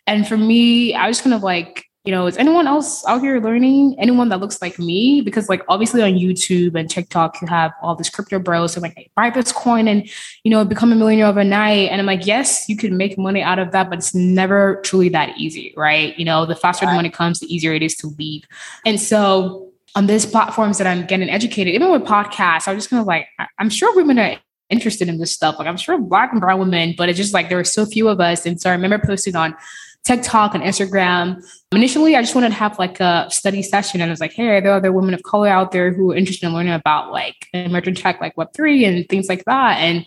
And 0.07 0.27
for 0.27 0.35
me 0.35 0.95
i 0.95 1.07
was 1.07 1.21
kind 1.21 1.35
of 1.35 1.43
like 1.43 1.85
you 2.03 2.11
know, 2.11 2.27
is 2.27 2.37
anyone 2.37 2.67
else 2.67 3.05
out 3.05 3.21
here 3.21 3.39
learning? 3.39 3.95
Anyone 3.97 4.27
that 4.29 4.41
looks 4.41 4.61
like 4.61 4.77
me? 4.77 5.21
Because 5.21 5.47
like 5.47 5.61
obviously 5.69 6.01
on 6.01 6.11
YouTube 6.11 6.77
and 6.77 6.89
TikTok, 6.89 7.41
you 7.41 7.47
have 7.47 7.71
all 7.81 7.95
this 7.95 8.09
crypto 8.09 8.39
bros. 8.39 8.73
So 8.73 8.81
like, 8.81 8.93
hey, 8.97 9.09
buy 9.15 9.29
this 9.29 9.53
coin 9.53 9.87
and 9.87 10.09
you 10.43 10.51
know 10.51 10.65
become 10.65 10.91
a 10.91 10.95
millionaire 10.95 11.27
overnight. 11.27 11.89
And 11.89 12.01
I'm 12.01 12.05
like, 12.05 12.25
yes, 12.25 12.67
you 12.67 12.75
can 12.75 12.97
make 12.97 13.17
money 13.17 13.41
out 13.41 13.57
of 13.57 13.71
that, 13.71 13.89
but 13.89 13.99
it's 13.99 14.13
never 14.13 14.81
truly 14.83 15.07
that 15.09 15.37
easy, 15.37 15.73
right? 15.77 16.17
You 16.19 16.25
know, 16.25 16.45
the 16.45 16.55
faster 16.55 16.85
right. 16.85 16.91
the 16.91 16.95
money 16.95 17.09
comes, 17.09 17.39
the 17.39 17.53
easier 17.53 17.73
it 17.73 17.81
is 17.81 17.95
to 17.97 18.07
leave. 18.19 18.43
And 18.85 18.99
so 18.99 19.71
on 19.95 20.07
these 20.07 20.25
platforms 20.25 20.79
that 20.79 20.87
I'm 20.87 21.05
getting 21.05 21.29
educated, 21.29 21.73
even 21.73 21.89
with 21.89 22.03
podcasts, 22.03 22.67
I'm 22.67 22.75
just 22.75 22.89
kind 22.89 22.99
of 22.99 23.07
like, 23.07 23.27
I'm 23.59 23.69
sure 23.69 23.95
women 23.95 24.19
are 24.19 24.37
interested 24.69 25.07
in 25.07 25.19
this 25.19 25.31
stuff. 25.31 25.57
Like 25.57 25.67
I'm 25.67 25.77
sure 25.77 25.97
black 25.97 26.31
and 26.31 26.41
brown 26.41 26.59
women, 26.59 26.95
but 26.97 27.07
it's 27.07 27.17
just 27.17 27.33
like 27.33 27.47
there 27.47 27.57
were 27.57 27.63
so 27.63 27.85
few 27.85 28.09
of 28.09 28.19
us. 28.19 28.45
And 28.45 28.59
so 28.59 28.69
I 28.69 28.73
remember 28.73 28.99
posting 29.05 29.35
on 29.35 29.55
TikTok 30.03 30.53
and 30.53 30.63
Instagram. 30.63 31.43
Initially, 31.71 32.15
I 32.15 32.21
just 32.21 32.35
wanted 32.35 32.49
to 32.49 32.55
have 32.55 32.77
like 32.77 32.99
a 32.99 33.27
study 33.29 33.61
session, 33.61 34.01
and 34.01 34.09
I 34.09 34.11
was 34.11 34.19
like, 34.19 34.33
"Hey, 34.33 34.49
are 34.49 34.61
there 34.61 34.73
other 34.73 34.91
women 34.91 35.13
of 35.13 35.23
color 35.23 35.47
out 35.47 35.71
there 35.71 35.93
who 35.93 36.11
are 36.11 36.15
interested 36.15 36.47
in 36.47 36.53
learning 36.53 36.73
about 36.73 37.11
like 37.11 37.47
emerging 37.53 37.95
tech, 37.95 38.19
like 38.19 38.37
Web 38.37 38.53
three 38.53 38.85
and 38.85 39.07
things 39.07 39.29
like 39.29 39.45
that." 39.45 39.77
And 39.77 40.05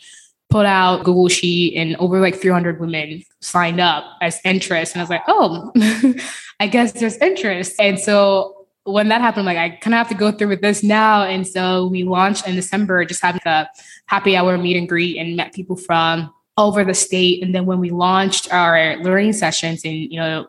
put 0.50 0.66
out 0.66 1.04
Google 1.04 1.28
Sheet, 1.28 1.76
and 1.76 1.96
over 1.96 2.20
like 2.20 2.36
300 2.36 2.80
women 2.80 3.22
signed 3.40 3.80
up 3.80 4.04
as 4.20 4.38
interest, 4.44 4.94
and 4.94 5.00
I 5.00 5.04
was 5.04 5.10
like, 5.10 5.24
"Oh, 5.28 5.72
I 6.60 6.66
guess 6.66 6.92
there's 6.92 7.16
interest." 7.16 7.74
And 7.80 7.98
so 7.98 8.66
when 8.84 9.08
that 9.08 9.20
happened, 9.20 9.46
like 9.46 9.58
I 9.58 9.70
kind 9.70 9.94
of 9.94 9.98
have 9.98 10.08
to 10.08 10.14
go 10.14 10.30
through 10.30 10.48
with 10.48 10.60
this 10.60 10.82
now. 10.82 11.24
And 11.24 11.46
so 11.46 11.86
we 11.88 12.04
launched 12.04 12.46
in 12.46 12.54
December, 12.54 13.04
just 13.04 13.20
having 13.20 13.40
a 13.44 13.68
happy 14.06 14.36
hour 14.36 14.56
meet 14.58 14.76
and 14.76 14.88
greet, 14.88 15.18
and 15.18 15.36
met 15.36 15.54
people 15.54 15.76
from 15.76 16.32
over 16.56 16.84
the 16.84 16.94
state. 16.94 17.42
And 17.42 17.54
then 17.54 17.66
when 17.66 17.80
we 17.80 17.90
launched 17.90 18.52
our 18.52 18.96
learning 18.98 19.34
sessions 19.34 19.84
in, 19.84 19.94
you 19.94 20.18
know, 20.18 20.48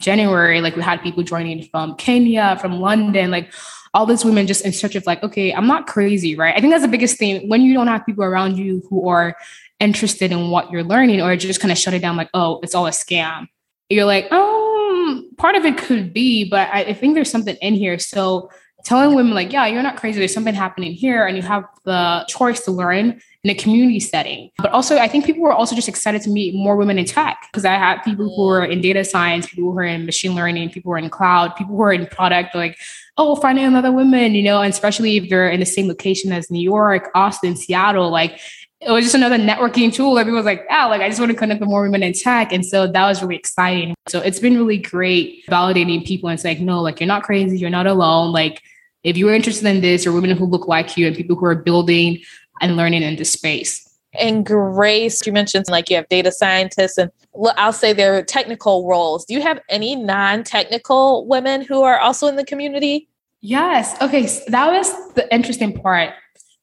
January, 0.00 0.60
like 0.60 0.76
we 0.76 0.82
had 0.82 1.02
people 1.02 1.22
joining 1.22 1.62
from 1.64 1.96
Kenya, 1.96 2.56
from 2.60 2.80
London, 2.80 3.30
like 3.30 3.52
all 3.94 4.06
these 4.06 4.24
women 4.24 4.46
just 4.46 4.64
in 4.64 4.72
search 4.72 4.94
of 4.94 5.06
like, 5.06 5.22
okay, 5.22 5.52
I'm 5.52 5.66
not 5.66 5.86
crazy, 5.86 6.36
right? 6.36 6.54
I 6.56 6.60
think 6.60 6.72
that's 6.72 6.84
the 6.84 6.88
biggest 6.88 7.18
thing 7.18 7.48
when 7.48 7.62
you 7.62 7.74
don't 7.74 7.86
have 7.88 8.06
people 8.06 8.24
around 8.24 8.56
you 8.56 8.82
who 8.88 9.08
are 9.08 9.36
interested 9.80 10.32
in 10.32 10.50
what 10.50 10.70
you're 10.70 10.84
learning 10.84 11.20
or 11.20 11.34
just 11.36 11.60
kind 11.60 11.72
of 11.72 11.78
shut 11.78 11.94
it 11.94 12.00
down 12.00 12.16
like, 12.16 12.30
oh, 12.34 12.60
it's 12.62 12.74
all 12.74 12.86
a 12.86 12.90
scam. 12.90 13.48
You're 13.88 14.04
like, 14.04 14.28
oh, 14.30 15.24
part 15.38 15.54
of 15.54 15.64
it 15.64 15.78
could 15.78 16.12
be, 16.12 16.48
but 16.48 16.68
I, 16.72 16.80
I 16.84 16.92
think 16.92 17.14
there's 17.14 17.30
something 17.30 17.56
in 17.56 17.74
here. 17.74 17.98
So 17.98 18.50
telling 18.84 19.14
women 19.14 19.34
like, 19.34 19.52
yeah, 19.52 19.66
you're 19.66 19.82
not 19.82 19.96
crazy. 19.96 20.18
There's 20.18 20.34
something 20.34 20.54
happening 20.54 20.92
here, 20.92 21.26
and 21.26 21.36
you 21.36 21.42
have 21.42 21.64
the 21.84 22.24
choice 22.28 22.60
to 22.64 22.70
learn 22.70 23.20
in 23.48 23.56
a 23.56 23.58
community 23.58 24.00
setting. 24.00 24.50
But 24.58 24.72
also, 24.72 24.98
I 24.98 25.08
think 25.08 25.24
people 25.24 25.42
were 25.42 25.52
also 25.52 25.74
just 25.74 25.88
excited 25.88 26.22
to 26.22 26.30
meet 26.30 26.54
more 26.54 26.76
women 26.76 26.98
in 26.98 27.06
tech 27.06 27.48
because 27.50 27.64
I 27.64 27.74
had 27.74 28.02
people 28.02 28.34
who 28.34 28.46
were 28.46 28.64
in 28.64 28.80
data 28.80 29.04
science, 29.04 29.46
people 29.46 29.72
who 29.72 29.78
are 29.78 29.84
in 29.84 30.04
machine 30.04 30.34
learning, 30.34 30.70
people 30.70 30.90
who 30.90 30.94
are 30.94 30.98
in 30.98 31.08
cloud, 31.08 31.56
people 31.56 31.76
who 31.76 31.82
are 31.82 31.92
in 31.92 32.06
product, 32.06 32.54
like, 32.54 32.78
oh, 33.16 33.36
finding 33.36 33.64
another 33.64 33.90
woman, 33.90 34.34
you 34.34 34.42
know, 34.42 34.60
and 34.60 34.72
especially 34.72 35.16
if 35.16 35.30
they're 35.30 35.48
in 35.48 35.60
the 35.60 35.66
same 35.66 35.88
location 35.88 36.30
as 36.30 36.50
New 36.50 36.60
York, 36.60 37.10
Austin, 37.14 37.56
Seattle, 37.56 38.10
like 38.10 38.38
it 38.80 38.90
was 38.90 39.04
just 39.04 39.14
another 39.14 39.38
networking 39.38 39.92
tool. 39.92 40.18
Everyone 40.18 40.38
was 40.38 40.46
like, 40.46 40.64
yeah, 40.68 40.86
like 40.86 41.00
I 41.00 41.08
just 41.08 41.18
want 41.18 41.32
to 41.32 41.36
connect 41.36 41.60
with 41.60 41.68
more 41.68 41.82
women 41.82 42.02
in 42.02 42.12
tech. 42.12 42.52
And 42.52 42.64
so 42.64 42.86
that 42.86 43.06
was 43.06 43.22
really 43.22 43.36
exciting. 43.36 43.94
So 44.06 44.20
it's 44.20 44.38
been 44.38 44.56
really 44.56 44.78
great 44.78 45.44
validating 45.46 46.06
people 46.06 46.28
and 46.28 46.38
saying, 46.38 46.64
no, 46.64 46.80
like 46.80 47.00
you're 47.00 47.08
not 47.08 47.24
crazy, 47.24 47.58
you're 47.58 47.70
not 47.70 47.86
alone. 47.86 48.30
Like 48.30 48.62
if 49.02 49.16
you're 49.16 49.34
interested 49.34 49.66
in 49.66 49.80
this 49.80 50.06
or 50.06 50.12
women 50.12 50.36
who 50.36 50.44
look 50.44 50.68
like 50.68 50.96
you 50.96 51.06
and 51.06 51.16
people 51.16 51.34
who 51.34 51.46
are 51.46 51.54
building 51.54 52.20
and 52.60 52.76
learning 52.76 53.02
in 53.02 53.16
this 53.16 53.32
space. 53.32 53.84
And 54.18 54.44
Grace, 54.44 55.26
you 55.26 55.32
mentioned 55.32 55.66
like 55.68 55.90
you 55.90 55.96
have 55.96 56.08
data 56.08 56.32
scientists 56.32 56.98
and 56.98 57.10
I'll 57.56 57.72
say 57.72 57.92
they're 57.92 58.24
technical 58.24 58.88
roles. 58.88 59.24
Do 59.24 59.34
you 59.34 59.42
have 59.42 59.60
any 59.68 59.94
non-technical 59.96 61.26
women 61.26 61.62
who 61.62 61.82
are 61.82 61.98
also 61.98 62.26
in 62.26 62.36
the 62.36 62.44
community? 62.44 63.08
Yes. 63.40 64.00
Okay. 64.02 64.26
So 64.26 64.42
that 64.48 64.72
was 64.72 64.90
the 65.14 65.32
interesting 65.32 65.78
part. 65.78 66.14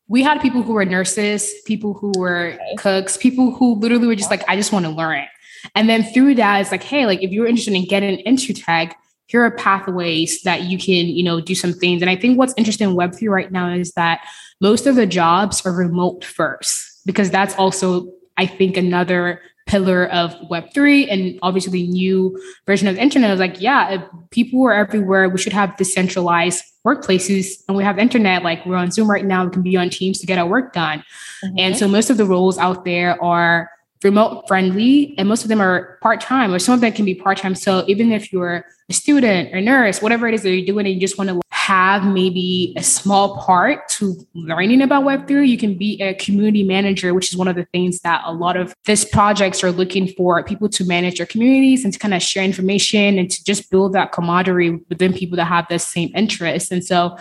We 0.07 0.21
had 0.21 0.41
people 0.41 0.61
who 0.61 0.73
were 0.73 0.85
nurses, 0.85 1.51
people 1.65 1.93
who 1.93 2.11
were 2.17 2.57
cooks, 2.77 3.15
people 3.17 3.53
who 3.55 3.75
literally 3.75 4.07
were 4.07 4.15
just 4.15 4.29
like, 4.29 4.43
I 4.47 4.55
just 4.55 4.71
want 4.71 4.85
to 4.85 4.91
learn. 4.91 5.25
And 5.73 5.89
then 5.89 6.03
through 6.03 6.35
that, 6.35 6.61
it's 6.61 6.71
like, 6.71 6.83
hey, 6.83 7.05
like 7.05 7.23
if 7.23 7.31
you're 7.31 7.47
interested 7.47 7.73
in 7.73 7.85
getting 7.87 8.19
into 8.19 8.53
tech, 8.53 8.97
here 9.27 9.43
are 9.43 9.51
pathways 9.51 10.41
that 10.43 10.63
you 10.63 10.77
can, 10.77 11.07
you 11.07 11.23
know, 11.23 11.41
do 11.41 11.55
some 11.55 11.73
things. 11.73 12.01
And 12.01 12.09
I 12.09 12.15
think 12.15 12.37
what's 12.37 12.53
interesting 12.57 12.89
in 12.89 12.95
Web3 12.95 13.29
right 13.29 13.51
now 13.51 13.73
is 13.73 13.91
that 13.93 14.21
most 14.61 14.87
of 14.87 14.95
the 14.95 15.05
jobs 15.05 15.65
are 15.65 15.73
remote 15.73 16.23
first, 16.23 17.01
because 17.05 17.29
that's 17.29 17.55
also, 17.55 18.07
I 18.37 18.45
think, 18.45 18.77
another 18.77 19.41
pillar 19.67 20.05
of 20.09 20.31
Web3 20.51 21.11
and 21.11 21.39
obviously 21.41 21.71
the 21.71 21.87
new 21.87 22.39
version 22.67 22.87
of 22.87 22.95
the 22.95 23.01
internet. 23.01 23.29
I 23.29 23.33
was 23.33 23.39
like, 23.39 23.59
yeah, 23.59 24.05
people 24.29 24.63
are 24.63 24.73
everywhere. 24.73 25.27
We 25.27 25.39
should 25.39 25.53
have 25.53 25.75
decentralized 25.75 26.63
workplaces 26.85 27.63
and 27.67 27.75
we 27.75 27.83
have 27.83 27.97
internet. 27.97 28.43
Like 28.43 28.63
we're 28.65 28.75
on 28.75 28.91
Zoom 28.91 29.09
right 29.09 29.25
now. 29.25 29.43
We 29.45 29.51
can 29.51 29.63
be 29.63 29.75
on 29.75 29.89
Teams 29.89 30.19
to 30.19 30.27
get 30.27 30.37
our 30.37 30.45
work 30.45 30.73
done. 30.73 31.03
Mm-hmm. 31.43 31.55
And 31.57 31.75
so 31.75 31.87
most 31.87 32.11
of 32.11 32.17
the 32.17 32.25
roles 32.25 32.59
out 32.59 32.85
there 32.85 33.21
are 33.23 33.71
remote 34.03 34.47
friendly 34.47 35.15
and 35.17 35.27
most 35.27 35.43
of 35.43 35.49
them 35.49 35.61
are 35.61 35.97
part-time 36.01 36.53
or 36.53 36.59
some 36.59 36.75
of 36.75 36.81
them 36.81 36.91
can 36.91 37.05
be 37.05 37.15
part-time. 37.15 37.55
So 37.55 37.83
even 37.87 38.11
if 38.11 38.31
you're 38.31 38.65
a 38.89 38.93
student 38.93 39.53
or 39.53 39.61
nurse 39.61 40.01
whatever 40.01 40.27
it 40.27 40.35
is 40.35 40.43
that 40.43 40.51
you're 40.51 40.65
doing 40.65 40.85
and 40.85 40.93
you 40.93 41.01
just 41.01 41.17
want 41.17 41.29
to 41.29 41.41
have 41.49 42.05
maybe 42.05 42.73
a 42.77 42.83
small 42.83 43.37
part 43.37 43.89
to 43.89 44.15
learning 44.35 44.83
about 44.83 45.03
web3 45.03 45.47
you 45.47 45.57
can 45.57 45.75
be 45.75 45.99
a 46.03 46.13
community 46.13 46.61
manager 46.61 47.11
which 47.15 47.31
is 47.31 47.35
one 47.35 47.47
of 47.47 47.55
the 47.55 47.65
things 47.73 47.99
that 48.01 48.21
a 48.25 48.31
lot 48.31 48.55
of 48.55 48.75
these 48.85 49.03
projects 49.03 49.63
are 49.63 49.71
looking 49.71 50.07
for 50.09 50.43
people 50.43 50.69
to 50.69 50.85
manage 50.85 51.17
their 51.17 51.25
communities 51.25 51.83
and 51.83 51.93
to 51.93 51.97
kind 51.97 52.13
of 52.13 52.21
share 52.21 52.43
information 52.43 53.17
and 53.17 53.31
to 53.31 53.43
just 53.43 53.71
build 53.71 53.93
that 53.93 54.11
camaraderie 54.11 54.79
within 54.89 55.11
people 55.11 55.35
that 55.35 55.45
have 55.45 55.65
the 55.67 55.79
same 55.79 56.11
interests. 56.15 56.69
And 56.71 56.83
so 56.85 57.17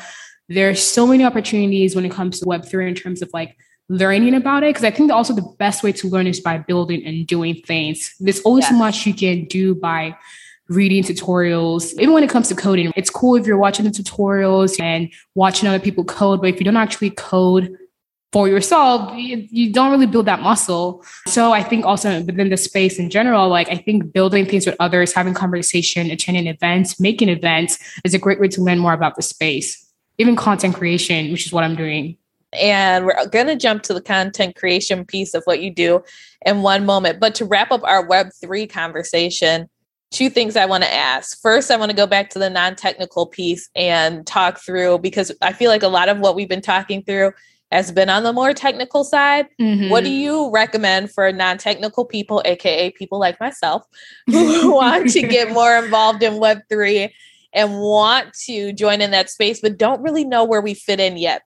there's 0.50 0.82
so 0.82 1.06
many 1.06 1.24
opportunities 1.24 1.96
when 1.96 2.04
it 2.04 2.12
comes 2.12 2.40
to 2.40 2.44
web3 2.44 2.88
in 2.88 2.94
terms 2.94 3.22
of 3.22 3.30
like 3.32 3.56
learning 3.88 4.34
about 4.34 4.62
it 4.62 4.70
because 4.70 4.84
I 4.84 4.90
think 4.90 5.10
also 5.12 5.34
the 5.34 5.54
best 5.58 5.82
way 5.82 5.92
to 5.92 6.08
learn 6.08 6.26
is 6.26 6.40
by 6.40 6.58
building 6.58 7.04
and 7.04 7.26
doing 7.26 7.56
things. 7.66 8.14
There's 8.18 8.40
only 8.44 8.62
yes. 8.62 8.70
so 8.70 8.76
much 8.76 9.06
you 9.06 9.14
can 9.14 9.44
do 9.44 9.74
by 9.74 10.16
reading 10.68 11.02
tutorials. 11.02 11.92
Even 11.94 12.14
when 12.14 12.24
it 12.24 12.30
comes 12.30 12.48
to 12.48 12.54
coding, 12.54 12.92
it's 12.96 13.10
cool 13.10 13.36
if 13.36 13.46
you're 13.46 13.58
watching 13.58 13.84
the 13.84 13.90
tutorials 13.90 14.80
and 14.80 15.12
watching 15.34 15.68
other 15.68 15.78
people 15.78 16.04
code, 16.04 16.40
but 16.40 16.48
if 16.48 16.58
you 16.58 16.64
don't 16.64 16.76
actually 16.76 17.10
code 17.10 17.76
for 18.32 18.48
yourself, 18.48 19.16
you, 19.16 19.46
you 19.50 19.72
don't 19.72 19.92
really 19.92 20.06
build 20.06 20.26
that 20.26 20.40
muscle. 20.40 21.04
So 21.28 21.52
I 21.52 21.62
think 21.62 21.84
also 21.84 22.22
within 22.22 22.48
the 22.48 22.56
space 22.56 22.98
in 22.98 23.10
general, 23.10 23.48
like 23.48 23.68
I 23.68 23.76
think 23.76 24.12
building 24.12 24.46
things 24.46 24.66
with 24.66 24.74
others, 24.80 25.12
having 25.12 25.34
conversation, 25.34 26.10
attending 26.10 26.46
events, 26.46 26.98
making 26.98 27.28
events 27.28 27.78
is 28.02 28.14
a 28.14 28.18
great 28.18 28.40
way 28.40 28.48
to 28.48 28.62
learn 28.62 28.78
more 28.78 28.94
about 28.94 29.14
the 29.14 29.22
space. 29.22 29.80
Even 30.18 30.36
content 30.36 30.74
creation, 30.74 31.30
which 31.30 31.46
is 31.46 31.52
what 31.52 31.64
I'm 31.64 31.76
doing 31.76 32.16
and 32.54 33.06
we're 33.06 33.26
going 33.26 33.46
to 33.46 33.56
jump 33.56 33.82
to 33.84 33.94
the 33.94 34.00
content 34.00 34.56
creation 34.56 35.04
piece 35.04 35.34
of 35.34 35.42
what 35.44 35.60
you 35.60 35.72
do 35.72 36.02
in 36.44 36.62
one 36.62 36.86
moment. 36.86 37.20
But 37.20 37.34
to 37.36 37.44
wrap 37.44 37.70
up 37.70 37.82
our 37.84 38.06
Web3 38.06 38.70
conversation, 38.70 39.68
two 40.14 40.30
things 40.30 40.56
I 40.56 40.64
want 40.64 40.84
to 40.84 40.92
ask. 40.92 41.40
First, 41.42 41.70
I 41.70 41.76
want 41.76 41.90
to 41.90 41.96
go 41.96 42.06
back 42.06 42.30
to 42.30 42.38
the 42.38 42.48
non 42.48 42.76
technical 42.76 43.26
piece 43.26 43.68
and 43.74 44.26
talk 44.26 44.60
through 44.60 45.00
because 45.00 45.32
I 45.42 45.52
feel 45.52 45.70
like 45.70 45.82
a 45.82 45.88
lot 45.88 46.08
of 46.08 46.18
what 46.18 46.36
we've 46.36 46.48
been 46.48 46.62
talking 46.62 47.02
through 47.02 47.32
has 47.72 47.90
been 47.90 48.08
on 48.08 48.22
the 48.22 48.32
more 48.32 48.54
technical 48.54 49.02
side. 49.02 49.48
Mm-hmm. 49.60 49.90
What 49.90 50.04
do 50.04 50.10
you 50.10 50.50
recommend 50.52 51.10
for 51.10 51.30
non 51.32 51.58
technical 51.58 52.04
people, 52.04 52.40
AKA 52.44 52.92
people 52.92 53.18
like 53.18 53.38
myself, 53.40 53.84
who 54.26 54.74
want 54.74 55.10
to 55.10 55.22
get 55.22 55.50
more 55.52 55.76
involved 55.76 56.22
in 56.22 56.34
Web3? 56.34 57.10
And 57.56 57.78
want 57.78 58.34
to 58.46 58.72
join 58.72 59.00
in 59.00 59.12
that 59.12 59.30
space, 59.30 59.60
but 59.60 59.78
don't 59.78 60.02
really 60.02 60.24
know 60.24 60.42
where 60.42 60.60
we 60.60 60.74
fit 60.74 60.98
in 60.98 61.16
yet. 61.16 61.42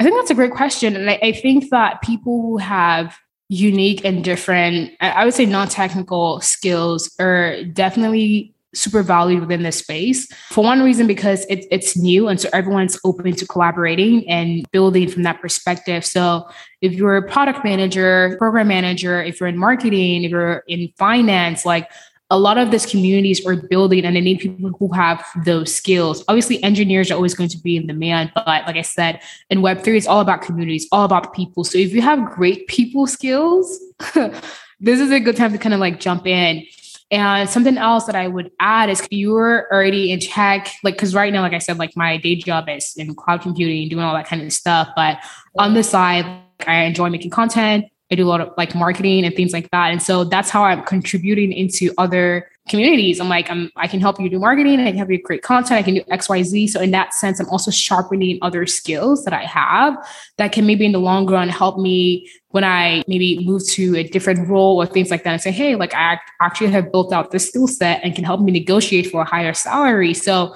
I 0.00 0.02
think 0.02 0.16
that's 0.16 0.30
a 0.30 0.34
great 0.34 0.52
question. 0.52 0.96
And 0.96 1.10
I, 1.10 1.18
I 1.22 1.32
think 1.32 1.68
that 1.68 2.00
people 2.00 2.40
who 2.40 2.56
have 2.56 3.18
unique 3.50 4.02
and 4.02 4.24
different, 4.24 4.92
I 5.00 5.26
would 5.26 5.34
say 5.34 5.44
non 5.44 5.68
technical 5.68 6.40
skills 6.40 7.14
are 7.20 7.62
definitely 7.64 8.54
super 8.74 9.02
valued 9.02 9.40
within 9.40 9.62
this 9.62 9.76
space. 9.76 10.26
For 10.48 10.64
one 10.64 10.82
reason, 10.82 11.06
because 11.06 11.44
it, 11.50 11.66
it's 11.70 11.98
new. 11.98 12.28
And 12.28 12.40
so 12.40 12.48
everyone's 12.54 12.98
open 13.04 13.34
to 13.34 13.46
collaborating 13.46 14.26
and 14.26 14.64
building 14.70 15.06
from 15.06 15.24
that 15.24 15.42
perspective. 15.42 16.06
So 16.06 16.48
if 16.80 16.92
you're 16.92 17.16
a 17.16 17.28
product 17.28 17.62
manager, 17.62 18.36
program 18.38 18.68
manager, 18.68 19.22
if 19.22 19.38
you're 19.38 19.50
in 19.50 19.58
marketing, 19.58 20.24
if 20.24 20.30
you're 20.30 20.64
in 20.66 20.90
finance, 20.96 21.66
like 21.66 21.90
a 22.30 22.38
lot 22.38 22.58
of 22.58 22.70
these 22.70 22.86
communities 22.86 23.44
are 23.44 23.56
building 23.56 24.04
and 24.04 24.14
they 24.14 24.20
need 24.20 24.38
people 24.38 24.70
who 24.78 24.92
have 24.92 25.24
those 25.44 25.74
skills. 25.74 26.22
Obviously, 26.28 26.62
engineers 26.62 27.10
are 27.10 27.14
always 27.14 27.34
going 27.34 27.48
to 27.48 27.58
be 27.58 27.76
in 27.76 27.88
demand, 27.88 28.30
but 28.34 28.46
like 28.46 28.76
I 28.76 28.82
said, 28.82 29.20
in 29.50 29.60
Web3, 29.60 29.96
it's 29.96 30.06
all 30.06 30.20
about 30.20 30.40
communities, 30.42 30.86
all 30.92 31.04
about 31.04 31.34
people. 31.34 31.64
So 31.64 31.76
if 31.76 31.92
you 31.92 32.02
have 32.02 32.30
great 32.30 32.68
people 32.68 33.08
skills, 33.08 33.80
this 34.14 35.00
is 35.00 35.10
a 35.10 35.18
good 35.18 35.36
time 35.36 35.52
to 35.52 35.58
kind 35.58 35.74
of 35.74 35.80
like 35.80 35.98
jump 35.98 36.26
in. 36.26 36.64
And 37.10 37.50
something 37.50 37.76
else 37.76 38.04
that 38.04 38.14
I 38.14 38.28
would 38.28 38.52
add 38.60 38.88
is 38.88 39.04
you're 39.10 39.66
already 39.72 40.12
in 40.12 40.20
tech, 40.20 40.70
like, 40.84 40.94
because 40.94 41.12
right 41.12 41.32
now, 41.32 41.42
like 41.42 41.52
I 41.52 41.58
said, 41.58 41.76
like 41.78 41.96
my 41.96 42.16
day 42.16 42.36
job 42.36 42.68
is 42.68 42.94
in 42.96 43.16
cloud 43.16 43.42
computing, 43.42 43.88
doing 43.88 44.04
all 44.04 44.14
that 44.14 44.28
kind 44.28 44.42
of 44.42 44.52
stuff. 44.52 44.90
But 44.94 45.18
on 45.58 45.74
the 45.74 45.82
side, 45.82 46.24
I 46.64 46.82
enjoy 46.82 47.10
making 47.10 47.32
content. 47.32 47.86
I 48.10 48.16
do 48.16 48.26
a 48.26 48.28
lot 48.28 48.40
of 48.40 48.52
like 48.56 48.74
marketing 48.74 49.24
and 49.24 49.34
things 49.34 49.52
like 49.52 49.70
that. 49.70 49.92
And 49.92 50.02
so 50.02 50.24
that's 50.24 50.50
how 50.50 50.64
I'm 50.64 50.82
contributing 50.82 51.52
into 51.52 51.92
other 51.96 52.50
communities. 52.68 53.20
I'm 53.20 53.28
like, 53.28 53.48
I'm, 53.50 53.70
I 53.76 53.86
can 53.86 54.00
help 54.00 54.20
you 54.20 54.28
do 54.28 54.38
marketing. 54.38 54.80
I 54.80 54.86
can 54.86 54.96
help 54.96 55.10
you 55.10 55.22
create 55.22 55.42
content. 55.42 55.78
I 55.78 55.82
can 55.82 55.94
do 55.94 56.02
X, 56.08 56.28
Y, 56.28 56.42
Z. 56.42 56.68
So 56.68 56.80
in 56.80 56.90
that 56.90 57.14
sense, 57.14 57.38
I'm 57.38 57.48
also 57.48 57.70
sharpening 57.70 58.38
other 58.42 58.66
skills 58.66 59.24
that 59.24 59.32
I 59.32 59.44
have 59.44 59.96
that 60.38 60.50
can 60.52 60.66
maybe 60.66 60.84
in 60.84 60.92
the 60.92 60.98
long 60.98 61.26
run 61.26 61.48
help 61.48 61.78
me 61.78 62.28
when 62.48 62.64
I 62.64 63.04
maybe 63.06 63.44
move 63.44 63.66
to 63.70 63.96
a 63.96 64.02
different 64.02 64.48
role 64.48 64.76
or 64.76 64.86
things 64.86 65.10
like 65.10 65.22
that 65.22 65.32
and 65.32 65.42
say, 65.42 65.52
Hey, 65.52 65.76
like 65.76 65.94
I 65.94 66.18
actually 66.40 66.70
have 66.70 66.90
built 66.90 67.12
out 67.12 67.30
this 67.30 67.48
skill 67.48 67.68
set 67.68 68.00
and 68.02 68.14
can 68.14 68.24
help 68.24 68.40
me 68.40 68.50
negotiate 68.50 69.08
for 69.10 69.22
a 69.22 69.24
higher 69.24 69.54
salary. 69.54 70.14
So 70.14 70.54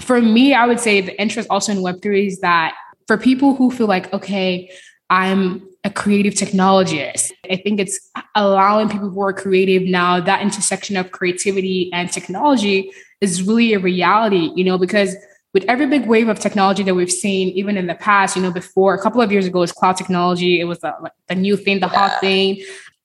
for 0.00 0.20
me, 0.20 0.54
I 0.54 0.66
would 0.66 0.80
say 0.80 1.00
the 1.00 1.20
interest 1.20 1.48
also 1.50 1.72
in 1.72 1.78
Web3 1.78 2.26
is 2.26 2.40
that 2.40 2.74
for 3.06 3.16
people 3.16 3.54
who 3.54 3.70
feel 3.70 3.86
like, 3.86 4.12
okay, 4.12 4.70
I'm 5.08 5.68
a 5.86 5.90
creative 5.90 6.34
technologist. 6.34 7.30
I 7.48 7.56
think 7.56 7.78
it's 7.78 8.10
allowing 8.34 8.88
people 8.88 9.08
who 9.08 9.20
are 9.22 9.32
creative 9.32 9.84
now, 9.84 10.18
that 10.18 10.42
intersection 10.42 10.96
of 10.96 11.12
creativity 11.12 11.90
and 11.92 12.10
technology 12.10 12.90
is 13.20 13.44
really 13.44 13.72
a 13.72 13.78
reality, 13.78 14.50
you 14.56 14.64
know, 14.64 14.78
because 14.78 15.14
with 15.54 15.64
every 15.68 15.86
big 15.86 16.06
wave 16.06 16.28
of 16.28 16.40
technology 16.40 16.82
that 16.82 16.96
we've 16.96 17.10
seen, 17.10 17.50
even 17.50 17.76
in 17.76 17.86
the 17.86 17.94
past, 17.94 18.34
you 18.34 18.42
know, 18.42 18.50
before 18.50 18.94
a 18.94 19.00
couple 19.00 19.22
of 19.22 19.30
years 19.30 19.46
ago 19.46 19.60
was 19.60 19.70
cloud 19.70 19.96
technology. 19.96 20.60
It 20.60 20.64
was 20.64 20.80
the, 20.80 20.92
like, 21.00 21.12
the 21.28 21.36
new 21.36 21.56
thing, 21.56 21.78
the 21.78 21.86
yeah. 21.86 22.08
hot 22.08 22.20
thing, 22.20 22.60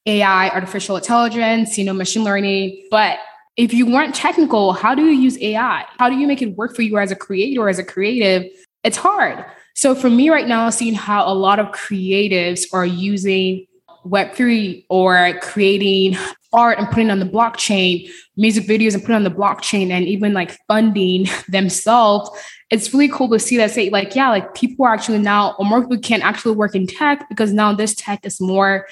AI, 0.07 0.49
artificial 0.49 0.97
intelligence, 0.97 1.77
you 1.77 1.85
know, 1.85 1.93
machine 1.93 2.23
learning. 2.23 2.87
But 2.89 3.19
if 3.57 3.75
you 3.75 3.85
weren't 3.85 4.15
technical, 4.15 4.73
how 4.73 4.95
do 4.95 5.05
you 5.05 5.11
use 5.11 5.39
AI? 5.39 5.85
How 5.99 6.09
do 6.09 6.17
you 6.17 6.25
make 6.25 6.41
it 6.41 6.57
work 6.57 6.75
for 6.75 6.81
you 6.81 6.97
as 6.97 7.11
a 7.11 7.15
creator, 7.15 7.69
as 7.69 7.77
a 7.77 7.83
creative? 7.83 8.51
It's 8.83 8.97
hard. 8.97 9.45
So 9.81 9.95
for 9.95 10.11
me 10.11 10.29
right 10.29 10.47
now, 10.47 10.69
seeing 10.69 10.93
how 10.93 11.27
a 11.27 11.33
lot 11.33 11.57
of 11.57 11.71
creatives 11.71 12.71
are 12.71 12.85
using 12.85 13.65
Web3 14.05 14.85
or 14.89 15.33
creating 15.41 16.15
art 16.53 16.77
and 16.77 16.87
putting 16.89 17.09
on 17.09 17.17
the 17.17 17.25
blockchain, 17.25 18.07
music 18.37 18.65
videos 18.65 18.93
and 18.93 19.01
putting 19.01 19.15
on 19.15 19.23
the 19.23 19.31
blockchain, 19.31 19.89
and 19.89 20.05
even 20.05 20.33
like 20.33 20.55
funding 20.67 21.25
themselves, 21.49 22.29
it's 22.69 22.93
really 22.93 23.07
cool 23.09 23.27
to 23.29 23.39
see 23.39 23.57
that 23.57 23.71
say, 23.71 23.89
like, 23.89 24.15
yeah, 24.15 24.29
like 24.29 24.53
people 24.53 24.85
are 24.85 24.93
actually 24.93 25.17
now, 25.17 25.55
or 25.57 25.65
more 25.65 25.81
people 25.81 25.97
can 25.97 26.21
actually 26.21 26.53
work 26.53 26.75
in 26.75 26.85
tech 26.85 27.27
because 27.27 27.51
now 27.51 27.73
this 27.73 27.95
tech 27.95 28.23
is 28.23 28.39
more 28.39 28.85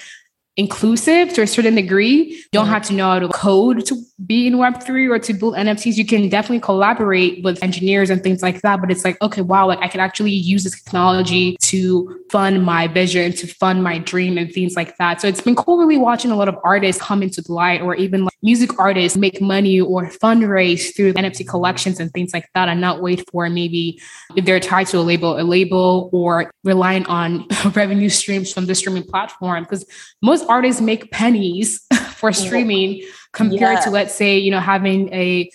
inclusive 0.60 1.32
to 1.32 1.40
a 1.40 1.46
certain 1.46 1.74
degree. 1.74 2.18
You 2.34 2.48
don't 2.52 2.66
have 2.66 2.82
to 2.88 2.92
know 2.92 3.08
how 3.12 3.18
to 3.18 3.28
code 3.28 3.86
to 3.86 3.96
be 4.26 4.46
in 4.46 4.54
Web3 4.54 5.10
or 5.10 5.18
to 5.18 5.32
build 5.32 5.54
NFTs. 5.54 5.96
You 5.96 6.04
can 6.04 6.28
definitely 6.28 6.60
collaborate 6.60 7.42
with 7.42 7.62
engineers 7.62 8.10
and 8.10 8.22
things 8.22 8.42
like 8.42 8.60
that. 8.60 8.78
But 8.80 8.90
it's 8.90 9.02
like, 9.02 9.20
okay, 9.22 9.40
wow, 9.40 9.66
like 9.66 9.78
I 9.78 9.88
can 9.88 10.00
actually 10.00 10.32
use 10.32 10.64
this 10.64 10.80
technology 10.82 11.56
to 11.62 12.20
fund 12.30 12.62
my 12.62 12.86
vision, 12.88 13.32
to 13.32 13.46
fund 13.46 13.82
my 13.82 13.98
dream 13.98 14.36
and 14.36 14.52
things 14.52 14.76
like 14.76 14.98
that. 14.98 15.22
So 15.22 15.28
it's 15.28 15.40
been 15.40 15.56
cool 15.56 15.78
really 15.78 15.96
watching 15.96 16.30
a 16.30 16.36
lot 16.36 16.48
of 16.48 16.58
artists 16.62 17.00
come 17.00 17.22
into 17.22 17.40
the 17.40 17.52
light 17.52 17.80
or 17.80 17.94
even 17.94 18.24
like 18.24 18.36
music 18.42 18.78
artists 18.78 19.16
make 19.16 19.40
money 19.40 19.80
or 19.80 20.10
fundraise 20.10 20.94
through 20.94 21.14
NFT 21.14 21.48
collections 21.48 21.98
and 22.00 22.12
things 22.12 22.34
like 22.34 22.48
that 22.54 22.68
and 22.68 22.82
not 22.82 23.00
wait 23.00 23.24
for 23.30 23.48
maybe 23.48 23.98
if 24.36 24.44
they're 24.44 24.60
tied 24.60 24.88
to 24.88 24.98
a 24.98 25.00
label, 25.00 25.40
a 25.40 25.42
label 25.42 26.10
or 26.12 26.52
relying 26.64 27.06
on 27.06 27.46
revenue 27.74 28.10
streams 28.10 28.52
from 28.52 28.66
the 28.66 28.74
streaming 28.74 29.04
platform. 29.04 29.64
Because 29.64 29.86
most 30.20 30.44
artists 30.50 30.80
make 30.80 31.10
pennies 31.10 31.86
for 32.14 32.32
streaming 32.32 33.02
compared 33.32 33.78
yeah. 33.78 33.80
to 33.80 33.90
let's 33.90 34.14
say 34.14 34.36
you 34.36 34.50
know 34.50 34.60
having 34.60 35.12
a 35.14 35.50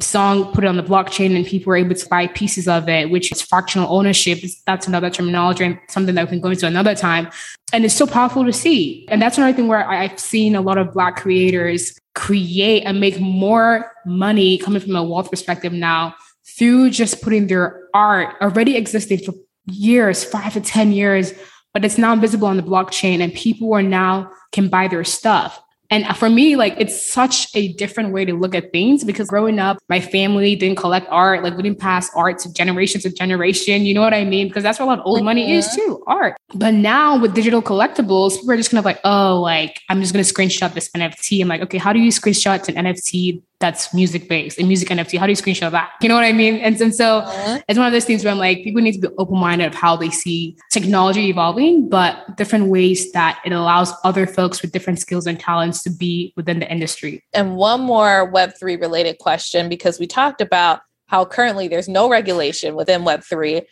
song 0.00 0.52
put 0.52 0.62
it 0.62 0.68
on 0.68 0.76
the 0.76 0.82
blockchain 0.82 1.34
and 1.34 1.44
people 1.44 1.72
are 1.72 1.76
able 1.76 1.94
to 1.94 2.08
buy 2.08 2.28
pieces 2.28 2.68
of 2.68 2.88
it 2.88 3.10
which 3.10 3.32
is 3.32 3.42
fractional 3.42 3.92
ownership. 3.92 4.38
That's 4.64 4.86
another 4.86 5.10
terminology 5.10 5.64
and 5.64 5.78
something 5.88 6.14
that 6.14 6.26
we 6.26 6.30
can 6.30 6.40
go 6.40 6.50
into 6.50 6.66
another 6.66 6.94
time. 6.94 7.28
And 7.72 7.84
it's 7.84 7.94
so 7.94 8.06
powerful 8.06 8.44
to 8.44 8.52
see. 8.52 9.06
And 9.08 9.20
that's 9.20 9.36
another 9.38 9.56
thing 9.56 9.68
where 9.68 9.86
i've 9.88 10.18
seen 10.18 10.54
a 10.54 10.60
lot 10.60 10.78
of 10.78 10.92
black 10.92 11.16
creators 11.16 11.98
create 12.14 12.82
and 12.82 13.00
make 13.00 13.20
more 13.20 13.92
money 14.06 14.58
coming 14.58 14.80
from 14.80 14.96
a 14.96 15.02
wealth 15.02 15.30
perspective 15.30 15.72
now 15.72 16.14
through 16.56 16.90
just 16.90 17.22
putting 17.22 17.46
their 17.46 17.88
art 17.94 18.34
already 18.40 18.76
existing 18.76 19.18
for 19.18 19.34
years 19.66 20.24
five 20.24 20.52
to 20.52 20.60
ten 20.60 20.92
years 20.92 21.32
but 21.74 21.84
it's 21.84 21.98
now 21.98 22.16
visible 22.16 22.48
on 22.48 22.56
the 22.56 22.62
blockchain 22.62 23.20
and 23.20 23.32
people 23.34 23.72
are 23.72 23.82
now 23.82 24.30
can 24.52 24.68
buy 24.68 24.88
their 24.88 25.04
stuff. 25.04 25.62
And 25.90 26.06
for 26.18 26.28
me, 26.28 26.54
like 26.54 26.74
it's 26.76 27.10
such 27.10 27.48
a 27.56 27.72
different 27.74 28.12
way 28.12 28.26
to 28.26 28.34
look 28.34 28.54
at 28.54 28.72
things 28.72 29.04
because 29.04 29.28
growing 29.28 29.58
up, 29.58 29.78
my 29.88 30.00
family 30.00 30.54
didn't 30.54 30.76
collect 30.76 31.06
art, 31.08 31.42
like 31.42 31.56
we 31.56 31.62
didn't 31.62 31.78
pass 31.78 32.10
art 32.14 32.38
to 32.40 32.52
generation 32.52 33.00
to 33.02 33.10
generation. 33.10 33.86
You 33.86 33.94
know 33.94 34.02
what 34.02 34.12
I 34.12 34.24
mean? 34.24 34.48
Because 34.48 34.62
that's 34.62 34.78
where 34.78 34.84
a 34.84 34.88
lot 34.88 34.98
of 34.98 35.06
old 35.06 35.24
money 35.24 35.52
is 35.52 35.66
mm-hmm. 35.66 35.76
too, 35.76 36.04
art. 36.06 36.36
But 36.54 36.74
now 36.74 37.18
with 37.18 37.34
digital 37.34 37.62
collectibles, 37.62 38.34
people 38.34 38.52
are 38.52 38.56
just 38.58 38.70
kind 38.70 38.78
of 38.78 38.84
like, 38.84 39.00
oh, 39.04 39.40
like 39.40 39.80
I'm 39.88 40.02
just 40.02 40.12
gonna 40.12 40.24
screenshot 40.24 40.74
this 40.74 40.90
NFT. 40.90 41.40
I'm 41.40 41.48
like, 41.48 41.62
okay, 41.62 41.78
how 41.78 41.94
do 41.94 42.00
you 42.00 42.10
screenshot 42.10 42.68
an 42.68 42.74
NFT 42.74 43.42
that's 43.60 43.92
music 43.92 44.28
based 44.28 44.58
and 44.58 44.68
music 44.68 44.88
NFT. 44.88 45.18
How 45.18 45.26
do 45.26 45.32
you 45.32 45.36
screenshot 45.36 45.70
that? 45.72 45.90
You 46.00 46.08
know 46.08 46.14
what 46.14 46.24
I 46.24 46.32
mean? 46.32 46.56
And, 46.56 46.80
and 46.80 46.94
so 46.94 47.18
uh-huh. 47.18 47.60
it's 47.68 47.78
one 47.78 47.86
of 47.86 47.92
those 47.92 48.04
things 48.04 48.22
where 48.22 48.32
I'm 48.32 48.38
like, 48.38 48.62
people 48.62 48.80
need 48.80 49.00
to 49.00 49.08
be 49.08 49.14
open 49.18 49.38
minded 49.38 49.66
of 49.66 49.74
how 49.74 49.96
they 49.96 50.10
see 50.10 50.56
technology 50.70 51.28
evolving, 51.28 51.88
but 51.88 52.36
different 52.36 52.66
ways 52.66 53.10
that 53.12 53.40
it 53.44 53.52
allows 53.52 53.92
other 54.04 54.26
folks 54.26 54.62
with 54.62 54.70
different 54.70 55.00
skills 55.00 55.26
and 55.26 55.40
talents 55.40 55.82
to 55.82 55.90
be 55.90 56.32
within 56.36 56.60
the 56.60 56.70
industry. 56.70 57.24
And 57.32 57.56
one 57.56 57.80
more 57.80 58.32
Web3 58.32 58.80
related 58.80 59.18
question, 59.18 59.68
because 59.68 59.98
we 59.98 60.06
talked 60.06 60.40
about 60.40 60.80
how 61.06 61.24
currently 61.24 61.68
there's 61.68 61.88
no 61.88 62.08
regulation 62.08 62.76
within 62.76 63.02
Web3. 63.02 63.62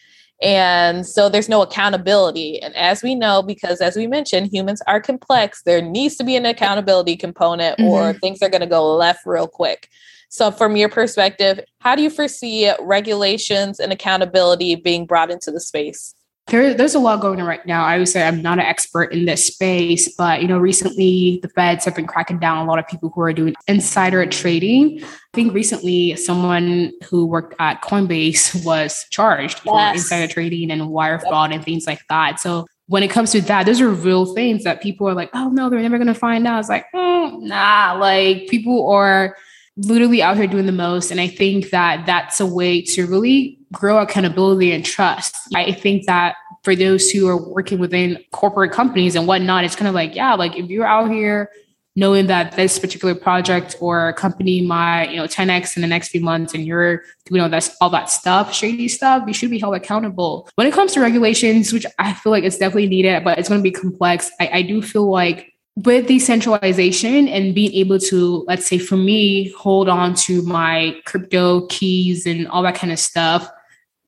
And 0.42 1.06
so 1.06 1.28
there's 1.28 1.48
no 1.48 1.62
accountability. 1.62 2.60
And 2.60 2.74
as 2.76 3.02
we 3.02 3.14
know, 3.14 3.42
because 3.42 3.80
as 3.80 3.96
we 3.96 4.06
mentioned, 4.06 4.52
humans 4.52 4.82
are 4.86 5.00
complex, 5.00 5.62
there 5.62 5.80
needs 5.80 6.16
to 6.16 6.24
be 6.24 6.36
an 6.36 6.44
accountability 6.44 7.16
component 7.16 7.78
mm-hmm. 7.78 7.88
or 7.88 8.12
things 8.12 8.42
are 8.42 8.50
going 8.50 8.60
to 8.60 8.66
go 8.66 8.96
left 8.96 9.20
real 9.24 9.48
quick. 9.48 9.88
So, 10.28 10.50
from 10.50 10.76
your 10.76 10.88
perspective, 10.88 11.60
how 11.78 11.94
do 11.94 12.02
you 12.02 12.10
foresee 12.10 12.70
regulations 12.80 13.78
and 13.78 13.92
accountability 13.92 14.74
being 14.74 15.06
brought 15.06 15.30
into 15.30 15.50
the 15.50 15.60
space? 15.60 16.14
There, 16.48 16.74
there's 16.74 16.94
a 16.94 17.00
lot 17.00 17.20
going 17.20 17.40
on 17.40 17.46
right 17.46 17.64
now. 17.66 17.84
I 17.84 17.98
would 17.98 18.08
say 18.08 18.22
I'm 18.22 18.40
not 18.40 18.58
an 18.58 18.66
expert 18.66 19.12
in 19.12 19.24
this 19.24 19.44
space, 19.44 20.14
but 20.14 20.42
you 20.42 20.48
know, 20.48 20.58
recently 20.58 21.40
the 21.42 21.48
feds 21.48 21.84
have 21.84 21.96
been 21.96 22.06
cracking 22.06 22.38
down 22.38 22.58
a 22.58 22.64
lot 22.64 22.78
of 22.78 22.86
people 22.86 23.10
who 23.10 23.20
are 23.20 23.32
doing 23.32 23.54
insider 23.66 24.24
trading. 24.26 25.02
I 25.02 25.06
think 25.34 25.52
recently 25.52 26.14
someone 26.16 26.92
who 27.10 27.26
worked 27.26 27.56
at 27.58 27.82
Coinbase 27.82 28.64
was 28.64 29.06
charged 29.10 29.60
yes. 29.64 29.92
for 29.92 29.96
insider 29.96 30.32
trading 30.32 30.70
and 30.70 30.88
wire 30.88 31.18
fraud 31.18 31.52
and 31.52 31.64
things 31.64 31.86
like 31.86 32.02
that. 32.08 32.38
So 32.38 32.66
when 32.86 33.02
it 33.02 33.10
comes 33.10 33.32
to 33.32 33.40
that, 33.40 33.66
those 33.66 33.80
are 33.80 33.90
real 33.90 34.32
things 34.34 34.62
that 34.62 34.80
people 34.80 35.08
are 35.08 35.14
like, 35.14 35.30
oh 35.34 35.48
no, 35.48 35.68
they're 35.68 35.80
never 35.80 35.98
gonna 35.98 36.14
find 36.14 36.46
out. 36.46 36.60
It's 36.60 36.68
like, 36.68 36.86
mm, 36.94 37.40
nah, 37.40 37.96
like 37.98 38.46
people 38.46 38.88
are 38.88 39.36
literally 39.76 40.22
out 40.22 40.36
here 40.36 40.46
doing 40.46 40.66
the 40.66 40.72
most. 40.72 41.10
And 41.10 41.20
I 41.20 41.26
think 41.26 41.70
that 41.70 42.06
that's 42.06 42.40
a 42.40 42.46
way 42.46 42.82
to 42.82 43.06
really 43.06 43.55
grow 43.72 43.98
accountability 43.98 44.72
and 44.72 44.84
trust. 44.84 45.34
I 45.54 45.72
think 45.72 46.06
that 46.06 46.36
for 46.62 46.74
those 46.74 47.10
who 47.10 47.28
are 47.28 47.36
working 47.36 47.78
within 47.78 48.22
corporate 48.32 48.72
companies 48.72 49.14
and 49.14 49.26
whatnot, 49.26 49.64
it's 49.64 49.76
kind 49.76 49.88
of 49.88 49.94
like, 49.94 50.14
yeah, 50.14 50.34
like 50.34 50.56
if 50.56 50.68
you're 50.70 50.86
out 50.86 51.10
here 51.10 51.50
knowing 51.96 52.26
that 52.26 52.52
this 52.52 52.78
particular 52.78 53.14
project 53.14 53.74
or 53.80 54.12
company 54.12 54.60
might, 54.60 55.10
you 55.10 55.16
know, 55.16 55.24
10x 55.24 55.76
in 55.76 55.82
the 55.82 55.88
next 55.88 56.08
few 56.08 56.20
months 56.20 56.52
and 56.52 56.66
you're 56.66 57.02
doing 57.24 57.40
all 57.40 57.48
that, 57.48 57.68
all 57.80 57.88
that 57.88 58.10
stuff, 58.10 58.52
shady 58.52 58.86
stuff, 58.86 59.24
you 59.26 59.32
should 59.32 59.50
be 59.50 59.58
held 59.58 59.74
accountable. 59.74 60.48
When 60.56 60.66
it 60.66 60.74
comes 60.74 60.92
to 60.92 61.00
regulations, 61.00 61.72
which 61.72 61.86
I 61.98 62.12
feel 62.12 62.32
like 62.32 62.44
it's 62.44 62.58
definitely 62.58 62.88
needed, 62.88 63.24
but 63.24 63.38
it's 63.38 63.48
going 63.48 63.60
to 63.60 63.62
be 63.62 63.70
complex, 63.70 64.30
I, 64.38 64.50
I 64.52 64.62
do 64.62 64.82
feel 64.82 65.10
like 65.10 65.54
with 65.84 66.06
decentralization 66.06 67.28
and 67.28 67.54
being 67.54 67.72
able 67.72 67.98
to, 67.98 68.44
let's 68.46 68.66
say 68.66 68.78
for 68.78 68.96
me, 68.96 69.50
hold 69.52 69.88
on 69.88 70.14
to 70.14 70.42
my 70.42 71.00
crypto 71.06 71.66
keys 71.66 72.26
and 72.26 72.46
all 72.48 72.62
that 72.62 72.74
kind 72.74 72.92
of 72.92 72.98
stuff, 72.98 73.48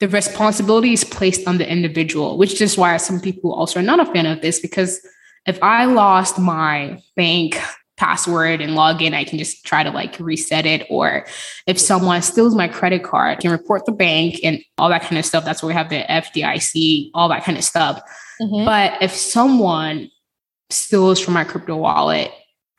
the 0.01 0.09
responsibility 0.09 0.92
is 0.92 1.05
placed 1.05 1.46
on 1.46 1.59
the 1.59 1.70
individual, 1.70 2.38
which 2.38 2.61
is 2.61 2.78
why 2.78 2.96
some 2.99 3.20
people 3.20 3.53
also 3.53 3.80
are 3.80 3.82
not 3.82 4.01
a 4.01 4.07
fan 4.12 4.26
of 4.26 4.40
this 4.42 4.61
because 4.61 5.05
if 5.46 5.61
I 5.62 5.86
lost 5.86 6.38
my 6.38 7.03
bank 7.16 7.59
password 7.96 8.61
and 8.61 8.72
login, 8.72 9.12
I 9.12 9.24
can 9.24 9.38
just 9.38 9.64
try 9.64 9.82
to 9.82 9.90
like 9.90 10.20
reset 10.20 10.66
it. 10.66 10.86
Or 10.88 11.26
if 11.66 11.80
someone 11.80 12.22
steals 12.22 12.55
my 12.55 12.68
credit 12.68 13.03
card, 13.03 13.38
I 13.38 13.40
can 13.40 13.51
report 13.51 13.86
the 13.86 13.92
bank 13.92 14.38
and 14.44 14.62
all 14.76 14.88
that 14.88 15.03
kind 15.03 15.18
of 15.18 15.26
stuff. 15.26 15.44
That's 15.44 15.62
where 15.62 15.68
we 15.68 15.74
have 15.74 15.88
the 15.88 16.05
FDIC, 16.05 17.11
all 17.14 17.28
that 17.30 17.44
kind 17.44 17.59
of 17.59 17.64
stuff. 17.64 18.01
Mm-hmm. 18.40 18.64
But 18.64 19.03
if 19.03 19.11
someone 19.12 20.11
steals 20.70 21.20
from 21.20 21.34
my 21.34 21.44
crypto 21.44 21.76
wallet. 21.76 22.30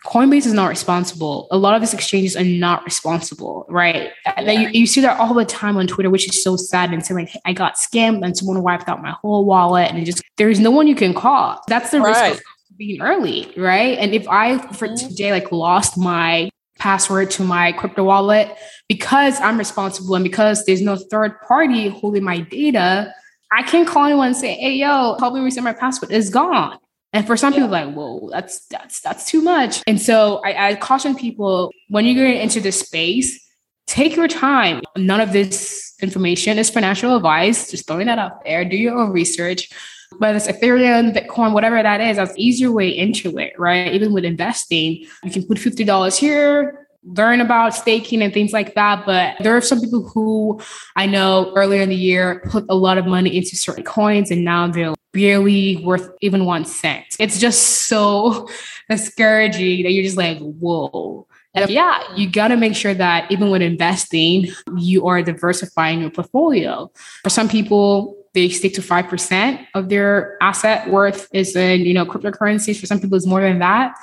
Coinbase 0.06 0.46
is 0.46 0.54
not 0.54 0.70
responsible. 0.70 1.48
A 1.52 1.58
lot 1.58 1.76
of 1.76 1.82
these 1.82 1.94
exchanges 1.94 2.38
are 2.38 2.44
not 2.44 2.86
responsible, 2.86 3.66
right? 3.68 4.12
Yeah. 4.26 4.52
You, 4.52 4.70
you, 4.70 4.88
see 4.88 5.02
that 5.02 5.20
all 5.20 5.34
the 5.34 5.44
time 5.44 5.76
on 5.76 5.88
Twitter, 5.88 6.10
which 6.10 6.30
is 6.30 6.42
so 6.42 6.56
sad. 6.56 6.94
And 6.94 7.06
saying 7.06 7.20
like, 7.20 7.36
I 7.46 7.52
got 7.52 7.76
scammed 7.76 8.24
and 8.24 8.38
someone 8.38 8.64
wiped 8.64 8.88
out 8.88 9.02
my 9.02 9.12
whole 9.12 9.44
wallet, 9.44 9.92
and 9.92 10.06
just 10.06 10.24
there's 10.38 10.60
no 10.60 10.72
one 10.72 10.88
you 10.88 10.96
can 10.96 11.14
call. 11.14 11.62
That's 11.68 11.92
the 11.92 12.00
right. 12.00 12.32
risk 12.32 12.42
of 12.42 12.78
being 12.78 13.02
early, 13.02 13.52
right? 13.58 13.98
And 13.98 14.14
if 14.14 14.28
I 14.30 14.60
for 14.74 14.88
mm-hmm. 14.88 15.08
today 15.08 15.32
like 15.32 15.52
lost 15.52 15.98
my 15.98 16.50
password 16.78 17.30
to 17.30 17.44
my 17.44 17.74
crypto 17.74 18.06
wallet 18.06 18.56
because 18.88 19.40
I'm 19.42 19.58
responsible 19.58 20.16
and 20.16 20.24
because 20.24 20.66
there's 20.66 20.82
no 20.82 20.96
third 20.96 21.40
party 21.42 21.90
holding 21.90 22.24
my 22.24 22.40
data, 22.40 23.14
I 23.52 23.64
can't 23.64 23.88
call 23.88 24.06
anyone 24.06 24.28
and 24.28 24.36
say, 24.38 24.54
"Hey, 24.56 24.76
yo, 24.76 25.18
help 25.20 25.34
me 25.34 25.42
reset 25.42 25.64
my 25.64 25.74
password." 25.74 26.12
It's 26.12 26.30
gone. 26.30 26.78
And 27.12 27.26
for 27.26 27.36
some 27.36 27.54
people, 27.54 27.70
like, 27.70 27.92
whoa, 27.94 28.30
that's 28.32 28.68
that's 28.68 29.02
that's 29.02 29.26
too 29.26 29.42
much. 29.42 29.82
And 29.88 30.00
so 30.00 30.42
I, 30.46 30.70
I 30.70 30.76
caution 30.76 31.16
people 31.16 31.72
when 31.88 32.06
you 32.06 32.14
get 32.14 32.42
into 32.42 32.62
this 32.62 32.80
space, 32.80 33.48
take 33.88 34.16
your 34.16 34.28
time. 34.28 34.82
None 34.96 35.20
of 35.20 35.34
this 35.34 35.96
information 36.02 36.60
is 36.60 36.70
financial 36.70 37.16
advice. 37.16 37.72
Just 37.72 37.88
throwing 37.88 38.08
that 38.08 38.20
out 38.20 38.44
there. 38.46 38.64
Do 38.64 38.78
your 38.78 38.98
own 38.98 39.12
research. 39.12 39.70
Whether 40.18 40.38
it's 40.38 40.48
Ethereum, 40.48 41.16
Bitcoin, 41.16 41.54
whatever 41.54 41.82
that 41.82 42.02
is, 42.02 42.18
that's 42.18 42.34
easier 42.36 42.72
way 42.72 42.90
into 42.90 43.38
it, 43.38 43.54
right? 43.60 43.94
Even 43.94 44.12
with 44.12 44.26
investing, 44.26 45.06
you 45.24 45.32
can 45.32 45.46
put 45.46 45.58
$50 45.58 46.18
here, 46.18 46.88
learn 47.04 47.42
about 47.42 47.74
staking 47.74 48.22
and 48.22 48.34
things 48.34 48.52
like 48.52 48.76
that. 48.76 49.06
But 49.06 49.38
there 49.40 49.56
are 49.56 49.62
some 49.62 49.80
people 49.82 50.08
who 50.10 50.62
I 50.96 51.06
know 51.06 51.54
earlier 51.56 51.82
in 51.82 51.90
the 51.90 51.96
year 51.96 52.44
put 52.50 52.66
a 52.70 52.76
lot 52.76 52.98
of 52.98 53.06
money 53.06 53.36
into 53.36 53.56
certain 53.56 53.84
coins 53.84 54.32
and 54.32 54.44
now 54.44 54.68
they're 54.68 54.94
barely 55.14 55.78
worth 55.78 56.10
even 56.22 56.46
one 56.46 56.66
cent. 56.66 57.06
It's 57.20 57.40
just 57.40 57.88
so 57.88 58.48
discouraging 58.90 59.84
that 59.84 59.92
you're 59.92 60.04
just 60.04 60.18
like, 60.18 60.40
whoa. 60.40 61.28
And 61.56 61.70
yeah, 61.70 62.02
you 62.16 62.30
got 62.30 62.50
to 62.50 62.58
make 62.58 62.76
sure 62.76 62.94
that 62.94 63.32
even 63.32 63.50
when 63.50 63.62
investing, 63.62 64.48
you 64.78 65.08
are 65.08 65.22
diversifying 65.24 66.02
your 66.02 66.12
portfolio. 66.12 66.92
For 67.24 67.30
some 67.30 67.50
people, 67.50 68.16
they 68.34 68.50
stick 68.50 68.76
to 68.76 68.82
5% 68.82 69.66
of 69.74 69.90
their 69.90 70.38
asset 70.42 70.90
worth 70.90 71.28
is 71.34 71.56
in, 71.56 71.82
you 71.82 71.94
know, 71.94 72.06
cryptocurrencies. 72.06 72.80
For 72.80 72.86
some 72.86 73.00
people, 73.00 73.18
it's 73.18 73.26
more 73.26 73.42
than 73.42 73.60
that. 73.60 73.96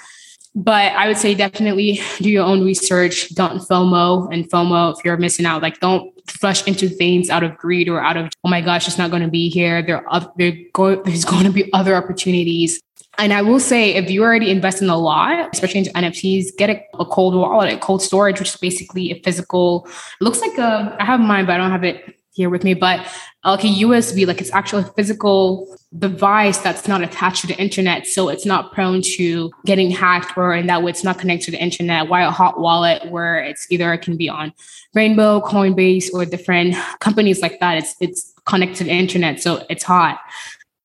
But 0.56 0.92
I 0.92 1.06
would 1.06 1.18
say 1.18 1.34
definitely 1.34 2.00
do 2.18 2.30
your 2.30 2.44
own 2.44 2.64
research. 2.64 3.28
Don't 3.34 3.60
FOMO 3.60 4.32
and 4.32 4.50
FOMO 4.50 4.96
if 4.96 5.04
you're 5.04 5.18
missing 5.18 5.44
out. 5.44 5.60
Like 5.60 5.80
don't 5.80 6.14
rush 6.42 6.66
into 6.66 6.88
things 6.88 7.28
out 7.28 7.42
of 7.42 7.54
greed 7.58 7.90
or 7.90 8.00
out 8.00 8.16
of 8.16 8.30
oh 8.42 8.48
my 8.48 8.62
gosh, 8.62 8.88
it's 8.88 8.96
not 8.96 9.10
going 9.10 9.22
to 9.22 9.28
be 9.28 9.50
here. 9.50 9.82
There 9.82 10.02
there 10.38 10.52
go, 10.72 11.02
there's 11.02 11.24
going 11.34 11.44
to 11.44 11.52
be 11.52 11.70
other 11.74 11.94
opportunities. 11.94 12.80
And 13.18 13.32
I 13.32 13.42
will 13.42 13.60
say, 13.60 13.94
if 13.94 14.10
you 14.10 14.22
already 14.22 14.50
invest 14.50 14.82
in 14.82 14.90
a 14.90 14.96
lot, 14.96 15.50
especially 15.52 15.80
into 15.80 15.90
NFTs, 15.92 16.56
get 16.58 16.68
a, 16.68 16.82
a 16.98 17.04
cold 17.06 17.34
wallet, 17.34 17.72
a 17.72 17.78
cold 17.78 18.02
storage, 18.02 18.38
which 18.38 18.50
is 18.50 18.56
basically 18.56 19.10
a 19.10 19.22
physical. 19.22 19.86
It 20.20 20.24
looks 20.24 20.40
like 20.40 20.56
a. 20.58 20.96
I 20.98 21.04
have 21.04 21.20
mine, 21.20 21.46
but 21.46 21.52
I 21.52 21.58
don't 21.58 21.70
have 21.70 21.84
it 21.84 22.15
here 22.36 22.50
with 22.50 22.64
me, 22.64 22.74
but 22.74 23.00
like 23.44 23.64
a 23.64 23.68
USB, 23.68 24.26
like 24.26 24.40
it's 24.42 24.52
actually 24.52 24.82
a 24.82 24.92
physical 24.92 25.74
device 25.98 26.58
that's 26.58 26.86
not 26.86 27.02
attached 27.02 27.40
to 27.40 27.46
the 27.46 27.56
internet. 27.58 28.06
So 28.06 28.28
it's 28.28 28.44
not 28.44 28.72
prone 28.72 29.00
to 29.16 29.50
getting 29.64 29.90
hacked 29.90 30.36
or 30.36 30.54
in 30.54 30.66
that 30.66 30.82
way 30.82 30.90
it's 30.90 31.02
not 31.02 31.18
connected 31.18 31.46
to 31.46 31.50
the 31.52 31.62
internet. 31.62 32.08
While 32.08 32.28
a 32.28 32.32
hot 32.32 32.60
wallet 32.60 33.10
where 33.10 33.38
it's 33.38 33.66
either 33.70 33.90
it 33.94 34.02
can 34.02 34.18
be 34.18 34.28
on 34.28 34.52
Rainbow, 34.94 35.40
Coinbase, 35.40 36.12
or 36.12 36.26
different 36.26 36.74
companies 37.00 37.40
like 37.40 37.58
that. 37.60 37.78
It's 37.78 37.94
it's 38.00 38.34
connected 38.44 38.76
to 38.78 38.84
the 38.84 38.90
internet. 38.90 39.40
So 39.40 39.64
it's 39.70 39.82
hot 39.82 40.20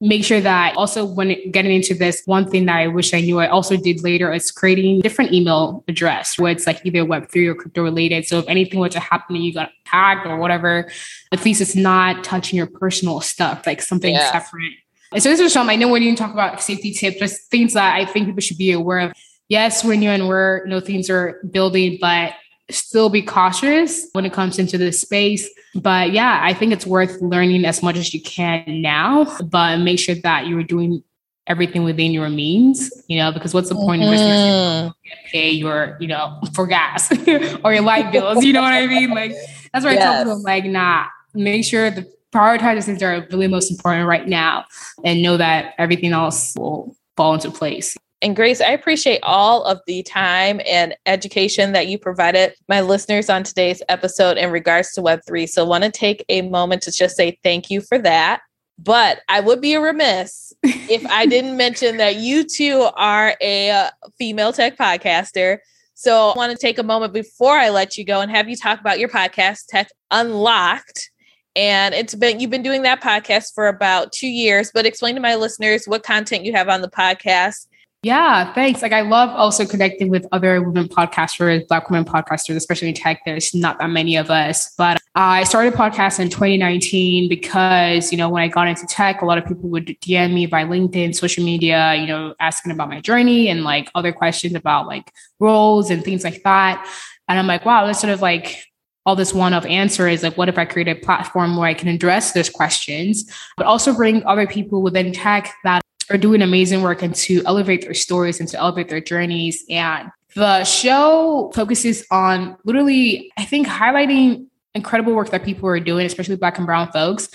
make 0.01 0.25
sure 0.25 0.41
that 0.41 0.75
also 0.75 1.05
when 1.05 1.51
getting 1.51 1.71
into 1.71 1.93
this, 1.93 2.23
one 2.25 2.49
thing 2.49 2.65
that 2.65 2.77
I 2.77 2.87
wish 2.87 3.13
I 3.13 3.21
knew 3.21 3.39
I 3.39 3.47
also 3.47 3.77
did 3.77 4.03
later 4.03 4.33
is 4.33 4.51
creating 4.51 5.01
different 5.01 5.31
email 5.31 5.83
address 5.87 6.39
where 6.39 6.51
it's 6.51 6.65
like 6.65 6.81
either 6.83 7.05
Web3 7.05 7.47
or 7.47 7.55
crypto 7.55 7.83
related. 7.83 8.25
So 8.25 8.39
if 8.39 8.45
anything 8.47 8.79
were 8.79 8.89
to 8.89 8.99
happen 8.99 9.35
and 9.35 9.45
you 9.45 9.53
got 9.53 9.69
hacked 9.85 10.25
or 10.25 10.37
whatever, 10.37 10.91
at 11.31 11.45
least 11.45 11.61
it's 11.61 11.75
not 11.75 12.23
touching 12.23 12.57
your 12.57 12.65
personal 12.65 13.21
stuff, 13.21 13.67
like 13.67 13.81
something 13.81 14.15
yeah. 14.15 14.31
separate. 14.31 14.73
And 15.11 15.21
so 15.21 15.29
this 15.29 15.39
is 15.39 15.53
something 15.53 15.73
I 15.73 15.75
know 15.75 15.89
when 15.89 16.01
you 16.01 16.15
talk 16.15 16.33
about 16.33 16.61
safety 16.61 16.93
tips, 16.93 17.19
just 17.19 17.51
things 17.51 17.73
that 17.73 17.95
I 17.95 18.05
think 18.05 18.25
people 18.25 18.41
should 18.41 18.57
be 18.57 18.71
aware 18.71 18.99
of. 18.99 19.13
Yes, 19.49 19.83
when 19.83 20.01
you're 20.01 20.13
and 20.13 20.27
where 20.27 20.63
you 20.63 20.69
know 20.69 20.79
things 20.79 21.09
are 21.09 21.41
building, 21.51 21.97
but 21.99 22.33
still 22.71 23.09
be 23.09 23.21
cautious 23.21 24.07
when 24.13 24.25
it 24.25 24.33
comes 24.33 24.59
into 24.59 24.77
this 24.77 25.01
space. 25.01 25.49
But 25.75 26.11
yeah, 26.11 26.39
I 26.41 26.53
think 26.53 26.73
it's 26.73 26.85
worth 26.85 27.21
learning 27.21 27.65
as 27.65 27.81
much 27.81 27.97
as 27.97 28.13
you 28.13 28.21
can 28.21 28.81
now, 28.81 29.37
but 29.45 29.77
make 29.77 29.99
sure 29.99 30.15
that 30.15 30.47
you're 30.47 30.63
doing 30.63 31.03
everything 31.47 31.83
within 31.83 32.11
your 32.11 32.29
means, 32.29 32.91
you 33.07 33.17
know, 33.17 33.31
because 33.31 33.53
what's 33.53 33.69
the 33.69 33.75
point 33.75 34.03
mm-hmm. 34.03 34.87
of 34.87 34.93
pay 35.31 35.49
your, 35.49 35.97
you 35.99 36.07
know, 36.07 36.39
for 36.53 36.67
gas 36.67 37.11
or 37.63 37.73
your 37.73 37.83
light 37.83 38.11
bills? 38.11 38.43
You 38.43 38.53
know 38.53 38.61
what 38.61 38.73
I 38.73 38.87
mean? 38.87 39.11
Like 39.11 39.33
that's 39.73 39.85
why 39.85 39.93
yes. 39.93 40.01
I 40.01 40.23
tell 40.23 40.25
them 40.25 40.43
like, 40.43 40.65
nah, 40.65 41.05
make 41.33 41.65
sure 41.65 41.89
the 41.89 42.11
prioritize 42.31 42.75
the 42.75 42.81
things 42.81 42.99
that 42.99 43.05
are 43.05 43.27
really 43.31 43.47
most 43.47 43.71
important 43.71 44.07
right 44.07 44.27
now 44.27 44.65
and 45.03 45.21
know 45.21 45.37
that 45.37 45.73
everything 45.77 46.13
else 46.13 46.55
will 46.55 46.95
fall 47.17 47.33
into 47.33 47.51
place. 47.51 47.97
And 48.21 48.35
Grace, 48.35 48.61
I 48.61 48.71
appreciate 48.71 49.19
all 49.23 49.63
of 49.63 49.79
the 49.87 50.03
time 50.03 50.61
and 50.67 50.95
education 51.07 51.71
that 51.73 51.87
you 51.87 51.97
provided 51.97 52.53
my 52.69 52.81
listeners 52.81 53.31
on 53.31 53.41
today's 53.41 53.81
episode 53.89 54.37
in 54.37 54.51
regards 54.51 54.91
to 54.91 55.01
Web3. 55.01 55.49
So, 55.49 55.65
I 55.65 55.67
want 55.67 55.83
to 55.85 55.91
take 55.91 56.23
a 56.29 56.43
moment 56.43 56.83
to 56.83 56.91
just 56.91 57.17
say 57.17 57.39
thank 57.43 57.71
you 57.71 57.81
for 57.81 57.97
that. 57.97 58.41
But 58.77 59.21
I 59.27 59.39
would 59.39 59.59
be 59.59 59.75
remiss 59.75 60.53
if 60.63 61.03
I 61.07 61.25
didn't 61.25 61.57
mention 61.57 61.97
that 61.97 62.17
you 62.17 62.43
too 62.43 62.89
are 62.95 63.35
a 63.41 63.71
uh, 63.71 63.89
female 64.19 64.53
tech 64.53 64.77
podcaster. 64.77 65.57
So, 65.95 66.29
I 66.29 66.37
want 66.37 66.51
to 66.51 66.57
take 66.59 66.77
a 66.77 66.83
moment 66.83 67.13
before 67.13 67.57
I 67.57 67.69
let 67.69 67.97
you 67.97 68.05
go 68.05 68.21
and 68.21 68.29
have 68.29 68.47
you 68.47 68.55
talk 68.55 68.79
about 68.79 68.99
your 68.99 69.09
podcast, 69.09 69.65
Tech 69.67 69.89
Unlocked 70.11 71.09
and 71.55 71.93
it's 71.93 72.15
been 72.15 72.39
you've 72.39 72.49
been 72.49 72.63
doing 72.63 72.83
that 72.83 73.01
podcast 73.01 73.53
for 73.53 73.67
about 73.67 74.13
two 74.13 74.29
years 74.29 74.71
but 74.73 74.85
explain 74.85 75.15
to 75.15 75.19
my 75.19 75.35
listeners 75.35 75.83
what 75.85 76.01
content 76.01 76.45
you 76.45 76.53
have 76.53 76.69
on 76.69 76.81
the 76.81 76.87
podcast 76.87 77.67
yeah, 78.03 78.51
thanks. 78.53 78.81
Like 78.81 78.93
I 78.93 79.01
love 79.01 79.29
also 79.29 79.63
connecting 79.63 80.09
with 80.09 80.25
other 80.31 80.59
women 80.59 80.87
podcasters, 80.87 81.67
black 81.67 81.87
women 81.91 82.03
podcasters, 82.03 82.55
especially 82.55 82.89
in 82.89 82.95
tech. 82.95 83.21
There's 83.25 83.53
not 83.53 83.77
that 83.77 83.91
many 83.91 84.15
of 84.15 84.31
us, 84.31 84.73
but 84.75 84.99
I 85.13 85.43
started 85.43 85.75
a 85.75 85.77
podcast 85.77 86.19
in 86.19 86.29
2019 86.29 87.29
because, 87.29 88.11
you 88.11 88.17
know, 88.17 88.27
when 88.27 88.41
I 88.41 88.47
got 88.47 88.67
into 88.67 88.87
tech, 88.87 89.21
a 89.21 89.25
lot 89.25 89.37
of 89.37 89.45
people 89.45 89.69
would 89.69 89.85
DM 89.85 90.33
me 90.33 90.47
by 90.47 90.63
LinkedIn, 90.63 91.13
social 91.13 91.43
media, 91.43 91.93
you 91.93 92.07
know, 92.07 92.33
asking 92.39 92.71
about 92.71 92.89
my 92.89 93.01
journey 93.01 93.49
and 93.49 93.63
like 93.63 93.91
other 93.93 94.11
questions 94.11 94.55
about 94.55 94.87
like 94.87 95.11
roles 95.39 95.91
and 95.91 96.03
things 96.03 96.23
like 96.23 96.41
that. 96.41 96.91
And 97.27 97.37
I'm 97.37 97.45
like, 97.45 97.65
wow, 97.65 97.85
that's 97.85 98.01
sort 98.01 98.13
of 98.13 98.21
like 98.21 98.65
all 99.05 99.15
this 99.15 99.31
one 99.33 99.53
of 99.53 99.63
answer 99.67 100.07
is 100.07 100.23
like, 100.23 100.37
what 100.37 100.49
if 100.49 100.57
I 100.57 100.65
create 100.65 100.87
a 100.87 100.95
platform 100.95 101.55
where 101.55 101.67
I 101.67 101.75
can 101.75 101.87
address 101.87 102.31
those 102.31 102.49
questions, 102.49 103.31
but 103.57 103.67
also 103.67 103.93
bring 103.93 104.23
other 104.25 104.47
people 104.47 104.81
within 104.81 105.13
tech 105.13 105.53
that 105.63 105.83
are 106.11 106.17
doing 106.17 106.41
amazing 106.41 106.81
work 106.81 107.01
and 107.01 107.15
to 107.15 107.41
elevate 107.45 107.81
their 107.81 107.93
stories 107.93 108.39
and 108.39 108.49
to 108.49 108.59
elevate 108.59 108.89
their 108.89 109.01
journeys. 109.01 109.63
And 109.69 110.09
the 110.35 110.63
show 110.63 111.51
focuses 111.53 112.05
on 112.11 112.57
literally, 112.63 113.31
I 113.37 113.45
think, 113.45 113.67
highlighting 113.67 114.47
incredible 114.73 115.13
work 115.13 115.29
that 115.29 115.43
people 115.43 115.67
are 115.69 115.79
doing, 115.79 116.05
especially 116.05 116.35
Black 116.35 116.57
and 116.57 116.65
Brown 116.65 116.91
folks, 116.91 117.29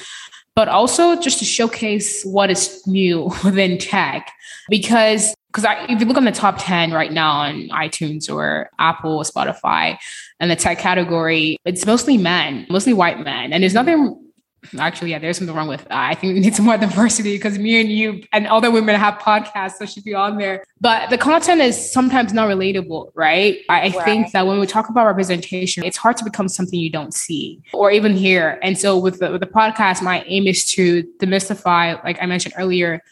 but 0.54 0.68
also 0.68 1.20
just 1.20 1.38
to 1.40 1.44
showcase 1.44 2.24
what 2.24 2.50
is 2.50 2.82
new 2.86 3.24
within 3.44 3.78
tech. 3.78 4.30
Because 4.68 5.34
because 5.52 5.74
if 5.88 6.00
you 6.00 6.06
look 6.06 6.18
on 6.18 6.26
the 6.26 6.32
top 6.32 6.56
10 6.58 6.92
right 6.92 7.10
now 7.10 7.30
on 7.30 7.68
iTunes 7.70 8.30
or 8.30 8.68
Apple, 8.78 9.16
or 9.16 9.22
Spotify, 9.22 9.96
and 10.38 10.50
the 10.50 10.56
tech 10.56 10.78
category, 10.78 11.56
it's 11.64 11.86
mostly 11.86 12.18
men, 12.18 12.66
mostly 12.68 12.92
white 12.92 13.20
men. 13.20 13.54
And 13.54 13.62
there's 13.62 13.72
nothing 13.72 14.25
actually, 14.78 15.10
yeah, 15.10 15.18
there's 15.18 15.38
something 15.38 15.54
wrong 15.54 15.68
with 15.68 15.84
that. 15.84 15.92
I 15.92 16.14
think 16.14 16.34
we 16.34 16.40
need 16.40 16.54
some 16.54 16.64
more 16.64 16.76
diversity 16.88 17.36
because 17.36 17.58
me 17.58 17.80
and 17.80 17.90
you 17.90 18.22
and 18.32 18.46
other 18.46 18.70
women 18.70 18.94
have 18.96 19.14
podcasts, 19.14 19.76
so 19.78 19.86
should 19.86 20.04
be 20.04 20.14
on 20.14 20.36
there. 20.38 20.64
But 20.80 21.10
the 21.10 21.18
content 21.18 21.60
is 21.60 21.92
sometimes 21.92 22.32
not 22.32 22.48
relatable, 22.48 23.12
right? 23.14 23.58
I, 23.68 23.74
I 23.74 23.82
right. 23.82 24.04
think 24.04 24.32
that 24.32 24.46
when 24.46 24.60
we 24.60 24.66
talk 24.66 24.88
about 24.88 25.06
representation, 25.06 25.84
it's 25.84 25.96
hard 25.96 26.16
to 26.18 26.24
become 26.24 26.48
something 26.48 26.78
you 26.78 26.90
don't 26.90 27.14
see 27.14 27.62
or 27.72 27.90
even 27.90 28.14
hear. 28.16 28.58
And 28.62 28.78
so 28.78 28.98
with 28.98 29.18
the, 29.20 29.32
with 29.32 29.40
the 29.40 29.46
podcast, 29.46 30.02
my 30.02 30.22
aim 30.26 30.46
is 30.46 30.64
to 30.72 31.02
demystify, 31.18 32.02
like 32.04 32.18
I 32.20 32.26
mentioned 32.26 32.54
earlier, 32.58 33.02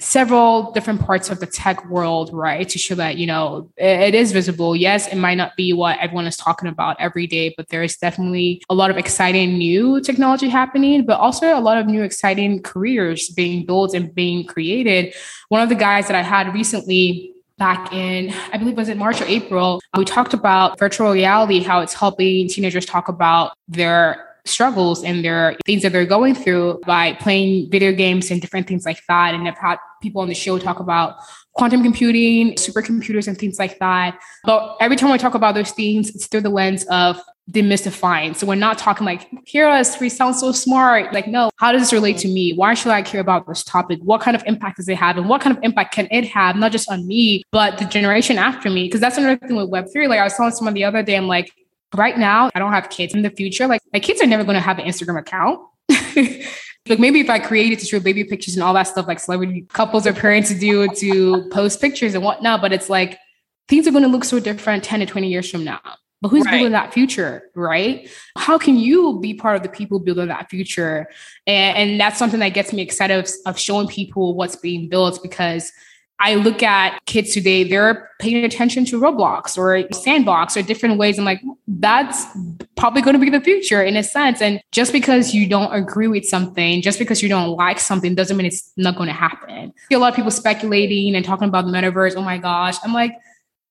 several 0.00 0.72
different 0.72 1.00
parts 1.00 1.30
of 1.30 1.40
the 1.40 1.46
tech 1.46 1.88
world, 1.88 2.30
right? 2.32 2.68
To 2.68 2.78
show 2.78 2.94
that, 2.94 3.18
you 3.18 3.26
know, 3.26 3.70
it, 3.76 4.14
is 4.14 4.32
visible. 4.32 4.74
Yes, 4.74 5.06
it 5.06 5.16
might 5.16 5.36
not 5.36 5.56
be 5.56 5.72
what 5.72 5.98
everyone 5.98 6.26
is 6.26 6.36
talking 6.36 6.68
about 6.68 6.96
every 6.98 7.26
day, 7.26 7.54
but 7.56 7.68
there 7.68 7.82
is 7.82 7.96
definitely 7.96 8.62
a 8.70 8.74
lot 8.74 8.90
of 8.90 8.96
exciting 8.96 9.58
new 9.58 10.00
technology 10.00 10.48
happening, 10.48 11.04
but 11.04 11.20
also 11.20 11.56
a 11.56 11.60
lot 11.60 11.76
of 11.76 11.86
new 11.86 12.02
exciting 12.02 12.62
careers 12.62 13.28
being 13.28 13.64
built 13.66 13.94
and 13.94 14.14
being 14.14 14.44
created. 14.44 15.14
One 15.48 15.60
of 15.60 15.68
the 15.68 15.74
guys 15.74 16.06
that 16.08 16.16
I 16.16 16.22
had 16.22 16.52
recently 16.54 17.34
back 17.58 17.92
in, 17.92 18.32
I 18.52 18.56
believe 18.56 18.76
was 18.76 18.88
in 18.88 18.96
March 18.96 19.20
or 19.20 19.26
April, 19.26 19.82
uh, 19.92 19.98
we 19.98 20.06
talked 20.06 20.32
about 20.32 20.78
virtual 20.78 21.12
reality, 21.12 21.60
how 21.62 21.80
it's 21.80 21.92
helping 21.92 22.48
teenagers 22.48 22.86
talk 22.86 23.08
about 23.08 23.52
their 23.68 24.26
struggles 24.46 25.04
and 25.04 25.22
their 25.22 25.56
things 25.66 25.82
that 25.82 25.92
they're 25.92 26.06
going 26.06 26.34
through 26.34 26.80
by 26.86 27.12
playing 27.14 27.70
video 27.70 27.92
games 27.92 28.30
and 28.30 28.40
different 28.40 28.66
things 28.66 28.86
like 28.86 29.00
that. 29.06 29.34
And 29.34 29.46
I've 29.46 29.58
had 29.58 29.76
people 30.00 30.22
on 30.22 30.28
the 30.28 30.34
show 30.34 30.58
talk 30.58 30.80
about 30.80 31.16
quantum 31.54 31.82
computing, 31.82 32.54
supercomputers, 32.54 33.28
and 33.28 33.36
things 33.38 33.58
like 33.58 33.78
that. 33.78 34.18
But 34.44 34.76
every 34.80 34.96
time 34.96 35.10
we 35.10 35.18
talk 35.18 35.34
about 35.34 35.54
those 35.54 35.72
things, 35.72 36.10
it's 36.10 36.26
through 36.26 36.42
the 36.42 36.50
lens 36.50 36.84
of 36.90 37.20
demystifying. 37.50 38.36
So 38.36 38.46
we're 38.46 38.54
not 38.54 38.78
talking 38.78 39.04
like, 39.04 39.28
hear 39.44 39.66
us, 39.66 39.98
we 40.00 40.08
sound 40.08 40.36
so 40.36 40.52
smart. 40.52 41.12
Like, 41.12 41.26
no, 41.26 41.50
how 41.56 41.72
does 41.72 41.82
this 41.82 41.92
relate 41.92 42.18
to 42.18 42.28
me? 42.28 42.52
Why 42.54 42.74
should 42.74 42.92
I 42.92 43.02
care 43.02 43.20
about 43.20 43.46
this 43.46 43.64
topic? 43.64 43.98
What 44.02 44.20
kind 44.20 44.36
of 44.36 44.42
impact 44.46 44.76
does 44.76 44.88
it 44.88 44.96
have? 44.96 45.16
And 45.16 45.28
what 45.28 45.40
kind 45.40 45.56
of 45.56 45.62
impact 45.64 45.94
can 45.94 46.06
it 46.10 46.24
have, 46.26 46.56
not 46.56 46.72
just 46.72 46.90
on 46.90 47.06
me, 47.06 47.42
but 47.50 47.78
the 47.78 47.84
generation 47.86 48.38
after 48.38 48.70
me? 48.70 48.84
Because 48.84 49.00
that's 49.00 49.18
another 49.18 49.36
thing 49.46 49.56
with 49.56 49.70
Web3. 49.70 50.08
Like 50.08 50.20
I 50.20 50.24
was 50.24 50.34
telling 50.34 50.52
someone 50.52 50.74
the 50.74 50.84
other 50.84 51.02
day, 51.02 51.16
I'm 51.16 51.26
like, 51.26 51.50
right 51.94 52.16
now, 52.16 52.50
I 52.54 52.58
don't 52.58 52.72
have 52.72 52.90
kids 52.90 53.14
in 53.14 53.22
the 53.22 53.30
future. 53.30 53.66
Like 53.66 53.80
my 53.92 54.00
kids 54.00 54.22
are 54.22 54.26
never 54.26 54.44
going 54.44 54.54
to 54.54 54.60
have 54.60 54.78
an 54.78 54.86
Instagram 54.86 55.18
account. 55.18 55.60
like 56.90 56.98
maybe 56.98 57.20
if 57.20 57.30
I 57.30 57.38
created 57.38 57.78
to 57.78 57.86
show 57.86 58.00
baby 58.00 58.24
pictures 58.24 58.54
and 58.54 58.62
all 58.62 58.74
that 58.74 58.82
stuff, 58.84 59.06
like 59.06 59.20
celebrity 59.20 59.66
couples 59.72 60.06
or 60.06 60.12
parents 60.12 60.52
do 60.54 60.88
to 60.88 61.48
post 61.50 61.80
pictures 61.80 62.14
and 62.14 62.22
whatnot, 62.22 62.60
but 62.60 62.72
it's 62.72 62.90
like 62.90 63.18
things 63.68 63.86
are 63.86 63.92
going 63.92 64.02
to 64.02 64.08
look 64.08 64.24
so 64.24 64.40
different 64.40 64.84
10 64.84 65.00
to 65.00 65.06
20 65.06 65.28
years 65.28 65.50
from 65.50 65.64
now. 65.64 65.80
But 66.20 66.28
who's 66.28 66.44
right. 66.44 66.52
building 66.52 66.72
that 66.72 66.92
future, 66.92 67.44
right? 67.54 68.10
How 68.36 68.58
can 68.58 68.76
you 68.76 69.20
be 69.20 69.32
part 69.32 69.56
of 69.56 69.62
the 69.62 69.70
people 69.70 69.98
building 70.00 70.28
that 70.28 70.50
future? 70.50 71.06
And, 71.46 71.76
and 71.76 72.00
that's 72.00 72.18
something 72.18 72.40
that 72.40 72.50
gets 72.50 72.74
me 72.74 72.82
excited 72.82 73.18
of, 73.18 73.30
of 73.46 73.58
showing 73.58 73.88
people 73.88 74.34
what's 74.34 74.56
being 74.56 74.90
built 74.90 75.22
because 75.22 75.72
I 76.22 76.34
look 76.34 76.62
at 76.62 77.00
kids 77.06 77.32
today, 77.32 77.64
they're 77.64 78.10
paying 78.18 78.44
attention 78.44 78.84
to 78.84 79.00
Roblox 79.00 79.56
or 79.56 79.82
Sandbox 79.92 80.54
or 80.54 80.62
different 80.62 80.98
ways. 80.98 81.18
I'm 81.18 81.24
like, 81.24 81.40
that's 81.66 82.26
probably 82.76 83.00
going 83.00 83.14
to 83.14 83.18
be 83.18 83.30
the 83.30 83.40
future 83.40 83.82
in 83.82 83.96
a 83.96 84.02
sense. 84.02 84.42
And 84.42 84.60
just 84.70 84.92
because 84.92 85.32
you 85.32 85.48
don't 85.48 85.72
agree 85.72 86.08
with 86.08 86.26
something, 86.26 86.82
just 86.82 86.98
because 86.98 87.22
you 87.22 87.30
don't 87.30 87.56
like 87.56 87.80
something, 87.80 88.14
doesn't 88.14 88.36
mean 88.36 88.46
it's 88.46 88.70
not 88.76 88.96
going 88.96 89.06
to 89.06 89.14
happen. 89.14 89.72
a 89.90 89.96
lot 89.96 90.10
of 90.10 90.14
people 90.14 90.30
speculating 90.30 91.16
and 91.16 91.24
talking 91.24 91.48
about 91.48 91.64
the 91.64 91.72
metaverse. 91.72 92.14
Oh 92.14 92.22
my 92.22 92.36
gosh. 92.36 92.76
I'm 92.84 92.92
like, 92.92 93.12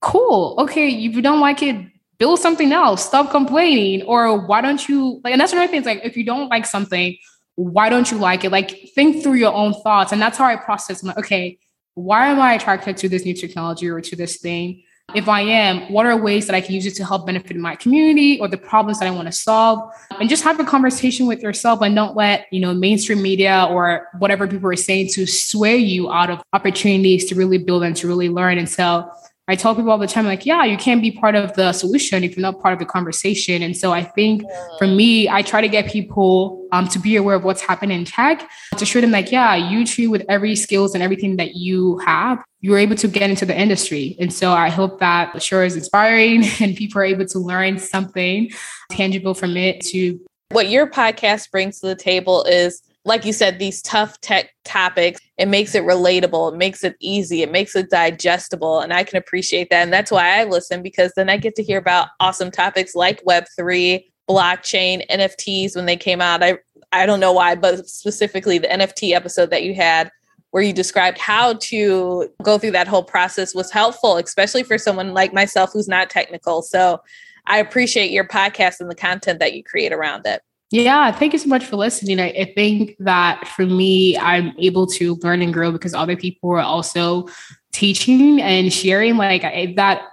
cool. 0.01 0.55
Okay. 0.57 0.89
If 0.89 1.15
you 1.15 1.21
don't 1.21 1.39
like 1.39 1.61
it, 1.61 1.85
build 2.17 2.39
something 2.39 2.71
else. 2.71 3.05
Stop 3.05 3.29
complaining. 3.29 4.01
Or 4.03 4.43
why 4.47 4.61
don't 4.61 4.89
you 4.89 5.21
like, 5.23 5.33
and 5.33 5.39
that's 5.39 5.53
another 5.53 5.67
thing. 5.67 5.77
It's 5.77 5.87
like, 5.87 6.01
if 6.03 6.17
you 6.17 6.25
don't 6.25 6.49
like 6.49 6.65
something, 6.65 7.15
why 7.55 7.89
don't 7.89 8.09
you 8.09 8.17
like 8.17 8.43
it? 8.43 8.51
Like, 8.51 8.89
think 8.95 9.21
through 9.21 9.33
your 9.33 9.53
own 9.53 9.73
thoughts. 9.83 10.11
And 10.11 10.19
that's 10.19 10.37
how 10.37 10.45
I 10.45 10.55
process. 10.55 11.03
I'm 11.03 11.09
like, 11.09 11.17
okay, 11.19 11.59
why 11.99 12.27
am 12.27 12.39
I 12.39 12.53
attracted 12.53 12.97
to 12.97 13.09
this 13.09 13.25
new 13.25 13.33
technology 13.33 13.89
or 13.89 13.99
to 13.99 14.15
this 14.15 14.37
thing? 14.37 14.83
If 15.15 15.27
I 15.27 15.41
am, 15.41 15.91
what 15.91 16.05
are 16.05 16.15
ways 16.15 16.45
that 16.45 16.55
I 16.55 16.61
can 16.61 16.75
use 16.75 16.85
it 16.85 16.95
to 16.95 17.05
help 17.05 17.25
benefit 17.25 17.57
my 17.57 17.75
community 17.75 18.39
or 18.39 18.47
the 18.47 18.57
problems 18.57 18.99
that 18.99 19.07
I 19.07 19.11
want 19.11 19.27
to 19.27 19.31
solve? 19.31 19.91
And 20.19 20.29
just 20.29 20.43
have 20.43 20.59
a 20.59 20.63
conversation 20.63 21.25
with 21.25 21.41
yourself 21.41 21.81
and 21.81 21.95
don't 21.95 22.15
let, 22.15 22.45
you 22.51 22.59
know, 22.59 22.75
mainstream 22.75 23.21
media 23.21 23.67
or 23.69 24.07
whatever 24.19 24.47
people 24.47 24.69
are 24.69 24.75
saying 24.75 25.09
to 25.13 25.25
sway 25.25 25.77
you 25.77 26.11
out 26.11 26.29
of 26.29 26.41
opportunities 26.53 27.25
to 27.25 27.35
really 27.35 27.57
build 27.57 27.83
and 27.83 27.95
to 27.97 28.07
really 28.07 28.29
learn. 28.29 28.59
And 28.59 28.69
so 28.69 29.11
I 29.49 29.55
tell 29.55 29.75
people 29.75 29.89
all 29.89 29.97
the 29.97 30.05
time, 30.05 30.25
like, 30.25 30.45
yeah, 30.45 30.63
you 30.63 30.77
can't 30.77 31.01
be 31.01 31.09
part 31.09 31.33
of 31.33 31.53
the 31.53 31.73
solution 31.73 32.23
if 32.23 32.37
you're 32.37 32.43
not 32.43 32.61
part 32.61 32.71
of 32.73 32.79
the 32.79 32.85
conversation. 32.85 33.63
And 33.63 33.75
so 33.75 33.91
I 33.91 34.03
think 34.03 34.43
for 34.77 34.85
me, 34.85 35.27
I 35.27 35.41
try 35.41 35.59
to 35.59 35.67
get 35.67 35.91
people 35.91 36.67
um, 36.71 36.87
to 36.89 36.99
be 36.99 37.15
aware 37.15 37.35
of 37.35 37.43
what's 37.43 37.61
happening 37.61 37.97
in 37.97 38.05
tech 38.05 38.47
to 38.77 38.85
show 38.85 39.01
them, 39.01 39.09
like, 39.09 39.31
yeah, 39.31 39.55
you 39.55 39.87
too, 39.87 40.11
with 40.11 40.23
every 40.29 40.55
skills 40.55 40.93
and 40.93 41.01
everything 41.01 41.37
that 41.37 41.55
you 41.55 41.97
have, 42.05 42.43
you're 42.61 42.77
able 42.77 42.95
to 42.97 43.07
get 43.07 43.27
into 43.27 43.43
the 43.43 43.59
industry. 43.59 44.15
And 44.19 44.31
so 44.31 44.51
I 44.51 44.69
hope 44.69 44.99
that 44.99 45.41
sure 45.41 45.63
is 45.63 45.75
inspiring 45.75 46.43
and 46.59 46.75
people 46.75 47.01
are 47.01 47.05
able 47.05 47.25
to 47.25 47.39
learn 47.39 47.79
something 47.79 48.51
tangible 48.91 49.33
from 49.33 49.57
it 49.57 49.81
to 49.87 50.19
what 50.51 50.69
your 50.69 50.87
podcast 50.87 51.49
brings 51.49 51.79
to 51.79 51.87
the 51.87 51.95
table 51.95 52.43
is 52.43 52.83
like 53.05 53.25
you 53.25 53.33
said, 53.33 53.59
these 53.59 53.81
tough 53.81 54.19
tech 54.21 54.53
topics, 54.65 55.19
it 55.37 55.47
makes 55.47 55.73
it 55.73 55.83
relatable, 55.83 56.53
it 56.53 56.57
makes 56.57 56.83
it 56.83 56.95
easy, 56.99 57.41
it 57.41 57.51
makes 57.51 57.75
it 57.75 57.89
digestible. 57.89 58.81
And 58.81 58.93
I 58.93 59.03
can 59.03 59.17
appreciate 59.17 59.69
that. 59.69 59.83
And 59.83 59.93
that's 59.93 60.11
why 60.11 60.39
I 60.39 60.43
listen 60.43 60.83
because 60.83 61.13
then 61.15 61.29
I 61.29 61.37
get 61.37 61.55
to 61.55 61.63
hear 61.63 61.77
about 61.77 62.09
awesome 62.19 62.51
topics 62.51 62.95
like 62.95 63.23
Web3, 63.23 64.03
blockchain, 64.29 65.07
NFTs 65.09 65.75
when 65.75 65.85
they 65.85 65.97
came 65.97 66.21
out. 66.21 66.43
I 66.43 66.59
I 66.91 67.05
don't 67.05 67.19
know 67.19 67.33
why, 67.33 67.55
but 67.55 67.87
specifically 67.87 68.57
the 68.57 68.67
NFT 68.67 69.13
episode 69.13 69.51
that 69.51 69.63
you 69.63 69.75
had 69.75 70.11
where 70.51 70.63
you 70.63 70.73
described 70.73 71.19
how 71.19 71.53
to 71.53 72.27
go 72.41 72.57
through 72.57 72.71
that 72.71 72.87
whole 72.87 73.03
process 73.03 73.53
was 73.53 73.71
helpful, 73.71 74.17
especially 74.17 74.63
for 74.63 74.79
someone 74.79 75.13
like 75.13 75.33
myself 75.33 75.71
who's 75.71 75.87
not 75.87 76.09
technical. 76.09 76.63
So 76.63 77.01
I 77.45 77.59
appreciate 77.59 78.11
your 78.11 78.27
podcast 78.27 78.79
and 78.79 78.89
the 78.89 78.95
content 78.95 79.39
that 79.39 79.53
you 79.53 79.63
create 79.63 79.93
around 79.93 80.25
it. 80.25 80.41
Yeah, 80.71 81.11
thank 81.11 81.33
you 81.33 81.39
so 81.39 81.49
much 81.49 81.65
for 81.65 81.77
listening. 81.77 82.19
I, 82.19 82.29
I, 82.29 82.53
think 82.55 82.95
that 82.99 83.47
for 83.47 83.65
me, 83.65 84.15
I'm 84.17 84.53
able 84.59 84.85
to 84.87 85.15
learn 85.15 85.41
and 85.41 85.51
grow 85.51 85.71
because 85.71 85.95
other 85.95 86.15
people 86.15 86.51
are 86.51 86.59
also 86.59 87.27
teaching 87.71 88.39
and 88.39 88.71
sharing. 88.71 89.17
Like 89.17 89.43
I, 89.43 89.73
that 89.77 90.03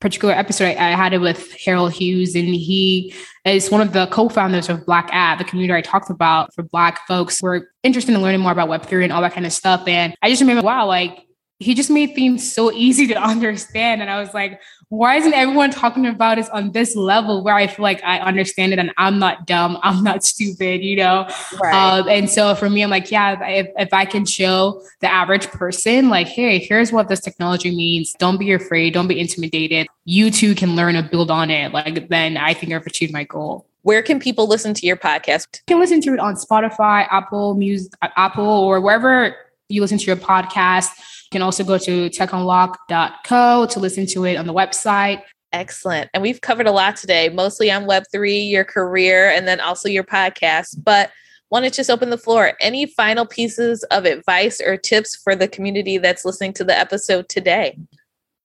particular 0.00 0.32
episode, 0.32 0.66
I, 0.66 0.92
I, 0.92 0.94
had 0.94 1.14
it 1.14 1.18
with 1.18 1.52
Harold 1.54 1.92
Hughes, 1.92 2.36
and 2.36 2.46
he 2.46 3.12
is 3.44 3.72
one 3.72 3.80
of 3.80 3.92
the 3.92 4.06
co-founders 4.06 4.68
of 4.68 4.86
Black 4.86 5.08
App, 5.12 5.38
the 5.38 5.44
community 5.44 5.76
I 5.76 5.80
talked 5.80 6.10
about 6.10 6.54
for 6.54 6.62
Black 6.62 7.04
folks 7.08 7.40
who 7.40 7.48
are 7.48 7.68
interested 7.82 8.14
in 8.14 8.22
learning 8.22 8.40
more 8.40 8.52
about 8.52 8.68
Web3 8.68 9.04
and 9.04 9.12
all 9.12 9.22
that 9.22 9.32
kind 9.32 9.46
of 9.46 9.52
stuff. 9.52 9.82
And 9.88 10.14
I 10.22 10.30
just 10.30 10.40
remember, 10.40 10.62
wow, 10.62 10.86
like 10.86 11.26
he 11.58 11.74
just 11.74 11.90
made 11.90 12.14
things 12.14 12.52
so 12.52 12.70
easy 12.70 13.08
to 13.08 13.14
understand. 13.20 14.00
And 14.00 14.10
I 14.10 14.20
was 14.20 14.32
like, 14.32 14.60
why 14.96 15.16
isn't 15.16 15.34
everyone 15.34 15.70
talking 15.70 16.06
about 16.06 16.38
it 16.38 16.48
on 16.50 16.72
this 16.72 16.94
level 16.94 17.42
where 17.42 17.54
I 17.54 17.66
feel 17.66 17.82
like 17.82 18.02
I 18.04 18.18
understand 18.20 18.72
it 18.72 18.78
and 18.78 18.92
I'm 18.96 19.18
not 19.18 19.46
dumb, 19.46 19.78
I'm 19.82 20.02
not 20.02 20.24
stupid, 20.24 20.82
you 20.82 20.96
know? 20.96 21.28
Right. 21.60 21.74
Um, 21.74 22.08
and 22.08 22.30
so 22.30 22.54
for 22.54 22.70
me, 22.70 22.82
I'm 22.82 22.90
like, 22.90 23.10
yeah, 23.10 23.44
if, 23.46 23.68
if 23.76 23.92
I 23.92 24.04
can 24.04 24.24
show 24.24 24.82
the 25.00 25.10
average 25.10 25.48
person, 25.48 26.08
like, 26.08 26.28
hey, 26.28 26.58
here's 26.58 26.92
what 26.92 27.08
this 27.08 27.20
technology 27.20 27.74
means. 27.74 28.14
Don't 28.18 28.38
be 28.38 28.52
afraid, 28.52 28.94
don't 28.94 29.08
be 29.08 29.18
intimidated. 29.18 29.86
You 30.04 30.30
too 30.30 30.54
can 30.54 30.76
learn 30.76 30.96
and 30.96 31.10
build 31.10 31.30
on 31.30 31.50
it. 31.50 31.72
Like, 31.72 32.08
then 32.08 32.36
I 32.36 32.54
think 32.54 32.72
I've 32.72 32.86
achieved 32.86 33.12
my 33.12 33.24
goal. 33.24 33.66
Where 33.82 34.02
can 34.02 34.18
people 34.18 34.46
listen 34.46 34.72
to 34.74 34.86
your 34.86 34.96
podcast? 34.96 35.46
You 35.68 35.74
can 35.74 35.80
listen 35.80 36.00
to 36.02 36.14
it 36.14 36.18
on 36.18 36.36
Spotify, 36.36 37.06
Apple 37.10 37.54
Music, 37.54 37.92
Apple, 38.02 38.46
or 38.46 38.80
wherever 38.80 39.36
you 39.68 39.80
listen 39.80 39.98
to 39.98 40.04
your 40.04 40.16
podcast 40.16 40.88
can 41.34 41.42
also 41.42 41.64
go 41.64 41.76
to 41.76 42.08
techunlock.co 42.10 43.66
to 43.66 43.80
listen 43.80 44.06
to 44.06 44.24
it 44.24 44.36
on 44.36 44.46
the 44.46 44.54
website. 44.54 45.20
Excellent. 45.52 46.08
And 46.14 46.22
we've 46.22 46.40
covered 46.40 46.68
a 46.68 46.70
lot 46.70 46.94
today, 46.94 47.28
mostly 47.28 47.72
on 47.72 47.86
Web3, 47.86 48.48
your 48.48 48.62
career, 48.62 49.30
and 49.30 49.48
then 49.48 49.58
also 49.58 49.88
your 49.88 50.04
podcast. 50.04 50.76
But 50.84 51.10
want 51.50 51.64
to 51.64 51.72
just 51.72 51.90
open 51.90 52.10
the 52.10 52.18
floor. 52.18 52.52
Any 52.60 52.86
final 52.86 53.26
pieces 53.26 53.82
of 53.90 54.04
advice 54.04 54.60
or 54.60 54.76
tips 54.76 55.16
for 55.16 55.34
the 55.34 55.48
community 55.48 55.98
that's 55.98 56.24
listening 56.24 56.52
to 56.52 56.64
the 56.64 56.78
episode 56.78 57.28
today? 57.28 57.76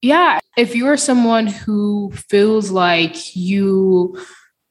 Yeah. 0.02 0.40
If 0.58 0.76
you 0.76 0.88
are 0.88 0.98
someone 0.98 1.46
who 1.46 2.12
feels 2.30 2.72
like 2.72 3.36
you 3.36 4.20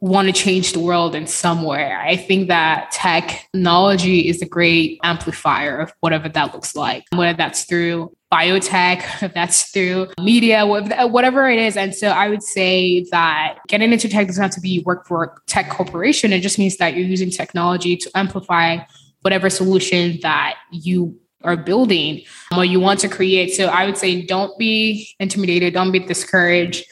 want 0.00 0.26
to 0.28 0.32
change 0.32 0.72
the 0.72 0.78
world 0.78 1.14
in 1.14 1.26
some 1.26 1.62
way. 1.64 1.92
I 1.92 2.16
think 2.16 2.48
that 2.48 2.90
technology 2.92 4.28
is 4.28 4.40
a 4.40 4.46
great 4.46 5.00
amplifier 5.02 5.78
of 5.78 5.92
whatever 6.00 6.28
that 6.28 6.54
looks 6.54 6.76
like, 6.76 7.04
whether 7.14 7.36
that's 7.36 7.64
through 7.64 8.14
biotech, 8.32 9.02
if 9.22 9.34
that's 9.34 9.70
through 9.70 10.08
media, 10.20 10.64
whatever 10.66 11.48
it 11.48 11.58
is. 11.58 11.76
And 11.76 11.94
so 11.94 12.08
I 12.08 12.28
would 12.28 12.42
say 12.42 13.04
that 13.10 13.58
getting 13.66 13.92
into 13.92 14.08
tech 14.08 14.28
doesn't 14.28 14.42
have 14.42 14.52
to 14.52 14.60
be 14.60 14.82
work 14.84 15.06
for 15.06 15.24
a 15.24 15.30
tech 15.46 15.68
corporation. 15.70 16.32
It 16.32 16.40
just 16.40 16.58
means 16.58 16.76
that 16.76 16.94
you're 16.94 17.06
using 17.06 17.30
technology 17.30 17.96
to 17.96 18.10
amplify 18.14 18.78
whatever 19.22 19.50
solution 19.50 20.18
that 20.22 20.56
you 20.70 21.18
are 21.42 21.56
building 21.56 22.22
or 22.56 22.64
you 22.64 22.78
want 22.78 23.00
to 23.00 23.08
create. 23.08 23.54
So 23.54 23.66
I 23.66 23.86
would 23.86 23.96
say 23.96 24.22
don't 24.22 24.56
be 24.58 25.08
intimidated, 25.18 25.74
don't 25.74 25.92
be 25.92 26.00
discouraged 26.00 26.84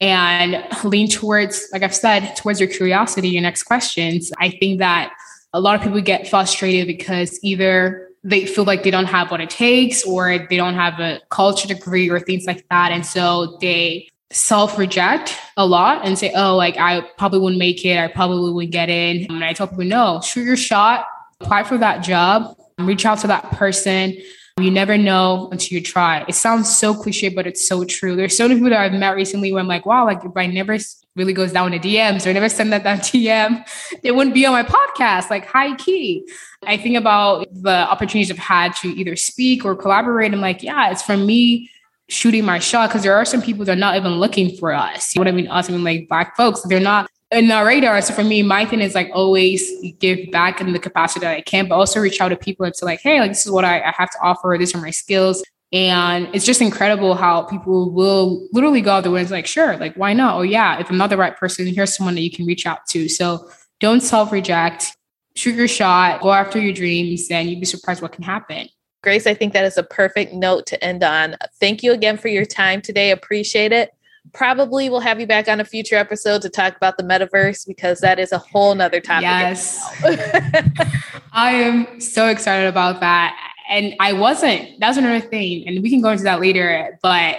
and 0.00 0.64
lean 0.84 1.08
towards, 1.08 1.68
like 1.72 1.82
I've 1.82 1.94
said, 1.94 2.34
towards 2.36 2.60
your 2.60 2.68
curiosity, 2.68 3.28
your 3.28 3.42
next 3.42 3.64
questions. 3.64 4.32
I 4.38 4.50
think 4.50 4.78
that 4.78 5.12
a 5.52 5.60
lot 5.60 5.76
of 5.76 5.82
people 5.82 6.00
get 6.00 6.28
frustrated 6.28 6.86
because 6.86 7.38
either 7.42 8.08
they 8.24 8.46
feel 8.46 8.64
like 8.64 8.82
they 8.82 8.90
don't 8.90 9.06
have 9.06 9.30
what 9.30 9.40
it 9.40 9.50
takes 9.50 10.02
or 10.04 10.46
they 10.50 10.56
don't 10.56 10.74
have 10.74 10.98
a 10.98 11.20
culture 11.30 11.68
degree 11.68 12.10
or 12.10 12.18
things 12.18 12.46
like 12.46 12.66
that. 12.70 12.90
And 12.90 13.04
so 13.06 13.58
they 13.60 14.08
self 14.30 14.78
reject 14.78 15.36
a 15.56 15.66
lot 15.66 16.04
and 16.04 16.18
say, 16.18 16.32
oh, 16.34 16.56
like 16.56 16.76
I 16.78 17.02
probably 17.18 17.38
wouldn't 17.38 17.58
make 17.58 17.84
it. 17.84 17.98
I 17.98 18.08
probably 18.08 18.52
wouldn't 18.52 18.72
get 18.72 18.88
in. 18.90 19.30
And 19.30 19.44
I 19.44 19.52
tell 19.52 19.68
people, 19.68 19.84
no, 19.84 20.20
shoot 20.22 20.44
your 20.44 20.56
shot, 20.56 21.06
apply 21.40 21.64
for 21.64 21.78
that 21.78 22.02
job, 22.02 22.56
reach 22.78 23.06
out 23.06 23.18
to 23.18 23.26
that 23.28 23.44
person 23.52 24.16
you 24.60 24.70
never 24.70 24.96
know 24.96 25.48
until 25.50 25.76
you 25.76 25.82
try. 25.82 26.24
It 26.28 26.34
sounds 26.34 26.74
so 26.76 26.94
cliche, 26.94 27.28
but 27.28 27.44
it's 27.46 27.66
so 27.66 27.84
true. 27.84 28.14
There's 28.14 28.36
so 28.36 28.44
many 28.46 28.60
people 28.60 28.70
that 28.70 28.78
I've 28.78 28.92
met 28.92 29.16
recently 29.16 29.52
where 29.52 29.60
I'm 29.60 29.66
like, 29.66 29.84
wow, 29.84 30.04
like 30.04 30.24
if 30.24 30.36
I 30.36 30.46
never 30.46 30.78
really 31.16 31.32
goes 31.32 31.52
down 31.52 31.72
to 31.72 31.78
DMs 31.78 32.24
or 32.24 32.32
never 32.32 32.48
send 32.48 32.72
that 32.72 32.84
that 32.84 33.00
DM, 33.02 33.66
they 34.02 34.12
wouldn't 34.12 34.32
be 34.32 34.46
on 34.46 34.52
my 34.52 34.62
podcast. 34.62 35.28
Like 35.28 35.46
high 35.46 35.74
key. 35.74 36.28
I 36.64 36.76
think 36.76 36.96
about 36.96 37.48
the 37.50 37.70
opportunities 37.90 38.30
I've 38.30 38.38
had 38.38 38.76
to 38.76 38.88
either 38.88 39.16
speak 39.16 39.64
or 39.64 39.74
collaborate. 39.74 40.32
I'm 40.32 40.40
like, 40.40 40.62
yeah, 40.62 40.90
it's 40.90 41.02
from 41.02 41.26
me 41.26 41.68
shooting 42.08 42.44
my 42.44 42.60
shot 42.60 42.90
because 42.90 43.02
there 43.02 43.16
are 43.16 43.24
some 43.24 43.42
people 43.42 43.64
that 43.64 43.72
are 43.72 43.80
not 43.80 43.96
even 43.96 44.12
looking 44.20 44.56
for 44.56 44.72
us. 44.72 45.16
You 45.16 45.18
know 45.18 45.30
what 45.30 45.34
I 45.34 45.36
mean? 45.36 45.48
Us, 45.48 45.68
I 45.68 45.72
mean, 45.72 45.82
like 45.82 46.08
black 46.08 46.36
folks, 46.36 46.62
they're 46.62 46.78
not 46.78 47.10
in 47.34 47.50
our 47.50 47.66
radar. 47.66 48.00
So 48.00 48.14
for 48.14 48.24
me, 48.24 48.42
my 48.42 48.64
thing 48.64 48.80
is 48.80 48.94
like 48.94 49.10
always 49.12 49.70
give 49.98 50.30
back 50.30 50.60
in 50.60 50.72
the 50.72 50.78
capacity 50.78 51.20
that 51.20 51.36
I 51.36 51.40
can, 51.40 51.68
but 51.68 51.74
also 51.74 52.00
reach 52.00 52.20
out 52.20 52.28
to 52.28 52.36
people 52.36 52.64
and 52.64 52.74
say 52.74 52.86
like, 52.86 53.00
hey, 53.00 53.20
like 53.20 53.32
this 53.32 53.44
is 53.44 53.52
what 53.52 53.64
I, 53.64 53.80
I 53.80 53.92
have 53.96 54.10
to 54.10 54.18
offer. 54.22 54.56
These 54.58 54.74
are 54.74 54.80
my 54.80 54.90
skills. 54.90 55.44
And 55.72 56.28
it's 56.32 56.46
just 56.46 56.60
incredible 56.60 57.14
how 57.14 57.42
people 57.42 57.90
will 57.90 58.48
literally 58.52 58.80
go 58.80 58.92
out 58.92 59.02
the 59.02 59.10
way 59.10 59.20
and 59.20 59.30
like, 59.30 59.46
sure, 59.46 59.76
like 59.76 59.96
why 59.96 60.12
not? 60.12 60.36
Oh 60.36 60.42
yeah, 60.42 60.78
if 60.78 60.88
I'm 60.88 60.96
not 60.96 61.10
the 61.10 61.16
right 61.16 61.36
person, 61.36 61.66
here's 61.66 61.96
someone 61.96 62.14
that 62.14 62.20
you 62.20 62.30
can 62.30 62.46
reach 62.46 62.64
out 62.64 62.86
to. 62.90 63.08
So 63.08 63.50
don't 63.80 64.00
self-reject, 64.00 64.96
shoot 65.34 65.56
your 65.56 65.66
shot, 65.66 66.20
go 66.20 66.32
after 66.32 66.60
your 66.60 66.72
dreams, 66.72 67.26
and 67.30 67.50
you'd 67.50 67.58
be 67.58 67.66
surprised 67.66 68.02
what 68.02 68.12
can 68.12 68.22
happen. 68.22 68.68
Grace, 69.02 69.26
I 69.26 69.34
think 69.34 69.52
that 69.52 69.64
is 69.64 69.76
a 69.76 69.82
perfect 69.82 70.32
note 70.32 70.64
to 70.66 70.82
end 70.82 71.02
on. 71.02 71.36
Thank 71.58 71.82
you 71.82 71.92
again 71.92 72.16
for 72.16 72.28
your 72.28 72.46
time 72.46 72.80
today. 72.80 73.10
Appreciate 73.10 73.72
it 73.72 73.90
probably 74.34 74.90
we'll 74.90 75.00
have 75.00 75.20
you 75.20 75.26
back 75.26 75.48
on 75.48 75.60
a 75.60 75.64
future 75.64 75.96
episode 75.96 76.42
to 76.42 76.50
talk 76.50 76.76
about 76.76 76.96
the 76.96 77.02
metaverse 77.02 77.66
because 77.66 78.00
that 78.00 78.18
is 78.18 78.32
a 78.32 78.38
whole 78.38 78.74
nother 78.74 79.00
topic. 79.00 79.22
Yes. 79.22 79.80
I 81.32 81.52
am 81.52 82.00
so 82.00 82.28
excited 82.28 82.66
about 82.68 83.00
that. 83.00 83.36
And 83.70 83.94
I 84.00 84.12
wasn't, 84.12 84.78
that's 84.80 84.98
another 84.98 85.20
thing. 85.20 85.66
And 85.66 85.82
we 85.82 85.88
can 85.88 86.02
go 86.02 86.10
into 86.10 86.24
that 86.24 86.40
later, 86.40 86.98
but 87.02 87.38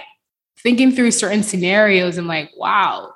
thinking 0.58 0.90
through 0.90 1.12
certain 1.12 1.42
scenarios, 1.42 2.18
I'm 2.18 2.26
like, 2.26 2.50
wow, 2.56 3.12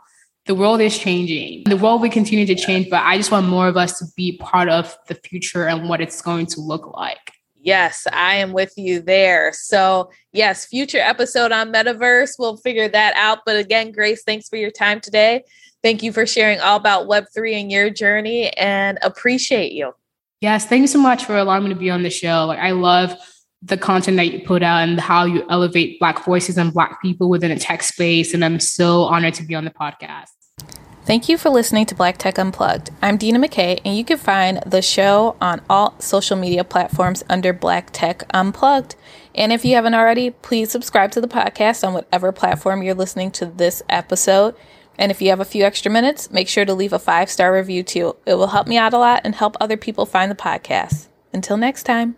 the 0.46 0.54
world 0.54 0.80
is 0.80 0.96
changing. 0.96 1.64
The 1.64 1.76
world 1.76 2.02
will 2.02 2.10
continue 2.10 2.46
to 2.46 2.54
change, 2.54 2.88
but 2.90 3.02
I 3.02 3.16
just 3.16 3.32
want 3.32 3.48
more 3.48 3.66
of 3.66 3.76
us 3.76 3.98
to 3.98 4.04
be 4.16 4.36
part 4.38 4.68
of 4.68 4.96
the 5.08 5.14
future 5.14 5.66
and 5.66 5.88
what 5.88 6.00
it's 6.00 6.22
going 6.22 6.46
to 6.46 6.60
look 6.60 6.86
like. 6.96 7.32
Yes, 7.62 8.06
I 8.12 8.36
am 8.36 8.52
with 8.52 8.72
you 8.76 9.00
there. 9.00 9.52
So, 9.52 10.10
yes, 10.32 10.64
future 10.64 10.98
episode 10.98 11.52
on 11.52 11.72
metaverse, 11.72 12.36
we'll 12.38 12.56
figure 12.56 12.88
that 12.88 13.14
out. 13.16 13.40
But 13.44 13.56
again, 13.56 13.92
Grace, 13.92 14.22
thanks 14.24 14.48
for 14.48 14.56
your 14.56 14.70
time 14.70 15.00
today. 15.00 15.44
Thank 15.82 16.02
you 16.02 16.12
for 16.12 16.26
sharing 16.26 16.60
all 16.60 16.76
about 16.76 17.06
Web3 17.06 17.60
and 17.60 17.72
your 17.72 17.90
journey 17.90 18.50
and 18.50 18.98
appreciate 19.02 19.72
you. 19.72 19.92
Yes, 20.40 20.64
thank 20.66 20.80
you 20.80 20.86
so 20.86 20.98
much 20.98 21.24
for 21.24 21.36
allowing 21.36 21.64
me 21.64 21.68
to 21.70 21.74
be 21.74 21.90
on 21.90 22.02
the 22.02 22.10
show. 22.10 22.46
Like, 22.46 22.58
I 22.58 22.70
love 22.70 23.14
the 23.62 23.76
content 23.76 24.16
that 24.16 24.32
you 24.32 24.40
put 24.40 24.62
out 24.62 24.88
and 24.88 24.98
how 24.98 25.24
you 25.26 25.44
elevate 25.50 25.98
Black 26.00 26.24
voices 26.24 26.56
and 26.56 26.72
Black 26.72 27.02
people 27.02 27.28
within 27.28 27.50
a 27.50 27.58
tech 27.58 27.82
space. 27.82 28.32
And 28.32 28.42
I'm 28.42 28.58
so 28.58 29.02
honored 29.02 29.34
to 29.34 29.42
be 29.42 29.54
on 29.54 29.66
the 29.66 29.70
podcast. 29.70 30.28
Thank 31.06 31.28
you 31.28 31.38
for 31.38 31.48
listening 31.48 31.86
to 31.86 31.94
Black 31.94 32.18
Tech 32.18 32.38
Unplugged. 32.38 32.90
I'm 33.02 33.16
Dina 33.16 33.38
McKay, 33.38 33.80
and 33.84 33.96
you 33.96 34.04
can 34.04 34.18
find 34.18 34.62
the 34.66 34.82
show 34.82 35.34
on 35.40 35.62
all 35.68 35.98
social 35.98 36.36
media 36.36 36.62
platforms 36.62 37.24
under 37.28 37.52
Black 37.52 37.88
Tech 37.90 38.22
Unplugged. 38.34 38.96
And 39.34 39.50
if 39.50 39.64
you 39.64 39.74
haven't 39.74 39.94
already, 39.94 40.30
please 40.30 40.70
subscribe 40.70 41.10
to 41.12 41.20
the 41.20 41.26
podcast 41.26 41.86
on 41.86 41.94
whatever 41.94 42.32
platform 42.32 42.82
you're 42.82 42.94
listening 42.94 43.30
to 43.32 43.46
this 43.46 43.82
episode. 43.88 44.54
And 44.98 45.10
if 45.10 45.22
you 45.22 45.30
have 45.30 45.40
a 45.40 45.44
few 45.46 45.64
extra 45.64 45.90
minutes, 45.90 46.30
make 46.30 46.48
sure 46.48 46.66
to 46.66 46.74
leave 46.74 46.92
a 46.92 46.98
five 46.98 47.30
star 47.30 47.52
review 47.54 47.82
too. 47.82 48.14
It 48.26 48.34
will 48.34 48.48
help 48.48 48.66
me 48.66 48.76
out 48.76 48.92
a 48.92 48.98
lot 48.98 49.22
and 49.24 49.34
help 49.34 49.56
other 49.58 49.78
people 49.78 50.04
find 50.04 50.30
the 50.30 50.36
podcast. 50.36 51.08
Until 51.32 51.56
next 51.56 51.84
time. 51.84 52.16